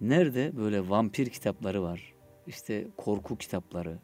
nerede 0.00 0.56
böyle 0.56 0.88
vampir 0.88 1.30
kitapları 1.30 1.82
var. 1.82 2.14
işte 2.46 2.86
korku 2.96 3.36
kitapları. 3.38 3.98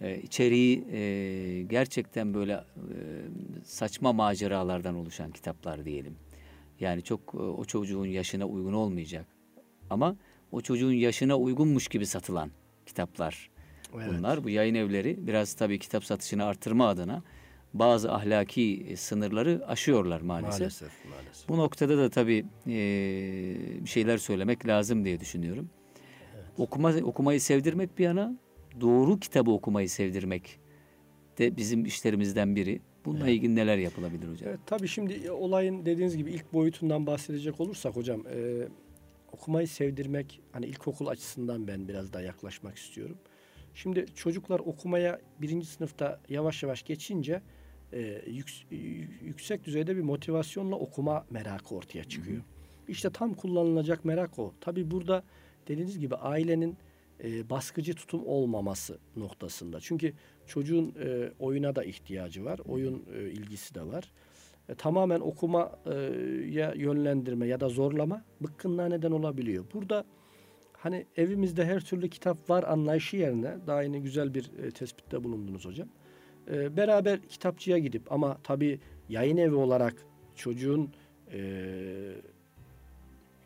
E, 0.00 0.20
içeriği 0.20 0.84
e, 0.92 1.62
gerçekten 1.62 2.34
böyle 2.34 2.52
e, 2.52 2.64
saçma 3.64 4.12
maceralardan 4.12 4.94
oluşan 4.94 5.30
kitaplar 5.30 5.84
diyelim. 5.84 6.16
Yani 6.80 7.02
çok 7.02 7.20
e, 7.34 7.38
o 7.38 7.64
çocuğun 7.64 8.06
yaşına 8.06 8.46
uygun 8.46 8.72
olmayacak. 8.72 9.26
Ama 9.90 10.16
o 10.52 10.60
çocuğun 10.60 10.92
yaşına 10.92 11.36
uygunmuş 11.38 11.88
gibi 11.88 12.06
satılan 12.06 12.50
kitaplar 12.86 13.50
Evet. 13.96 14.08
bunlar. 14.08 14.44
Bu 14.44 14.50
yayın 14.50 14.74
evleri 14.74 15.26
biraz 15.26 15.54
tabii 15.54 15.78
kitap 15.78 16.04
satışını 16.04 16.44
artırma 16.44 16.88
adına 16.88 17.22
bazı 17.74 18.12
ahlaki 18.12 18.86
e, 18.88 18.96
sınırları 18.96 19.64
aşıyorlar 19.66 20.20
maalesef. 20.20 20.60
Maalesef, 20.60 20.90
maalesef. 21.10 21.48
Bu 21.48 21.56
noktada 21.56 21.98
da 21.98 22.10
tabii 22.10 22.44
e, 22.66 22.76
bir 23.84 23.88
şeyler 23.88 24.18
söylemek 24.18 24.66
lazım 24.66 25.04
diye 25.04 25.20
düşünüyorum. 25.20 25.70
Okuma 26.58 26.92
okumayı 26.92 27.40
sevdirmek 27.40 27.98
bir 27.98 28.04
yana, 28.04 28.36
doğru 28.80 29.18
kitabı 29.20 29.50
okumayı 29.50 29.90
sevdirmek 29.90 30.60
de 31.38 31.56
bizim 31.56 31.84
işlerimizden 31.84 32.56
biri. 32.56 32.80
Bununla 33.04 33.28
ilgili 33.28 33.56
neler 33.56 33.78
yapılabilir 33.78 34.28
hocam? 34.28 34.48
Evet, 34.48 34.60
tabii 34.66 34.88
şimdi 34.88 35.12
e, 35.12 35.30
olayın 35.30 35.86
dediğiniz 35.86 36.16
gibi 36.16 36.30
ilk 36.30 36.52
boyutundan 36.52 37.06
bahsedecek 37.06 37.60
olursak 37.60 37.96
hocam 37.96 38.22
e, 38.26 38.68
okumayı 39.32 39.68
sevdirmek 39.68 40.40
hani 40.52 40.66
ilkokul 40.66 41.06
açısından 41.06 41.68
ben 41.68 41.88
biraz 41.88 42.12
daha 42.12 42.22
yaklaşmak 42.22 42.76
istiyorum. 42.76 43.18
Şimdi 43.74 44.06
çocuklar 44.14 44.60
okumaya 44.60 45.20
birinci 45.40 45.66
sınıfta 45.66 46.20
yavaş 46.28 46.62
yavaş 46.62 46.82
geçince 46.82 47.42
e, 47.92 48.00
yüks- 48.26 48.74
y- 48.74 49.08
yüksek 49.22 49.64
düzeyde 49.64 49.96
bir 49.96 50.02
motivasyonla 50.02 50.76
okuma 50.76 51.26
merakı 51.30 51.74
ortaya 51.74 52.04
çıkıyor. 52.04 52.42
İşte 52.88 53.10
tam 53.10 53.34
kullanılacak 53.34 54.04
merak 54.04 54.38
o. 54.38 54.54
Tabii 54.60 54.90
burada 54.90 55.24
dediğiniz 55.68 55.98
gibi 55.98 56.14
ailenin 56.16 56.76
e, 57.24 57.50
baskıcı 57.50 57.94
tutum 57.94 58.26
olmaması 58.26 58.98
noktasında. 59.16 59.80
Çünkü 59.80 60.12
çocuğun 60.46 60.94
e, 61.04 61.30
oyuna 61.38 61.76
da 61.76 61.84
ihtiyacı 61.84 62.44
var. 62.44 62.60
Oyun 62.68 63.04
e, 63.14 63.30
ilgisi 63.30 63.74
de 63.74 63.86
var. 63.86 64.12
E, 64.68 64.74
tamamen 64.74 65.20
okumaya 65.20 66.72
yönlendirme 66.74 67.46
ya 67.46 67.60
da 67.60 67.68
zorlama 67.68 68.24
bıkkınlığa 68.40 68.86
neden 68.86 69.10
olabiliyor. 69.10 69.64
Burada 69.74 70.04
hani 70.72 71.06
evimizde 71.16 71.64
her 71.64 71.80
türlü 71.80 72.08
kitap 72.08 72.50
var 72.50 72.62
anlayışı 72.62 73.16
yerine 73.16 73.56
daha 73.66 73.82
yine 73.82 73.98
güzel 73.98 74.34
bir 74.34 74.50
e, 74.62 74.70
tespitte 74.70 75.24
bulundunuz 75.24 75.64
hocam. 75.64 75.88
E, 76.50 76.76
beraber 76.76 77.22
kitapçıya 77.22 77.78
gidip 77.78 78.12
ama 78.12 78.38
tabii 78.42 78.80
yayın 79.08 79.36
evi 79.36 79.54
olarak 79.54 80.06
çocuğun 80.36 80.90
e, 81.32 81.40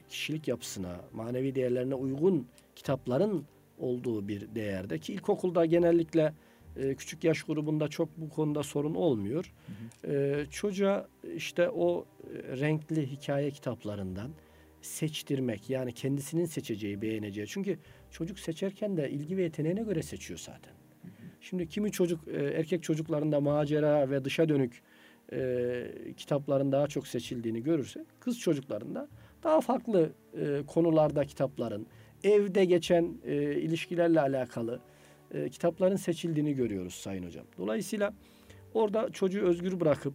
kişilik 0.09 0.49
yapısına, 0.49 0.97
manevi 1.13 1.55
değerlerine 1.55 1.95
uygun 1.95 2.47
kitapların 2.77 3.45
olduğu 3.81 4.29
bir 4.29 4.55
değerde 4.55 4.99
ki 4.99 5.13
ilkokulda 5.13 5.67
genellikle 5.67 6.35
e, 6.77 6.95
küçük 6.95 7.25
yaş 7.25 7.43
grubunda 7.43 7.89
çok 7.89 8.09
bu 8.17 8.29
konuda 8.29 8.63
sorun 8.63 8.95
olmuyor. 8.95 9.55
E, 10.09 10.45
çocuğa 10.51 11.09
işte 11.37 11.71
o 11.71 12.05
e, 12.25 12.61
renkli 12.61 13.07
hikaye 13.07 13.51
kitaplarından 13.51 14.31
seçtirmek 14.83 15.71
yani 15.71 15.93
kendisinin 15.93 16.45
seçeceği, 16.45 17.03
beğeneceği. 17.03 17.47
Çünkü 17.47 17.79
çocuk 18.11 18.39
seçerken 18.39 18.97
de 18.97 19.11
ilgi 19.11 19.37
ve 19.37 19.43
yeteneğine 19.43 19.83
göre 19.83 20.03
seçiyor 20.03 20.39
zaten. 20.39 20.73
Şimdi 21.41 21.69
kimi 21.69 21.93
çocuk 21.93 22.29
e, 22.29 22.45
erkek 22.45 22.83
çocuklarında 22.83 23.41
macera 23.41 24.11
ve 24.11 24.25
dışa 24.25 24.49
dönük 24.49 24.83
e, 25.33 26.15
kitapların 26.17 26.73
daha 26.73 26.87
çok 26.87 27.07
seçildiğini 27.07 27.63
görürse 27.63 28.05
kız 28.21 28.39
çocuklarında 28.39 29.09
daha 29.43 29.61
farklı 29.61 30.13
e, 30.35 30.63
konularda 30.67 31.25
kitapların 31.25 31.87
evde 32.25 32.65
geçen 32.65 33.15
e, 33.25 33.35
ilişkilerle 33.55 34.21
alakalı 34.21 34.81
e, 35.35 35.49
kitapların 35.49 35.97
seçildiğini 35.97 36.55
görüyoruz 36.55 36.95
Sayın 36.95 37.27
Hocam. 37.27 37.45
Dolayısıyla 37.59 38.15
orada 38.75 39.11
çocuğu 39.11 39.41
özgür 39.41 39.81
bırakıp 39.81 40.15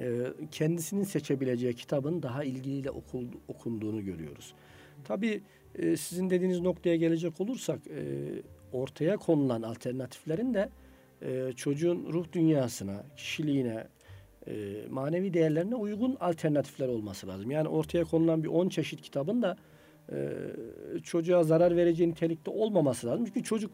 e, 0.00 0.26
kendisinin 0.50 1.04
seçebileceği 1.04 1.74
kitabın 1.74 2.22
daha 2.22 2.44
ilgiliyle 2.44 2.90
okul, 2.90 3.26
okunduğunu 3.48 4.04
görüyoruz. 4.04 4.54
Tabii 5.04 5.42
e, 5.74 5.96
sizin 5.96 6.30
dediğiniz 6.30 6.60
noktaya 6.60 6.96
gelecek 6.96 7.40
olursak 7.40 7.80
e, 7.86 8.02
ortaya 8.72 9.16
konulan 9.16 9.62
alternatiflerin 9.62 10.54
de 10.54 10.68
e, 11.22 11.52
çocuğun 11.56 12.12
ruh 12.12 12.26
dünyasına, 12.32 13.04
kişiliğine, 13.16 13.86
e, 14.46 14.52
manevi 14.90 15.34
değerlerine 15.34 15.74
uygun 15.74 16.16
alternatifler 16.20 16.88
olması 16.88 17.28
lazım. 17.28 17.50
Yani 17.50 17.68
ortaya 17.68 18.04
konulan 18.04 18.44
bir 18.44 18.48
10 18.48 18.68
çeşit 18.68 19.02
kitabın 19.02 19.42
da 19.42 19.56
e, 20.12 20.38
çocuğa 21.02 21.42
zarar 21.42 21.76
vereceği 21.76 22.10
nitelikte 22.10 22.50
olmaması 22.50 23.06
lazım. 23.06 23.24
Çünkü 23.26 23.42
çocuk 23.42 23.70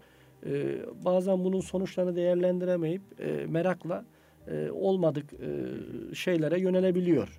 e, 0.46 0.78
bazen 1.04 1.44
bunun 1.44 1.60
sonuçlarını 1.60 2.16
değerlendiremeyip 2.16 3.02
e, 3.20 3.46
merakla 3.46 4.04
e, 4.48 4.70
olmadık 4.70 5.32
e, 5.32 6.14
şeylere 6.14 6.60
yönelebiliyor. 6.60 7.38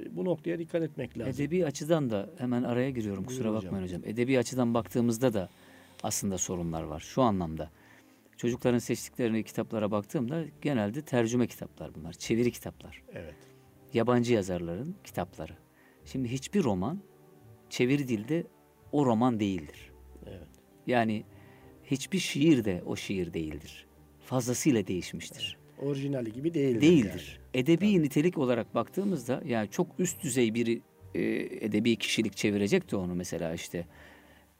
E, 0.00 0.16
bu 0.16 0.24
noktaya 0.24 0.58
dikkat 0.58 0.82
etmek 0.82 1.18
lazım. 1.18 1.44
Edebi 1.44 1.66
açıdan 1.66 2.10
da 2.10 2.30
hemen 2.38 2.62
araya 2.62 2.90
giriyorum 2.90 3.24
kusura 3.24 3.44
Buyurun 3.44 3.56
hocam. 3.58 3.66
bakmayın 3.72 3.86
hocam. 3.86 4.02
Edebi 4.04 4.38
açıdan 4.38 4.74
baktığımızda 4.74 5.34
da 5.34 5.48
aslında 6.02 6.38
sorunlar 6.38 6.82
var 6.82 7.00
şu 7.00 7.22
anlamda. 7.22 7.70
Çocukların 8.36 8.78
seçtikleri 8.78 9.44
kitaplara 9.44 9.90
baktığımda 9.90 10.44
genelde 10.60 11.02
tercüme 11.02 11.46
kitaplar 11.46 11.94
bunlar, 11.94 12.12
çeviri 12.12 12.50
kitaplar. 12.52 13.02
Evet. 13.12 13.34
Yabancı 13.94 14.34
yazarların 14.34 14.94
kitapları. 15.04 15.52
Şimdi 16.04 16.28
hiçbir 16.28 16.64
roman 16.64 17.00
çeviri 17.70 18.08
dilde 18.08 18.44
o 18.92 19.06
roman 19.06 19.40
değildir. 19.40 19.92
Evet. 20.26 20.48
Yani 20.86 21.24
hiçbir 21.84 22.18
şiir 22.18 22.64
de 22.64 22.82
o 22.86 22.96
şiir 22.96 23.32
değildir. 23.32 23.86
Fazlasıyla 24.20 24.86
değişmiştir. 24.86 25.58
Orijinali 25.78 26.32
gibi 26.32 26.54
değildir. 26.54 26.80
değildir. 26.80 27.40
Edebi 27.54 28.02
nitelik 28.02 28.38
olarak 28.38 28.74
baktığımızda 28.74 29.42
yani 29.46 29.70
çok 29.70 29.86
üst 29.98 30.22
düzey 30.22 30.54
bir 30.54 30.80
e, 31.14 31.22
edebi 31.66 31.96
kişilik 31.96 32.36
çevirecek 32.36 32.90
de 32.90 32.96
onu 32.96 33.14
mesela 33.14 33.54
işte 33.54 33.86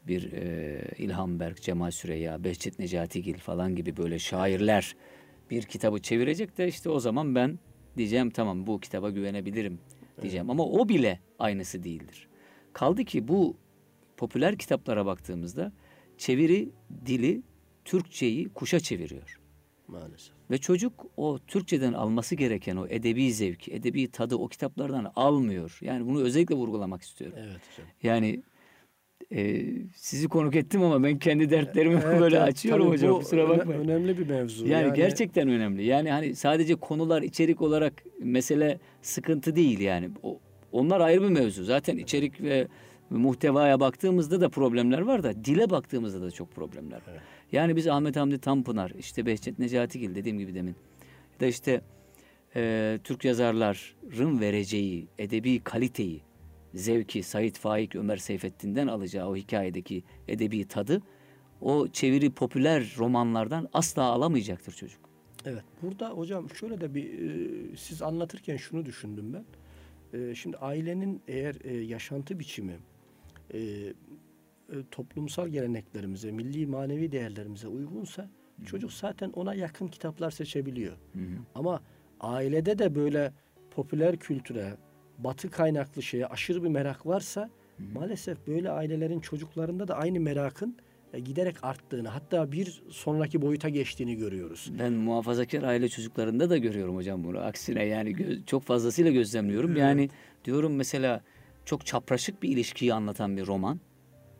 bir 0.06 0.32
e, 0.32 0.80
İlhan 0.98 1.40
Berk, 1.40 1.62
Cemal 1.62 1.90
Süreyya, 1.90 2.44
Behçet 2.44 2.78
Necatigil 2.78 3.38
falan 3.38 3.76
gibi 3.76 3.96
böyle 3.96 4.18
şairler 4.18 4.96
bir 5.50 5.62
kitabı 5.62 6.02
çevirecek 6.02 6.58
de 6.58 6.68
işte 6.68 6.88
o 6.90 7.00
zaman 7.00 7.34
ben 7.34 7.58
diyeceğim 7.96 8.30
tamam 8.30 8.66
bu 8.66 8.80
kitaba 8.80 9.10
güvenebilirim 9.10 9.78
diyeceğim 10.22 10.50
ama 10.50 10.64
o 10.64 10.88
bile 10.88 11.20
aynısı 11.38 11.82
değildir. 11.82 12.29
Kaldı 12.72 13.04
ki 13.04 13.28
bu 13.28 13.56
popüler 14.16 14.58
kitaplara 14.58 15.06
baktığımızda 15.06 15.72
çeviri 16.18 16.68
dili 17.06 17.42
Türkçeyi 17.84 18.48
kuşa 18.48 18.80
çeviriyor. 18.80 19.40
Yani, 19.88 20.02
maalesef. 20.02 20.32
Ve 20.50 20.58
çocuk 20.58 21.06
o 21.16 21.38
Türkçeden 21.46 21.92
alması 21.92 22.34
gereken 22.34 22.76
o 22.76 22.86
edebi 22.86 23.32
zevki, 23.32 23.74
edebi 23.74 24.10
tadı 24.10 24.36
o 24.36 24.48
kitaplardan 24.48 25.12
almıyor. 25.16 25.78
Yani 25.82 26.06
bunu 26.06 26.20
özellikle 26.22 26.54
vurgulamak 26.54 27.02
istiyorum. 27.02 27.38
Evet 27.40 27.60
hocam. 27.72 27.86
Yani 28.02 28.42
e, 29.32 29.64
sizi 29.94 30.28
konuk 30.28 30.56
ettim 30.56 30.82
ama 30.82 31.02
ben 31.02 31.18
kendi 31.18 31.50
dertlerimi 31.50 32.00
Evet, 32.04 32.04
böyle 32.20 32.36
evet, 32.36 32.48
açıyorum 32.48 32.88
hocam 32.88 33.10
bu 33.10 33.18
kusura 33.18 33.48
bakmayın. 33.48 33.80
önemli 33.80 34.18
bir 34.18 34.26
mevzu. 34.26 34.66
Yani, 34.66 34.94
gerçekten 34.94 35.48
önemli. 35.48 35.84
Yani 35.84 36.10
hani 36.10 36.36
sadece 36.36 36.74
konular 36.74 37.22
içerik 37.22 37.62
olarak 37.62 38.04
mesele 38.20 38.78
sıkıntı 39.02 39.56
değil 39.56 39.80
yani. 39.80 40.10
O, 40.22 40.40
onlar 40.72 41.00
ayrı 41.00 41.22
bir 41.22 41.28
mevzu. 41.28 41.64
Zaten 41.64 41.96
içerik 41.96 42.42
ve 42.42 42.68
muhtevaya 43.10 43.80
baktığımızda 43.80 44.40
da 44.40 44.48
problemler 44.48 45.00
var 45.00 45.22
da 45.22 45.44
dile 45.44 45.70
baktığımızda 45.70 46.22
da 46.22 46.30
çok 46.30 46.54
problemler 46.54 46.96
var. 46.96 47.02
Evet. 47.10 47.20
Yani 47.52 47.76
biz 47.76 47.86
Ahmet 47.86 48.16
Hamdi 48.16 48.38
Tanpınar, 48.38 48.92
işte 48.98 49.26
Behçet 49.26 49.58
Necatigil 49.58 50.14
dediğim 50.14 50.38
gibi 50.38 50.54
demin. 50.54 50.76
Ya 51.34 51.40
da 51.40 51.46
işte 51.46 51.80
e, 52.56 52.98
Türk 53.04 53.24
yazarların 53.24 54.40
vereceği 54.40 55.08
edebi 55.18 55.60
kaliteyi, 55.60 56.20
zevki 56.74 57.22
Said 57.22 57.54
Faik, 57.54 57.96
Ömer 57.96 58.16
Seyfettin'den 58.16 58.86
alacağı 58.86 59.28
o 59.28 59.36
hikayedeki 59.36 60.02
edebi 60.28 60.68
tadı 60.68 61.02
o 61.60 61.88
çeviri 61.88 62.30
popüler 62.30 62.94
romanlardan 62.98 63.68
asla 63.72 64.02
alamayacaktır 64.02 64.72
çocuk. 64.72 65.00
Evet. 65.46 65.64
Burada 65.82 66.08
hocam 66.08 66.50
şöyle 66.50 66.80
de 66.80 66.94
bir 66.94 67.04
e, 67.04 67.76
siz 67.76 68.02
anlatırken 68.02 68.56
şunu 68.56 68.86
düşündüm 68.86 69.32
ben. 69.32 69.44
E, 70.14 70.34
şimdi 70.34 70.56
ailenin 70.56 71.22
eğer 71.28 71.56
e, 71.64 71.76
yaşantı 71.76 72.38
biçimi 72.38 72.76
e, 73.54 73.58
e, 73.58 73.92
toplumsal 74.90 75.48
geleneklerimize, 75.48 76.32
milli 76.32 76.66
manevi 76.66 77.12
değerlerimize 77.12 77.68
uygunsa 77.68 78.30
çocuk 78.66 78.92
zaten 78.92 79.30
ona 79.30 79.54
yakın 79.54 79.88
kitaplar 79.88 80.30
seçebiliyor. 80.30 80.96
Ama 81.54 81.82
ailede 82.20 82.78
de 82.78 82.94
böyle 82.94 83.32
popüler 83.70 84.16
kültüre, 84.16 84.76
batı 85.18 85.50
kaynaklı 85.50 86.02
şeye 86.02 86.26
aşırı 86.26 86.62
bir 86.62 86.68
merak 86.68 87.06
varsa 87.06 87.50
maalesef 87.94 88.46
böyle 88.46 88.70
ailelerin 88.70 89.20
çocuklarında 89.20 89.88
da 89.88 89.96
aynı 89.96 90.20
merakın 90.20 90.76
giderek 91.18 91.64
arttığını 91.64 92.08
hatta 92.08 92.52
bir 92.52 92.82
sonraki 92.90 93.42
boyuta 93.42 93.68
geçtiğini 93.68 94.16
görüyoruz. 94.16 94.72
Ben 94.78 94.92
muhafazakar 94.92 95.62
aile 95.62 95.88
çocuklarında 95.88 96.50
da 96.50 96.56
görüyorum 96.58 96.96
hocam 96.96 97.24
bunu. 97.24 97.38
Aksine 97.38 97.84
yani 97.84 98.10
gö- 98.10 98.46
çok 98.46 98.62
fazlasıyla 98.62 99.10
gözlemliyorum. 99.10 99.76
Yani 99.76 100.08
diyorum 100.44 100.74
mesela 100.76 101.20
çok 101.64 101.86
çapraşık 101.86 102.42
bir 102.42 102.48
ilişkiyi 102.48 102.94
anlatan 102.94 103.36
bir 103.36 103.46
roman 103.46 103.80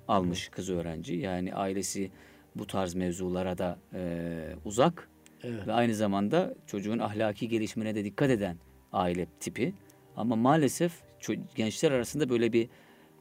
almış 0.08 0.48
kız 0.48 0.70
öğrenci. 0.70 1.14
Yani 1.14 1.54
ailesi 1.54 2.10
bu 2.56 2.66
tarz 2.66 2.94
mevzulara 2.94 3.58
da 3.58 3.78
e, 3.94 4.54
uzak 4.64 5.08
Evet. 5.42 5.66
ve 5.66 5.72
aynı 5.72 5.94
zamanda 5.94 6.54
çocuğun 6.66 6.98
ahlaki 6.98 7.48
gelişimine 7.48 7.94
de 7.94 8.04
dikkat 8.04 8.30
eden 8.30 8.56
aile 8.92 9.26
tipi. 9.40 9.72
Ama 10.16 10.36
maalesef 10.36 10.92
gençler 11.54 11.90
arasında 11.90 12.28
böyle 12.28 12.52
bir 12.52 12.68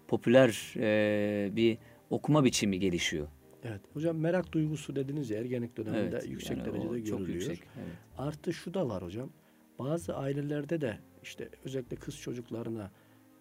popüler 0.08 0.74
e, 0.78 1.56
bir 1.56 1.78
okuma 2.10 2.43
biçimi 2.43 2.80
gelişiyor. 2.80 3.28
Evet. 3.64 3.82
Hocam 3.93 4.18
merak 4.18 4.51
duygusu 4.51 4.95
dediniz 4.95 5.30
ya 5.30 5.39
ergenlik 5.39 5.78
döneminde 5.78 6.16
Evet, 6.16 6.30
yüksek 6.30 6.57
yani 6.57 6.66
derecede 6.66 7.05
çok 7.05 7.20
görülüyor. 7.20 7.36
yüksek, 7.36 7.64
evet. 7.78 7.97
Artı 8.18 8.53
şu 8.53 8.74
da 8.74 8.89
var 8.89 9.03
hocam. 9.03 9.30
Bazı 9.80 10.16
ailelerde 10.16 10.82
de 10.82 10.99
işte 11.24 11.49
özellikle 11.66 11.97
kız 11.97 12.18
çocuklarına 12.18 12.91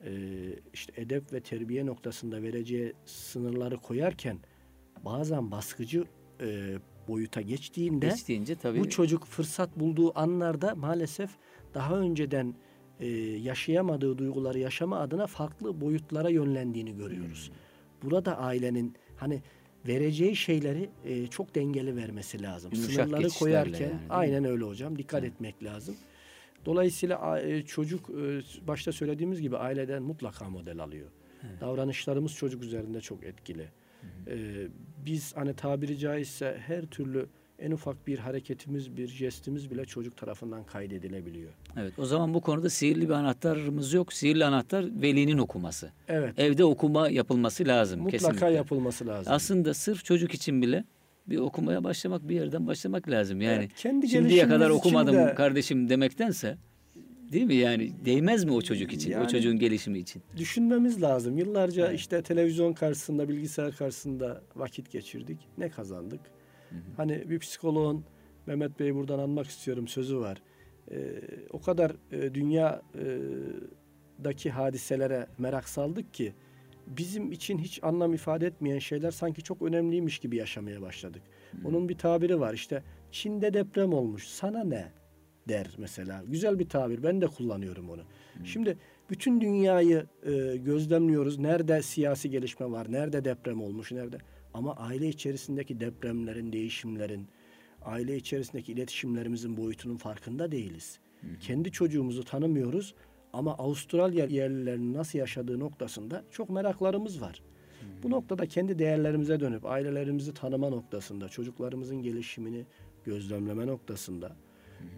e, 0.05 0.11
işte 0.73 0.93
edep 0.97 1.33
ve 1.33 1.41
terbiye 1.41 1.87
noktasında 1.87 2.43
vereceği 2.43 2.93
sınırları 3.05 3.77
koyarken 3.77 4.39
bazen 5.05 5.51
baskıcı 5.51 6.05
e, 6.41 6.79
boyuta 7.09 7.41
geçtiğinde 7.41 8.07
Geçtiğince 8.09 8.55
tabii 8.57 8.81
bu 8.81 8.89
çocuk 8.89 9.25
fırsat 9.25 9.81
bulduğu 9.81 10.19
anlarda 10.19 10.75
maalesef 10.75 11.31
daha 11.75 11.99
önceden 11.99 12.55
e, 13.01 13.07
yaşayamadığı 13.37 14.19
duyguları 14.19 14.59
yaşama 14.59 14.99
adına 14.99 15.27
farklı 15.27 15.81
boyutlara 15.81 16.29
yönlendiğini 16.29 16.97
görüyoruz. 16.97 17.53
Burada 18.03 18.39
ailenin 18.39 18.95
hani 19.17 19.43
vereceği 19.89 20.37
şeyleri 20.37 20.91
e, 21.05 21.27
çok 21.27 21.55
dengeli 21.55 21.97
vermesi 21.97 22.43
lazım. 22.43 22.71
Yumuşak 22.75 22.93
Sınırları 22.95 23.29
koyarken 23.29 23.89
yani, 23.89 24.01
aynen 24.11 24.45
öyle 24.45 24.65
hocam 24.65 24.99
dikkat 24.99 25.25
etmek 25.25 25.65
lazım. 25.65 25.97
Dolayısıyla 26.67 27.41
e, 27.41 27.63
çocuk 27.63 28.11
e, 28.11 28.41
başta 28.67 28.93
söylediğimiz 28.93 29.41
gibi 29.41 29.57
aileden 29.57 30.03
mutlaka 30.03 30.51
model 30.51 30.79
alıyor. 30.79 31.09
Davranışlarımız 31.61 32.35
çocuk 32.35 32.63
üzerinde 32.63 33.01
çok 33.01 33.25
etkili. 33.25 33.69
Ee, 34.27 34.69
biz 35.07 35.37
hani 35.37 35.55
tabiri 35.57 35.99
caizse 35.99 36.59
her 36.67 36.87
türlü 36.87 37.27
en 37.59 37.71
ufak 37.71 38.07
bir 38.07 38.19
hareketimiz, 38.19 38.97
bir 38.97 39.09
jestimiz 39.09 39.71
bile 39.71 39.85
çocuk 39.85 40.17
tarafından 40.17 40.65
kaydedilebiliyor. 40.65 41.53
Evet 41.77 41.99
o 41.99 42.07
zaman 42.07 42.35
bu 42.35 42.41
konuda 42.41 42.71
sihirli 42.71 43.09
bir 43.09 43.15
anahtarımız 43.15 43.93
yok. 43.93 44.13
Sihirli 44.13 44.45
anahtar 44.45 45.03
velinin 45.03 45.39
okuması. 45.39 45.93
Evet. 46.09 46.39
Evde 46.39 46.65
okuma 46.65 47.09
yapılması 47.09 47.67
lazım 47.67 48.01
mutlaka 48.01 48.19
kesinlikle. 48.29 48.51
yapılması 48.57 49.07
lazım. 49.07 49.33
Aslında 49.33 49.75
sırf 49.75 50.05
çocuk 50.05 50.35
için 50.35 50.63
bile 50.63 50.85
bir 51.27 51.39
okumaya 51.39 51.85
başlamak 51.85 52.29
bir 52.29 52.35
yerden 52.35 52.67
başlamak 52.67 53.09
lazım. 53.11 53.41
Yani 53.41 53.57
Evet, 53.59 53.75
kendi 53.77 54.09
şimdiye 54.09 54.49
kadar 54.49 54.71
okumadım 54.71 55.15
de- 55.17 55.35
kardeşim 55.35 55.89
demektense 55.89 56.57
değil 57.33 57.45
mi 57.45 57.55
yani 57.55 57.93
değmez 58.05 58.45
mi 58.45 58.53
o 58.53 58.63
çocuk 58.63 58.93
için 58.93 59.11
o 59.11 59.15
Yani- 59.15 59.29
çocuğun 59.29 59.59
gelişimi 59.59 59.99
için? 59.99 60.23
Düşünmemiz 60.37 61.03
lazım. 61.03 61.39
Yıllarca 61.39 61.93
işte 61.93 62.23
televizyon 62.23 62.73
karşısında, 62.73 63.29
bilgisayar 63.29 63.77
karşısında 63.77 64.43
vakit 64.57 64.91
geçirdik. 64.93 65.39
Ne 65.59 65.69
kazandık? 65.71 66.21
Hani 66.97 67.31
bir 67.31 67.39
psikoloğun 67.39 68.05
Mehmet 68.47 68.81
Bey 68.81 68.95
buradan 68.95 69.19
anmak 69.19 69.47
istiyorum 69.47 69.89
sözü 69.89 70.19
var. 70.19 70.43
Ee, 70.91 71.21
o 71.51 71.61
kadar 71.61 71.93
e, 72.13 72.35
dünyadaki 72.35 74.51
hadiselere 74.51 75.27
merak 75.39 75.69
saldık 75.69 76.15
ki 76.15 76.33
bizim 76.87 77.33
için 77.33 77.59
hiç 77.59 77.81
anlam 77.83 78.15
ifade 78.15 78.47
etmeyen 78.47 78.79
şeyler 78.79 79.11
sanki 79.11 79.43
çok 79.43 79.63
önemliymiş 79.63 80.19
gibi 80.19 80.37
yaşamaya 80.37 80.83
başladık. 80.83 81.23
Onun 81.65 81.89
bir 81.89 81.99
tabiri 81.99 82.41
var 82.41 82.55
işte 82.55 82.83
Çin'de 83.13 83.55
deprem 83.55 83.93
olmuş 83.93 84.27
sana 84.27 84.65
ne 84.65 84.93
der 85.49 85.75
mesela. 85.79 86.23
Güzel 86.27 86.59
bir 86.59 86.69
tabir 86.69 87.03
ben 87.03 87.21
de 87.21 87.27
kullanıyorum 87.27 87.91
onu. 87.91 88.03
Şimdi 88.45 88.79
bütün 89.11 89.41
dünyayı 89.41 90.07
e, 90.23 90.57
gözlemliyoruz. 90.57 91.39
Nerede 91.39 91.83
siyasi 91.83 92.31
gelişme 92.31 92.71
var, 92.71 92.93
nerede 92.93 93.25
deprem 93.25 93.63
olmuş, 93.63 93.93
nerede. 93.93 94.19
Ama 94.55 94.77
aile 94.77 95.09
içerisindeki 95.09 95.81
depremlerin, 95.81 96.53
değişimlerin, 96.53 97.29
aile 97.83 98.17
içerisindeki 98.17 98.73
iletişimlerimizin 98.73 99.57
boyutunun 99.57 99.97
farkında 99.97 100.53
değiliz. 100.53 100.99
Kendi 101.41 101.73
çocuğumuzu 101.73 102.25
tanımıyoruz 102.25 102.95
ama 103.33 103.55
Avustralya 103.55 104.25
yerlilerinin 104.25 104.95
nasıl 104.95 105.19
yaşadığı 105.19 105.59
noktasında 105.61 106.25
çok 106.31 106.51
meraklarımız 106.51 107.21
var. 107.21 107.43
Bu 108.03 108.11
noktada 108.11 108.47
kendi 108.47 108.79
değerlerimize 108.79 109.41
dönüp 109.41 109.67
ailelerimizi 109.67 110.35
tanıma 110.35 110.69
noktasında, 110.69 111.29
çocuklarımızın 111.29 112.03
gelişimini 112.03 112.65
gözlemleme 113.05 113.67
noktasında, 113.67 114.37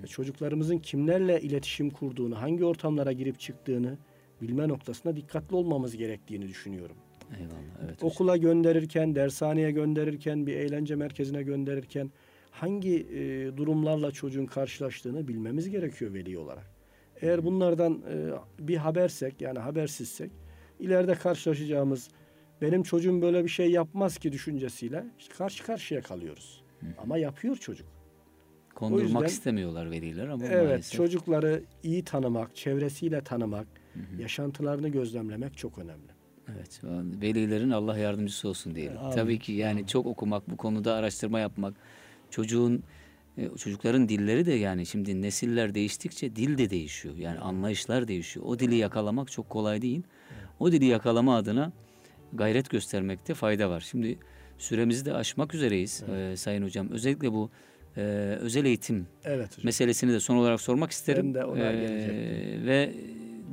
ve 0.03 0.07
çocuklarımızın 0.07 0.79
kimlerle 0.79 1.41
iletişim 1.41 1.91
kurduğunu, 1.91 2.41
hangi 2.41 2.65
ortamlara 2.65 3.13
girip 3.13 3.41
çıktığını 3.41 3.99
bilme 4.43 4.69
noktasında 4.69 5.17
dikkatli 5.17 5.57
olmamız 5.57 5.97
gerektiğini 5.97 6.49
düşünüyorum. 6.49 6.97
Eyvallah 7.39 7.85
evet. 7.85 7.97
hocam. 7.97 8.11
Okula 8.11 8.37
gönderirken, 8.37 9.15
dershaneye 9.15 9.71
gönderirken, 9.71 10.47
bir 10.47 10.57
eğlence 10.57 10.95
merkezine 10.97 11.43
gönderirken 11.43 12.11
hangi 12.51 12.97
e, 12.97 13.57
durumlarla 13.57 14.11
çocuğun 14.11 14.47
karşılaştığını 14.47 15.29
bilmemiz 15.29 15.71
gerekiyor 15.71 16.15
veli 16.15 16.39
olarak. 16.39 16.71
Eğer 17.21 17.45
bunlardan 17.45 18.03
e, 18.13 18.31
bir 18.67 18.77
habersek 18.77 19.41
yani 19.41 19.59
habersizsek 19.59 20.31
ileride 20.81 21.15
karşılaşacağımız 21.15 22.09
benim 22.63 22.83
çocuğum 22.83 23.23
böyle 23.23 23.45
bir 23.45 23.49
şey 23.49 23.71
yapmaz 23.71 24.19
ki 24.19 24.33
düşüncesiyle 24.33 25.05
işte 25.19 25.35
karşı 25.35 25.65
karşıya 25.65 26.01
kalıyoruz. 26.01 26.63
Ama 26.99 27.19
yapıyor 27.19 27.57
çocuk. 27.57 27.87
Kondurmak 28.75 29.03
yüzden- 29.09 29.25
istemiyorlar 29.25 29.91
veliler 29.91 30.29
ama 30.29 30.45
Evet, 30.47 30.69
maalesef. 30.69 30.97
çocukları 30.97 31.63
iyi 31.83 32.05
tanımak, 32.05 32.57
çevresiyle 32.57 33.21
tanımak, 33.21 33.67
yaşantılarını 34.19 34.89
gözlemlemek 34.89 35.57
çok 35.57 35.79
önemli. 35.79 36.20
Evet. 36.57 36.81
Velilerin 37.23 37.71
Allah 37.71 37.99
yardımcısı 37.99 38.49
olsun 38.49 38.75
diyelim. 38.75 38.99
Amin. 38.99 39.15
Tabii 39.17 39.39
ki 39.39 39.53
yani 39.53 39.87
çok 39.87 40.07
okumak, 40.07 40.51
bu 40.51 40.57
konuda 40.57 40.95
araştırma 40.95 41.41
yapmak, 41.41 41.75
çocuğun 42.31 42.83
e, 43.39 43.49
çocukların 43.49 44.09
dilleri 44.09 44.47
de 44.47 44.53
yani 44.53 44.87
şimdi 44.87 45.23
nesiller 45.23 45.75
değiştikçe 45.75 46.37
dil 46.37 46.59
de 46.59 46.71
değişiyor. 46.71 47.17
Yani 47.17 47.39
anlayışlar 47.39 48.09
değişiyor. 48.09 48.47
O 48.47 48.59
dili 48.59 48.75
yakalamak 48.77 49.31
çok 49.31 49.51
kolay 49.51 49.83
değil. 49.83 50.03
O 50.61 50.73
dili 50.73 50.85
yakalama 50.85 51.37
adına 51.37 51.73
gayret 52.33 52.71
göstermekte 52.71 53.35
fayda 53.35 53.71
var. 53.71 53.81
Şimdi 53.91 54.19
süremizi 54.59 55.05
de 55.05 55.15
aşmak 55.15 55.55
üzereyiz 55.55 56.03
e, 56.03 56.37
Sayın 56.37 56.63
Hocam. 56.63 56.91
Özellikle 56.91 57.33
bu 57.33 57.51
e, 57.97 58.01
özel 58.41 58.65
eğitim 58.65 59.07
Evet 59.25 59.53
hocam. 59.53 59.65
meselesini 59.65 60.13
de 60.13 60.21
son 60.21 60.37
olarak 60.37 60.61
sormak 60.61 60.91
isterim. 60.91 61.35
Ben 61.35 61.41
de 61.41 61.45
ona 61.45 61.59
Ee, 61.73 62.67
ve 62.67 62.95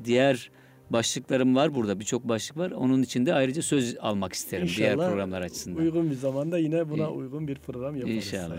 diğer 0.05 0.51
başlıklarım 0.89 1.55
var 1.55 1.75
burada. 1.75 1.99
Birçok 1.99 2.23
başlık 2.29 2.57
var. 2.57 2.71
Onun 2.71 3.01
için 3.01 3.25
de 3.25 3.33
ayrıca 3.33 3.61
söz 3.61 3.97
almak 3.99 4.33
isterim 4.33 4.67
diğer 4.77 4.91
İnşallah 4.91 5.09
programlar 5.09 5.41
açısından. 5.41 5.81
Uygun 5.81 6.09
bir 6.09 6.15
zamanda 6.15 6.57
yine 6.57 6.89
buna 6.89 7.11
uygun 7.11 7.47
bir 7.47 7.55
program 7.55 7.95
yaparız. 7.95 8.15
İnşallah. 8.15 8.57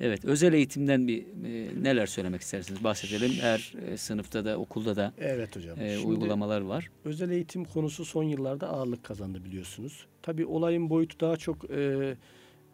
Evet, 0.00 0.24
özel 0.24 0.52
eğitimden 0.52 1.08
bir 1.08 1.22
e, 1.22 1.82
neler 1.82 2.06
söylemek 2.06 2.40
istersiniz? 2.40 2.84
Bahsedelim. 2.84 3.32
Her 3.40 3.74
e, 3.88 3.96
sınıfta 3.96 4.44
da 4.44 4.58
okulda 4.58 4.96
da 4.96 5.12
Evet 5.18 5.56
hocam. 5.56 5.80
e, 5.80 5.94
Şimdi 5.94 6.06
uygulamalar 6.08 6.60
var. 6.60 6.90
özel 7.04 7.30
eğitim 7.30 7.64
konusu 7.64 8.04
son 8.04 8.22
yıllarda 8.24 8.68
ağırlık 8.68 9.04
kazandı 9.04 9.44
biliyorsunuz. 9.44 10.06
Tabii 10.22 10.46
olayın 10.46 10.90
boyutu 10.90 11.20
daha 11.20 11.36
çok 11.36 11.70
e, 11.70 12.14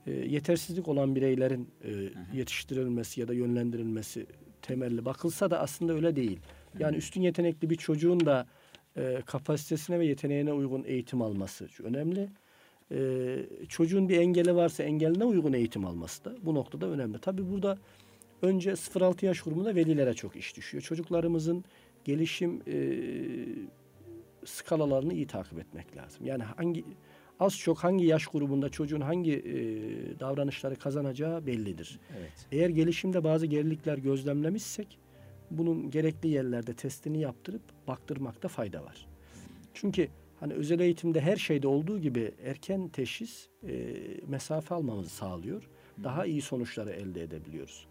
e, 0.06 0.12
yetersizlik 0.12 0.88
olan 0.88 1.16
bireylerin 1.16 1.68
e, 1.84 1.90
yetiştirilmesi 2.36 3.20
ya 3.20 3.28
da 3.28 3.34
yönlendirilmesi 3.34 4.26
temelli 4.62 5.04
bakılsa 5.04 5.50
da 5.50 5.60
aslında 5.60 5.92
öyle 5.92 6.16
değil. 6.16 6.38
Yani 6.78 6.96
üstün 6.96 7.22
yetenekli 7.22 7.70
bir 7.70 7.76
çocuğun 7.76 8.26
da 8.26 8.46
e, 8.96 9.22
kapasitesine 9.26 9.98
ve 9.98 10.06
yeteneğine 10.06 10.52
uygun 10.52 10.84
eğitim 10.84 11.22
alması 11.22 11.68
önemli. 11.82 12.28
E, 12.90 12.98
çocuğun 13.68 14.08
bir 14.08 14.18
engeli 14.18 14.54
varsa 14.54 14.82
engeline 14.82 15.24
uygun 15.24 15.52
eğitim 15.52 15.84
alması 15.84 16.24
da 16.24 16.34
bu 16.42 16.54
noktada 16.54 16.86
önemli. 16.86 17.18
Tabii 17.18 17.50
burada 17.50 17.78
önce 18.42 18.70
0-6 18.70 19.26
yaş 19.26 19.40
grubunda 19.40 19.74
velilere 19.74 20.14
çok 20.14 20.36
iş 20.36 20.56
düşüyor. 20.56 20.82
Çocuklarımızın 20.82 21.64
gelişim 22.04 22.62
e, 22.66 22.76
skalalarını 24.44 25.14
iyi 25.14 25.26
takip 25.26 25.58
etmek 25.58 25.96
lazım. 25.96 26.26
Yani 26.26 26.42
hangi 26.42 26.84
az 27.40 27.58
çok 27.58 27.78
hangi 27.78 28.04
yaş 28.04 28.26
grubunda 28.26 28.68
çocuğun 28.68 29.00
hangi 29.00 29.32
e, 29.32 29.54
davranışları 30.20 30.76
kazanacağı 30.76 31.46
bellidir. 31.46 32.00
Evet. 32.18 32.46
Eğer 32.52 32.68
gelişimde 32.68 33.24
bazı 33.24 33.46
gerilikler 33.46 33.98
gözlemlemişsek 33.98 34.98
bunun 35.58 35.90
gerekli 35.90 36.28
yerlerde 36.28 36.74
testini 36.74 37.20
yaptırıp 37.20 37.62
baktırmakta 37.88 38.48
fayda 38.48 38.84
var. 38.84 39.06
Çünkü 39.74 40.08
hani 40.40 40.52
özel 40.52 40.80
eğitimde 40.80 41.20
her 41.20 41.36
şeyde 41.36 41.68
olduğu 41.68 41.98
gibi 41.98 42.34
erken 42.44 42.88
teşhis 42.88 43.48
e, 43.68 43.94
mesafe 44.26 44.74
almamızı 44.74 45.10
sağlıyor. 45.10 45.68
Daha 46.04 46.26
iyi 46.26 46.42
sonuçları 46.42 46.90
elde 46.90 47.22
edebiliyoruz. 47.22 47.86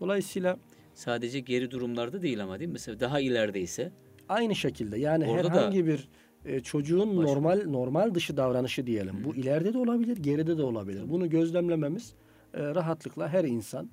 Dolayısıyla 0.00 0.58
Sadece 0.96 1.40
geri 1.40 1.70
durumlarda 1.70 2.22
değil 2.22 2.42
ama 2.42 2.58
değil 2.58 2.68
mi? 2.68 2.72
Mesela 2.72 3.00
daha 3.00 3.20
ilerideyse 3.20 3.92
aynı 4.28 4.54
şekilde 4.54 4.98
yani 4.98 5.26
Orada 5.26 5.48
da- 5.48 5.52
herhangi 5.52 5.86
bir 5.86 6.08
e, 6.44 6.60
çocuğun 6.60 7.16
Baş- 7.16 7.26
normal 7.26 7.62
normal 7.66 8.14
dışı 8.14 8.36
davranışı 8.36 8.86
diyelim. 8.86 9.24
Bu 9.24 9.34
ileride 9.34 9.72
de 9.72 9.78
olabilir, 9.78 10.16
geride 10.16 10.58
de 10.58 10.62
olabilir. 10.62 11.10
Bunu 11.10 11.30
gözlemlememiz 11.30 12.14
e, 12.54 12.62
rahatlıkla 12.74 13.28
her 13.28 13.44
insan 13.44 13.90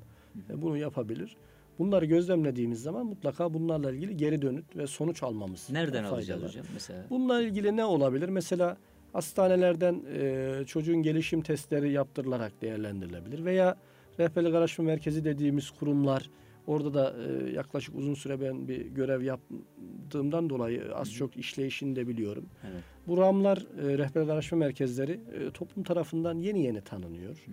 e, 0.50 0.62
bunu 0.62 0.78
yapabilir. 0.78 1.38
Bunları 1.80 2.06
gözlemlediğimiz 2.06 2.82
zaman 2.82 3.06
mutlaka 3.06 3.54
bunlarla 3.54 3.92
ilgili 3.92 4.18
geri 4.18 4.42
dönüt 4.42 4.76
ve 4.76 4.88
sonuç 4.88 5.24
almamız 5.24 5.70
nereden 5.70 6.04
alacağız 6.04 6.44
hocam? 6.44 6.66
Mesela 6.74 7.06
Bununla 7.10 7.42
ilgili 7.42 7.78
ne 7.78 7.86
olabilir? 7.86 8.30
Mesela 8.30 8.78
hastanelerden 9.14 10.04
e, 10.14 10.64
çocuğun 10.68 11.04
gelişim 11.04 11.42
testleri 11.42 11.92
yaptırılarak 11.92 12.62
değerlendirilebilir 12.62 13.46
veya 13.46 13.78
rehberlik 14.20 14.56
araştırma 14.56 14.88
merkezi 14.88 15.26
dediğimiz 15.26 15.70
kurumlar 15.70 16.30
orada 16.68 16.94
da 16.94 17.16
e, 17.18 17.52
yaklaşık 17.52 17.96
uzun 17.96 18.14
süre 18.14 18.42
ben 18.42 18.68
bir 18.68 18.86
görev 18.86 19.22
yaptığımdan 19.22 20.50
dolayı 20.50 20.96
az 20.96 21.14
çok 21.14 21.38
işleyişini 21.38 21.96
de 21.96 22.08
biliyorum. 22.08 22.46
evet. 22.64 22.84
Bu 23.08 23.18
RAM'lar, 23.18 23.58
e, 23.58 23.98
rehberlik 23.98 24.30
araştırma 24.30 24.66
merkezleri 24.66 25.12
e, 25.12 25.52
toplum 25.52 25.84
tarafından 25.84 26.38
yeni 26.38 26.64
yeni 26.64 26.82
tanınıyor. 26.82 27.46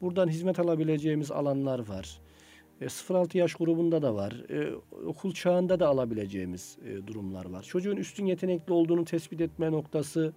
Buradan 0.00 0.28
hizmet 0.28 0.58
alabileceğimiz 0.58 1.30
alanlar 1.30 1.78
var. 1.88 2.18
E, 2.80 2.84
0-6 2.84 3.38
yaş 3.38 3.54
grubunda 3.54 4.02
da 4.02 4.14
var. 4.14 4.32
E, 4.50 4.74
okul 5.06 5.32
çağında 5.32 5.80
da 5.80 5.88
alabileceğimiz 5.88 6.78
e, 6.84 7.06
durumlar 7.06 7.44
var. 7.44 7.62
Çocuğun 7.62 7.96
üstün 7.96 8.26
yetenekli 8.26 8.72
olduğunu 8.72 9.04
tespit 9.04 9.40
etme 9.40 9.72
noktası 9.72 10.34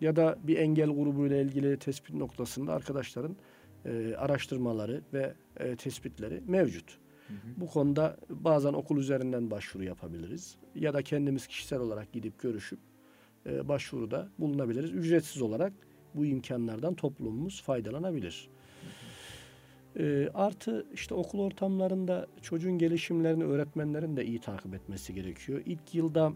ya 0.00 0.16
da 0.16 0.38
bir 0.42 0.56
engel 0.56 0.90
grubuyla 0.90 1.36
ilgili 1.36 1.78
tespit 1.78 2.14
noktasında 2.14 2.72
arkadaşların 2.72 3.36
e, 3.84 4.14
araştırmaları 4.18 5.02
ve 5.12 5.34
e, 5.56 5.76
tespitleri 5.76 6.42
mevcut. 6.46 6.98
Hı 7.28 7.34
hı. 7.34 7.36
Bu 7.56 7.66
konuda 7.66 8.16
bazen 8.30 8.72
okul 8.72 8.98
üzerinden 8.98 9.50
başvuru 9.50 9.84
yapabiliriz 9.84 10.56
ya 10.74 10.94
da 10.94 11.02
kendimiz 11.02 11.46
kişisel 11.46 11.80
olarak 11.80 12.12
gidip 12.12 12.38
görüşüp 12.38 12.78
e, 13.46 13.68
başvuruda 13.68 14.28
bulunabiliriz. 14.38 14.92
Ücretsiz 14.92 15.42
olarak 15.42 15.72
bu 16.14 16.26
imkanlardan 16.26 16.94
toplumumuz 16.94 17.62
faydalanabilir. 17.62 18.48
E, 19.98 20.28
artı 20.34 20.86
işte 20.94 21.14
okul 21.14 21.40
ortamlarında 21.40 22.26
çocuğun 22.42 22.78
gelişimlerini 22.78 23.44
öğretmenlerin 23.44 24.16
de 24.16 24.24
iyi 24.24 24.40
takip 24.40 24.74
etmesi 24.74 25.14
gerekiyor. 25.14 25.62
İlk 25.66 25.94
yılda 25.94 26.32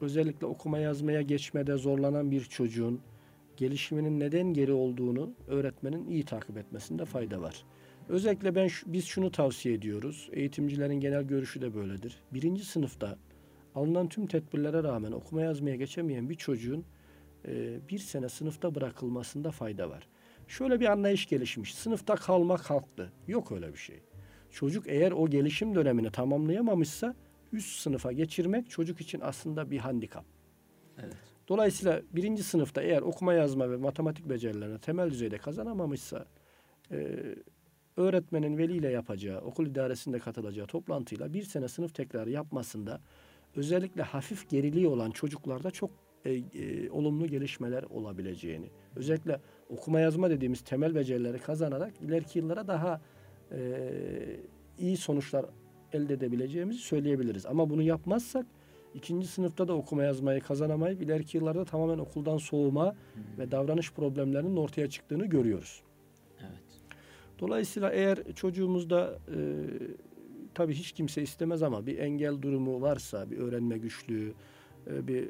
özellikle 0.00 0.46
okuma 0.46 0.78
yazmaya 0.78 1.22
geçmede 1.22 1.76
zorlanan 1.76 2.30
bir 2.30 2.44
çocuğun 2.44 3.00
gelişiminin 3.56 4.20
neden 4.20 4.52
geri 4.52 4.72
olduğunu 4.72 5.30
öğretmenin 5.46 6.08
iyi 6.08 6.24
takip 6.24 6.56
etmesinde 6.56 7.04
fayda 7.04 7.40
var. 7.40 7.64
Özellikle 8.08 8.54
ben 8.54 8.68
biz 8.86 9.04
şunu 9.04 9.30
tavsiye 9.30 9.74
ediyoruz. 9.74 10.30
Eğitimcilerin 10.32 11.00
genel 11.00 11.22
görüşü 11.22 11.60
de 11.60 11.74
böyledir. 11.74 12.20
Birinci 12.32 12.64
sınıfta 12.64 13.18
alınan 13.74 14.08
tüm 14.08 14.26
tedbirlere 14.26 14.82
rağmen 14.82 15.12
okuma 15.12 15.42
yazmaya 15.42 15.76
geçemeyen 15.76 16.30
bir 16.30 16.34
çocuğun 16.34 16.84
e, 17.48 17.78
bir 17.90 17.98
sene 17.98 18.28
sınıfta 18.28 18.74
bırakılmasında 18.74 19.50
fayda 19.50 19.90
var. 19.90 20.08
Şöyle 20.48 20.80
bir 20.80 20.86
anlayış 20.86 21.26
gelişmiş. 21.26 21.74
Sınıfta 21.74 22.14
kalma 22.14 22.56
kalktı. 22.56 23.12
Yok 23.28 23.52
öyle 23.52 23.72
bir 23.72 23.78
şey. 23.78 24.00
Çocuk 24.50 24.84
eğer 24.86 25.12
o 25.12 25.30
gelişim 25.30 25.74
dönemini 25.74 26.10
tamamlayamamışsa 26.10 27.14
üst 27.52 27.78
sınıfa 27.80 28.12
geçirmek 28.12 28.70
çocuk 28.70 29.00
için 29.00 29.20
aslında 29.20 29.70
bir 29.70 29.78
handikap. 29.78 30.24
Evet. 30.98 31.16
Dolayısıyla 31.48 32.02
birinci 32.12 32.42
sınıfta 32.42 32.82
eğer 32.82 33.02
okuma 33.02 33.34
yazma 33.34 33.70
ve 33.70 33.76
matematik 33.76 34.28
becerilerini 34.28 34.78
temel 34.78 35.10
düzeyde 35.10 35.38
kazanamamışsa 35.38 36.26
e, 36.90 37.18
öğretmenin 37.96 38.58
veliyle 38.58 38.90
yapacağı, 38.90 39.40
okul 39.40 39.66
idaresinde 39.66 40.18
katılacağı 40.18 40.66
toplantıyla 40.66 41.32
bir 41.32 41.42
sene 41.42 41.68
sınıf 41.68 41.94
tekrarı 41.94 42.30
yapmasında 42.30 43.00
özellikle 43.56 44.02
hafif 44.02 44.50
geriliği 44.50 44.88
olan 44.88 45.10
çocuklarda 45.10 45.70
çok 45.70 45.90
e, 46.24 46.32
e, 46.32 46.90
olumlu 46.90 47.26
gelişmeler 47.26 47.82
olabileceğini, 47.82 48.70
özellikle 48.96 49.40
okuma 49.68 50.00
yazma 50.00 50.30
dediğimiz 50.30 50.60
temel 50.60 50.94
becerileri 50.94 51.38
kazanarak 51.38 51.92
ileriki 52.00 52.38
yıllara 52.38 52.68
daha 52.68 53.00
e, 53.52 53.60
iyi 54.78 54.96
sonuçlar 54.96 55.46
elde 55.92 56.14
edebileceğimizi 56.14 56.78
söyleyebiliriz. 56.78 57.46
Ama 57.46 57.70
bunu 57.70 57.82
yapmazsak 57.82 58.46
ikinci 58.94 59.26
sınıfta 59.26 59.68
da 59.68 59.74
okuma 59.74 60.02
yazmayı 60.02 60.40
kazanamayıp 60.40 61.02
ileriki 61.02 61.36
yıllarda 61.36 61.64
tamamen 61.64 61.98
okuldan 61.98 62.36
soğuma 62.36 62.92
hmm. 62.92 63.22
ve 63.38 63.50
davranış 63.50 63.92
problemlerinin 63.92 64.56
ortaya 64.56 64.90
çıktığını 64.90 65.26
görüyoruz. 65.26 65.82
Evet. 66.40 66.62
Dolayısıyla 67.38 67.90
eğer 67.90 68.18
çocuğumuzda 68.34 69.18
e, 69.28 69.38
tabii 70.54 70.74
hiç 70.74 70.92
kimse 70.92 71.22
istemez 71.22 71.62
ama 71.62 71.86
bir 71.86 71.98
engel 71.98 72.42
durumu 72.42 72.80
varsa, 72.80 73.30
bir 73.30 73.38
öğrenme 73.38 73.78
güçlüğü, 73.78 74.32
e, 74.86 75.06
bir 75.08 75.28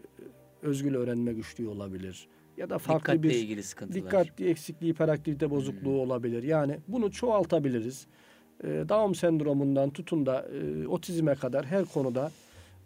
özgül 0.62 0.94
öğrenme 0.94 1.32
güçlüğü 1.32 1.68
olabilir. 1.68 2.28
Ya 2.58 2.70
da 2.70 2.78
farklı 2.78 3.12
Dikkatle 3.12 3.22
bir 3.22 3.34
ilgili 3.34 3.62
sıkıntılar. 3.62 4.04
dikkat 4.04 4.40
eksikliği, 4.40 4.92
hiperaktivite 4.92 5.50
bozukluğu 5.50 5.92
hmm. 5.92 6.00
olabilir. 6.00 6.42
Yani 6.42 6.78
bunu 6.88 7.10
çoğaltabiliriz. 7.10 8.06
E, 8.64 8.68
Down 8.68 9.12
sendromundan 9.12 9.90
tutun 9.90 10.26
da 10.26 10.48
e, 10.48 10.88
otizme 10.88 11.34
kadar 11.34 11.66
her 11.66 11.84
konuda 11.84 12.30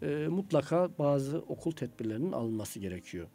e, 0.03 0.27
mutlaka 0.29 0.89
bazı 0.99 1.39
okul 1.39 1.73
tedbirlerinin 1.73 2.33
alınması 2.33 2.81
gerekiyor. 2.81 3.27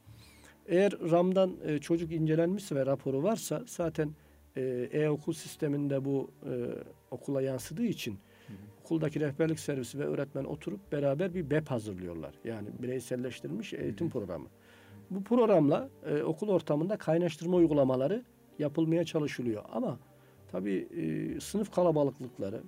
Eğer 0.66 0.92
RAM'dan 1.12 1.54
e, 1.66 1.80
çocuk 1.80 2.12
incelenmişse 2.12 2.76
ve 2.76 2.86
raporu 2.86 3.24
varsa 3.24 3.64
zaten 3.68 4.10
e, 4.56 4.90
e-okul 4.92 5.34
sisteminde 5.34 6.06
bu 6.06 6.32
e, 6.46 6.54
okula 7.12 7.42
yansıdığı 7.42 7.86
için 7.86 8.14
hı 8.48 8.54
okuldaki 8.88 9.20
rehberlik 9.20 9.60
servisi 9.60 10.00
ve 10.00 10.04
öğretmen 10.04 10.44
oturup 10.44 10.92
beraber 10.92 11.34
bir 11.34 11.50
BEP 11.50 11.72
hazırlıyorlar. 11.72 12.36
Yani 12.44 12.68
bireyselleştirilmiş 12.80 13.74
eğitim 13.74 14.08
hı 14.08 14.12
programı. 14.12 14.48
Bu 15.12 15.24
programla 15.24 15.90
e, 16.06 16.24
okul 16.24 16.50
ortamında 16.50 16.98
kaynaştırma 16.98 17.58
uygulamaları 17.58 18.24
yapılmaya 18.60 19.06
çalışılıyor. 19.06 19.64
Ama 19.74 20.00
tabii 20.52 20.88
e, 20.98 21.40
sınıf 21.40 21.72
kalabalıklıkları, 21.72 22.62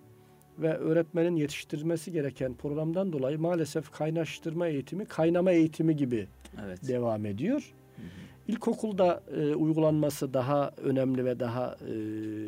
ve 0.61 0.77
öğretmenin 0.77 1.35
yetiştirmesi 1.35 2.11
gereken 2.11 2.53
programdan 2.53 3.13
dolayı 3.13 3.39
maalesef 3.39 3.91
kaynaştırma 3.91 4.67
eğitimi 4.67 5.05
kaynama 5.05 5.51
eğitimi 5.51 5.95
gibi 5.95 6.27
evet. 6.65 6.87
devam 6.87 7.25
ediyor. 7.25 7.73
Hı 7.95 8.01
hı. 8.01 8.05
İlkokulda 8.47 9.23
e, 9.35 9.55
uygulanması 9.55 10.33
daha 10.33 10.71
önemli 10.77 11.25
ve 11.25 11.39
daha 11.39 11.75
e, 11.75 11.93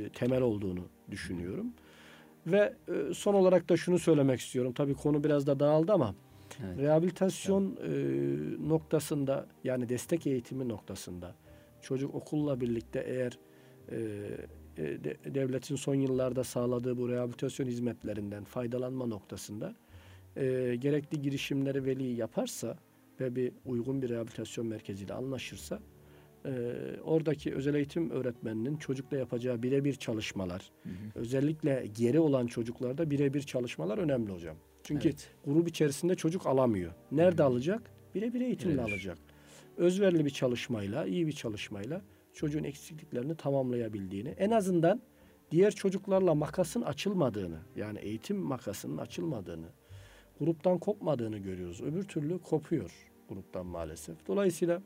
temel 0.10 0.42
olduğunu 0.42 0.84
düşünüyorum. 1.12 1.68
Ve 2.48 2.74
e, 2.88 3.14
son 3.14 3.34
olarak 3.34 3.70
da 3.70 3.78
şunu 3.78 4.00
söylemek 4.00 4.39
istiyorum. 4.39 4.74
Tabii 4.74 4.94
konu 4.94 5.24
biraz 5.24 5.48
da 5.48 5.60
dağıldı 5.60 5.94
ama 5.94 6.16
evet. 6.66 6.80
rehabilitasyon 6.80 7.78
evet. 7.82 8.62
E, 8.64 8.70
noktasında 8.70 9.47
yani 9.64 9.89
destek 9.89 10.28
eğitimi 10.28 10.70
noktasında 10.70 11.36
çocuk 11.82 12.16
okulla 12.16 12.62
birlikte 12.62 12.99
eğer 13.08 13.39
e, 13.91 13.97
e, 14.78 15.04
devletin 15.36 15.76
son 15.76 15.95
yıllarda 15.95 16.43
sağladığı 16.43 16.97
bu 16.97 17.10
rehabilitasyon 17.10 17.68
hizmetlerinden 17.68 18.43
faydalanma 18.43 19.06
noktasında 19.06 19.76
e, 20.36 20.76
gerekli 20.80 21.22
girişimleri 21.22 21.86
veli 21.86 22.04
yaparsa 22.04 22.78
ve 23.20 23.36
bir 23.36 23.52
uygun 23.66 24.02
bir 24.02 24.10
rehabilitasyon 24.10 24.68
merkeziyle 24.68 25.14
anlaşırsa 25.14 25.80
e, 26.45 26.52
oradaki 27.04 27.56
özel 27.56 27.76
eğitim 27.76 28.10
öğretmeninin 28.10 28.78
çocukla 28.78 29.18
yapacağı 29.18 29.64
birebir 29.64 29.93
çalışmalar 29.93 30.72
hı 30.84 30.89
hı. 30.89 30.93
özellikle 31.16 31.88
geri 31.97 32.20
olan 32.20 32.47
çocuklarda 32.47 33.10
birebir 33.10 33.41
çalışmalar 33.41 33.97
önemli 33.97 34.32
hocam. 34.32 34.56
Çünkü 34.84 35.08
evet. 35.08 35.30
grup 35.46 35.68
içerisinde 35.68 36.16
çocuk 36.16 36.48
alamıyor. 36.48 36.94
Nerede 37.12 37.44
hı 37.44 37.48
alacak? 37.48 37.92
Birebir 38.16 38.42
eğitimle 38.42 38.74
Birebir. 38.74 38.92
alacak. 38.92 39.18
Özverili 39.78 40.26
bir 40.26 40.30
çalışmayla, 40.30 41.06
iyi 41.06 41.28
bir 41.28 41.32
çalışmayla 41.32 42.02
çocuğun 42.34 42.64
eksikliklerini 42.64 43.36
tamamlayabildiğini, 43.36 44.30
en 44.30 44.52
azından 44.52 45.02
diğer 45.52 45.72
çocuklarla 45.72 46.36
makasın 46.36 46.82
açılmadığını, 46.82 47.60
yani 47.76 48.00
eğitim 48.00 48.38
makasının 48.38 48.98
açılmadığını, 48.98 49.68
gruptan 50.40 50.78
kopmadığını 50.78 51.38
görüyoruz. 51.38 51.82
Öbür 51.82 52.04
türlü 52.04 52.40
kopuyor 52.40 53.12
gruptan 53.30 53.66
maalesef. 53.66 54.28
Dolayısıyla 54.28 54.82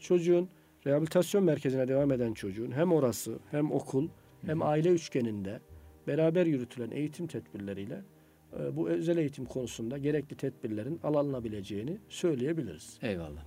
çocuğun 0.00 0.48
rehabilitasyon 0.86 1.44
merkezine 1.44 1.88
devam 1.88 2.12
eden 2.12 2.34
çocuğun 2.34 2.72
hem 2.72 2.92
orası 2.92 3.38
hem 3.50 3.72
okul 3.72 4.08
hem 4.46 4.62
aile 4.62 4.88
üçgeninde 4.88 5.60
beraber 6.06 6.46
yürütülen 6.46 6.90
eğitim 6.90 7.26
tedbirleriyle 7.26 8.02
bu 8.72 8.88
özel 8.88 9.16
eğitim 9.16 9.44
konusunda 9.44 9.98
gerekli 9.98 10.36
tedbirlerin 10.36 11.00
alınabileceğini 11.02 11.98
söyleyebiliriz. 12.08 12.98
Eyvallah. 13.02 13.42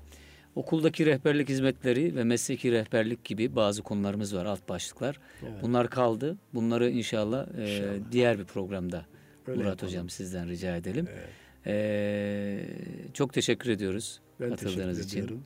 Okuldaki 0.56 1.06
rehberlik 1.06 1.50
hizmetleri 1.50 2.16
ve 2.16 2.24
mesleki 2.24 2.72
rehberlik 2.72 3.24
gibi 3.24 3.56
bazı 3.56 3.84
konularımız 3.84 4.36
var, 4.36 4.46
alt 4.46 4.70
başlıklar. 4.70 5.20
Evet. 5.44 5.54
Bunlar 5.62 5.90
kaldı. 5.90 6.38
Bunları 6.54 6.90
inşallah, 6.90 7.48
e, 7.58 7.62
inşallah. 7.62 7.96
E, 7.96 8.12
diğer 8.12 8.40
bir 8.40 8.46
programda 8.46 9.06
Öyle 9.48 9.58
Murat 9.58 9.72
yapalım. 9.72 9.92
Hocam 9.92 10.10
sizden 10.10 10.50
rica 10.50 10.76
edelim. 10.76 11.08
Evet. 11.10 11.30
E, 11.66 12.66
çok 13.14 13.34
teşekkür 13.34 13.70
ediyoruz 13.70 14.22
ben 14.40 14.50
katıldığınız 14.50 14.98
teşekkür 14.98 15.08
için. 15.08 15.26
Ediyorum. 15.26 15.44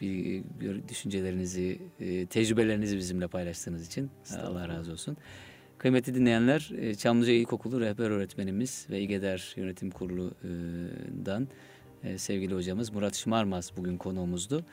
Bir 0.00 0.42
düşüncelerinizi, 0.88 1.78
e, 2.00 2.26
tecrübelerinizi 2.26 2.96
bizimle 2.96 3.28
paylaştığınız 3.28 3.86
için 3.86 4.10
Allah 4.42 4.68
razı 4.68 4.92
olsun. 4.92 5.16
Kıymetli 5.86 6.14
dinleyenler, 6.14 6.70
e, 6.78 6.94
Çamlıca 6.94 7.32
İlkokulu 7.32 7.80
rehber 7.80 8.10
öğretmenimiz 8.10 8.86
ve 8.90 9.00
İGEDER 9.00 9.54
Yönetim 9.56 9.90
Kurulu'dan 9.90 11.48
e, 12.04 12.18
sevgili 12.18 12.54
hocamız 12.54 12.92
Murat 12.92 13.14
Şımarmaz 13.14 13.72
bugün 13.76 13.96
konuğumuzdu. 13.96 14.64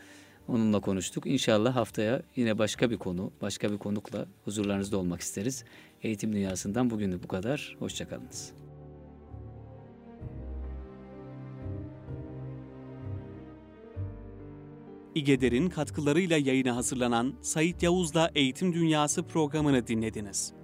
Onunla 0.47 0.79
konuştuk. 0.79 1.25
İnşallah 1.25 1.75
haftaya 1.75 2.21
yine 2.35 2.57
başka 2.57 2.89
bir 2.91 2.97
konu, 2.97 3.31
başka 3.41 3.71
bir 3.71 3.77
konukla 3.77 4.25
huzurlarınızda 4.45 4.97
olmak 4.97 5.21
isteriz. 5.21 5.63
Eğitim 6.03 6.33
dünyasından 6.33 6.89
bugün 6.89 7.11
de 7.11 7.23
bu 7.23 7.27
kadar. 7.27 7.75
Hoşçakalınız. 7.79 8.53
İGEDER'in 15.15 15.69
katkılarıyla 15.69 16.37
yayına 16.37 16.75
hazırlanan 16.75 17.33
Sayit 17.41 17.83
Yavuz'la 17.83 18.31
Eğitim 18.35 18.73
Dünyası 18.73 19.23
programını 19.23 19.87
dinlediniz. 19.87 20.62